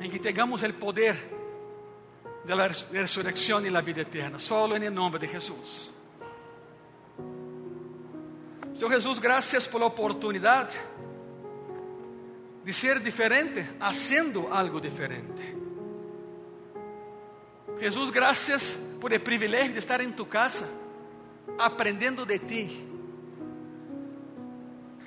em 0.00 0.08
que 0.08 0.20
tengamos 0.20 0.62
o 0.62 0.74
poder 0.74 1.16
de 2.44 2.54
la 2.54 2.68
resurrección 2.68 3.66
y 3.66 3.70
la 3.70 3.80
vida 3.80 4.02
eterna, 4.02 4.38
solo 4.38 4.76
en 4.76 4.84
el 4.84 4.94
nombre 4.94 5.18
de 5.18 5.26
Jesús. 5.26 5.90
Senhor 8.74 8.92
Jesus, 8.92 9.18
graças 9.20 9.66
por 9.66 9.80
la 9.80 9.86
oportunidad 9.86 10.70
de 12.64 12.72
ser 12.72 13.02
diferente, 13.02 13.76
haciendo 13.80 14.52
algo 14.52 14.80
diferente. 14.80 15.56
Jesús, 17.80 18.12
gracias 18.12 18.78
por 19.00 19.12
el 19.12 19.20
privilegio 19.20 19.72
de 19.72 19.80
estar 19.80 20.00
en 20.00 20.14
tu 20.14 20.28
casa, 20.28 20.68
aprendiendo 21.58 22.24
de 22.24 22.38
ti. 22.38 22.86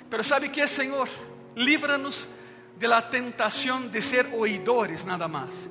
Pero 0.10 0.24
sabe 0.24 0.52
que, 0.52 0.68
Senhor, 0.68 1.08
líbranos 1.56 2.28
de 2.78 2.88
la 2.88 3.10
tentación 3.10 3.92
de 3.92 4.02
ser 4.02 4.32
oidores 4.34 5.06
nada 5.06 5.28
más. 5.28 5.70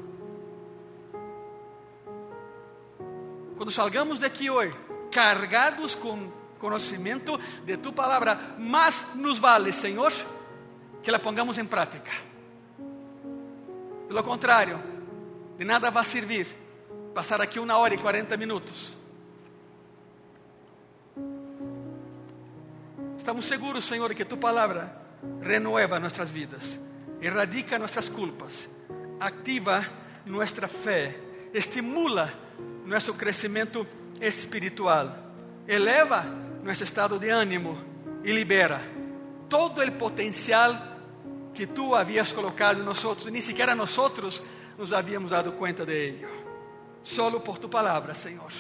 Quando 3.57 3.71
salgamos 3.71 4.19
daqui 4.19 4.51
hoje, 4.51 4.73
cargados 5.11 5.95
com 5.95 6.31
conhecimento 6.59 7.39
de 7.65 7.77
tu 7.77 7.93
palavra, 7.93 8.57
mais 8.59 9.05
nos 9.15 9.39
vale, 9.39 9.73
Senhor, 9.73 10.13
que 11.03 11.11
la 11.11 11.19
pongamos 11.19 11.59
em 11.59 11.67
prática. 11.67 12.11
Pelo 14.09 14.23
contrário, 14.23 14.81
de 15.59 15.65
nada 15.65 15.91
vai 15.91 16.05
servir 16.05 16.47
passar 17.15 17.41
aqui 17.41 17.61
uma 17.61 17.77
hora 17.77 17.95
e 17.95 17.99
quarenta 17.99 18.37
minutos. 18.37 18.97
Estamos 23.19 23.45
seguros, 23.45 23.85
Senhor, 23.85 24.13
que 24.15 24.25
tu 24.25 24.37
palavra 24.37 25.04
renueva 25.41 26.01
nossas 26.01 26.31
vidas, 26.31 26.81
erradica 27.21 27.79
nossas 27.79 28.09
culpas, 28.09 28.69
ativa 29.21 29.87
nossa 30.27 30.69
fé, 30.69 31.19
estimula 31.53 32.33
nosso 32.85 33.15
crescimento 33.15 33.87
espiritual, 34.21 35.15
eleva 35.67 36.25
nosso 36.63 36.85
estado 36.85 37.19
de 37.19 37.31
ânimo 37.31 37.79
e 38.25 38.33
libera 38.33 38.81
todo 39.49 39.83
o 39.83 39.93
potencial 39.93 40.95
que 41.55 41.67
tú 41.67 41.95
habías 41.95 42.33
colocado 42.33 42.81
en 42.81 42.85
nosotros, 42.85 43.31
ni 43.31 43.41
siquiera 43.41 43.75
nosotros 43.75 44.43
nos 44.77 44.93
habíamos 44.93 45.31
dado 45.31 45.55
cuenta 45.55 45.85
de 45.85 46.09
ello. 46.09 46.29
Solo 47.03 47.45
por 47.45 47.59
tu 47.59 47.69
palabra, 47.69 48.15
Señor. 48.15 48.51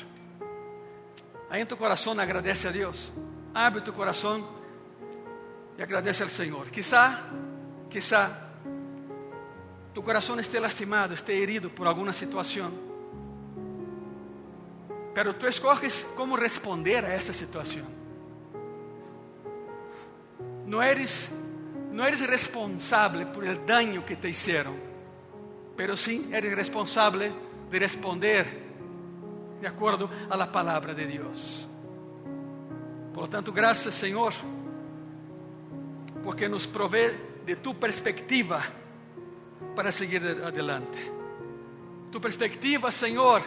Aí 1.50 1.62
em 1.62 1.66
tu 1.66 1.76
coração 1.76 2.18
agradece 2.20 2.68
a 2.68 2.70
Deus. 2.70 3.10
Abre 3.52 3.80
tu 3.80 3.92
coração 3.92 4.46
e 5.76 5.82
agradece 5.82 6.22
ao 6.22 6.28
Senhor. 6.28 6.70
Quizá, 6.70 7.24
quizá, 7.90 8.30
tu 9.92 10.02
coração 10.02 10.38
esteja 10.38 10.62
lastimado, 10.62 11.14
esteja 11.14 11.42
herido 11.42 11.70
por 11.70 11.86
alguma 11.86 12.12
situação. 12.12 12.72
Pero 15.14 15.32
tu 15.34 15.46
escoges 15.46 16.06
como 16.16 16.36
responder 16.36 17.04
a 17.04 17.08
essa 17.08 17.32
situação. 17.32 17.86
Não 20.66 20.82
eres 20.82 21.30
não 21.94 22.04
eres 22.04 22.22
responsável 22.22 23.28
por 23.28 23.44
el 23.44 23.64
daño 23.64 24.04
que 24.04 24.16
te 24.16 24.28
hicieron, 24.28 24.74
pero 25.76 25.96
sí 25.96 26.28
eres 26.32 26.56
responsable 26.56 27.32
de 27.70 27.78
responder 27.78 28.64
de 29.60 29.68
acordo 29.68 30.10
a 30.28 30.36
la 30.36 30.50
palabra 30.50 30.92
de 30.92 31.06
Deus. 31.06 31.68
Por 33.14 33.28
tanto, 33.28 33.52
graças, 33.52 33.94
Senhor, 33.94 34.32
porque 36.24 36.48
nos 36.48 36.66
provee 36.66 37.12
de 37.44 37.56
tu 37.56 37.74
perspectiva 37.74 38.62
para 39.76 39.92
seguir 39.92 40.22
adelante. 40.42 41.12
Tu 42.10 42.18
perspectiva, 42.18 42.90
Senhor, 42.90 43.42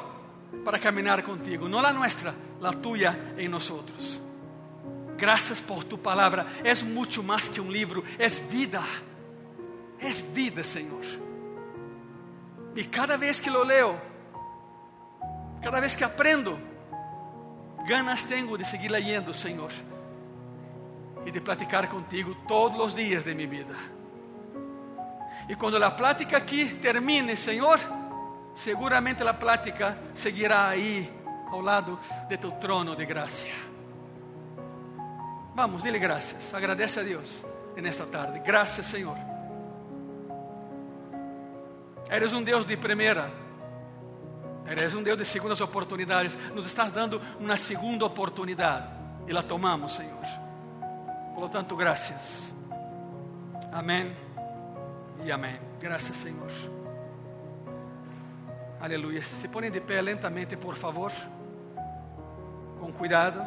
para 0.63 0.77
caminhar 0.77 1.23
contigo, 1.23 1.67
não 1.67 1.79
a 1.79 1.91
nossa, 1.91 2.35
a 2.61 2.73
tuya 2.73 3.33
em 3.37 3.49
nós. 3.49 4.21
Graças 5.17 5.59
por 5.59 5.83
tu 5.83 5.97
palavra. 5.97 6.45
És 6.63 6.83
muito 6.83 7.23
mais 7.23 7.49
que 7.49 7.59
um 7.59 7.71
livro, 7.71 8.03
és 8.19 8.37
vida. 8.37 8.81
És 9.99 10.21
vida, 10.21 10.63
Senhor. 10.63 11.03
E 12.75 12.83
cada 12.83 13.17
vez 13.17 13.41
que 13.41 13.49
lo 13.49 13.63
leo, 13.63 13.99
cada 15.63 15.79
vez 15.79 15.95
que 15.95 16.03
aprendo, 16.03 16.59
ganas 17.87 18.23
tenho 18.23 18.55
de 18.55 18.65
seguir 18.65 18.89
leyendo, 18.89 19.33
Senhor, 19.33 19.71
e 21.25 21.31
de 21.31 21.41
platicar 21.41 21.87
contigo 21.89 22.35
todos 22.47 22.79
os 22.79 22.93
dias 22.93 23.23
de 23.23 23.33
minha 23.33 23.47
vida. 23.47 23.75
E 25.49 25.55
quando 25.55 25.81
a 25.81 25.91
plática 25.91 26.37
aqui 26.37 26.75
termine, 26.75 27.37
Senhor, 27.37 27.79
seguramente 28.53 29.23
a 29.23 29.33
plática 29.33 29.97
seguirá 30.13 30.67
aí 30.67 31.11
ao 31.49 31.61
lado 31.61 31.99
de 32.27 32.37
tu 32.37 32.51
trono 32.51 32.95
de 32.95 33.05
graça. 33.05 33.45
Vamos, 35.55 35.81
dile 35.81 35.97
graças. 35.97 36.53
Agradece 36.53 36.99
a 36.99 37.03
Deus 37.03 37.43
nesta 37.75 38.05
tarde. 38.05 38.39
Graças, 38.39 38.85
Senhor. 38.85 39.17
Eres 42.09 42.33
um 42.33 42.43
Deus 42.43 42.65
de 42.65 42.77
primeira. 42.77 43.31
Eres 44.65 44.93
um 44.93 45.01
Deus 45.01 45.17
de 45.17 45.25
segundas 45.25 45.61
oportunidades. 45.61 46.37
Nos 46.53 46.65
estás 46.65 46.91
dando 46.91 47.21
uma 47.39 47.55
segunda 47.55 48.05
oportunidade. 48.05 48.87
E 49.27 49.33
la 49.33 49.41
tomamos, 49.41 49.93
Senhor. 49.93 50.46
Por 51.37 51.43
lo 51.43 51.49
tanto, 51.49 51.75
graças. 51.75 52.51
Amém 53.71 54.11
e 55.23 55.31
amém. 55.31 55.59
Graças, 55.79 56.17
Senhor. 56.17 56.49
Aleluia. 58.81 59.21
Se 59.21 59.47
põem 59.47 59.69
de 59.69 59.79
pé 59.79 60.01
lentamente, 60.01 60.57
por 60.57 60.75
favor. 60.75 61.11
Com 62.79 62.91
cuidado. 62.91 63.39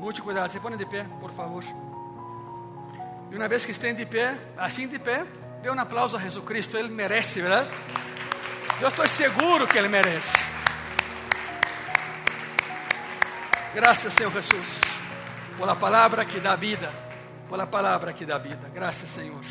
Muito 0.00 0.20
cuidado. 0.20 0.50
Se 0.50 0.58
põem 0.58 0.76
de 0.76 0.84
pé, 0.84 1.06
por 1.20 1.30
favor. 1.30 1.62
E 3.30 3.36
uma 3.36 3.46
vez 3.46 3.64
que 3.64 3.70
estejam 3.70 3.96
de 3.96 4.06
pé, 4.06 4.36
assim 4.58 4.88
de 4.88 4.98
pé, 4.98 5.24
dê 5.62 5.70
um 5.70 5.78
aplauso 5.78 6.16
a 6.16 6.18
Jesus 6.18 6.44
Cristo. 6.44 6.76
Ele 6.76 6.88
merece, 6.88 7.40
verdade? 7.40 7.70
Eu 8.80 8.88
estou 8.88 9.06
seguro 9.06 9.64
que 9.68 9.78
Ele 9.78 9.86
merece. 9.86 10.36
Graças, 13.76 14.12
Senhor 14.12 14.32
Jesus, 14.32 14.80
por 15.60 15.68
a 15.68 15.74
palavra 15.74 16.24
que 16.24 16.40
dá 16.40 16.56
vida. 16.56 16.90
Por 17.46 17.60
a 17.60 17.66
palavra 17.66 18.14
que 18.14 18.24
dá 18.24 18.38
vida. 18.38 18.70
Graças, 18.72 19.10
Senhor. 19.10 19.44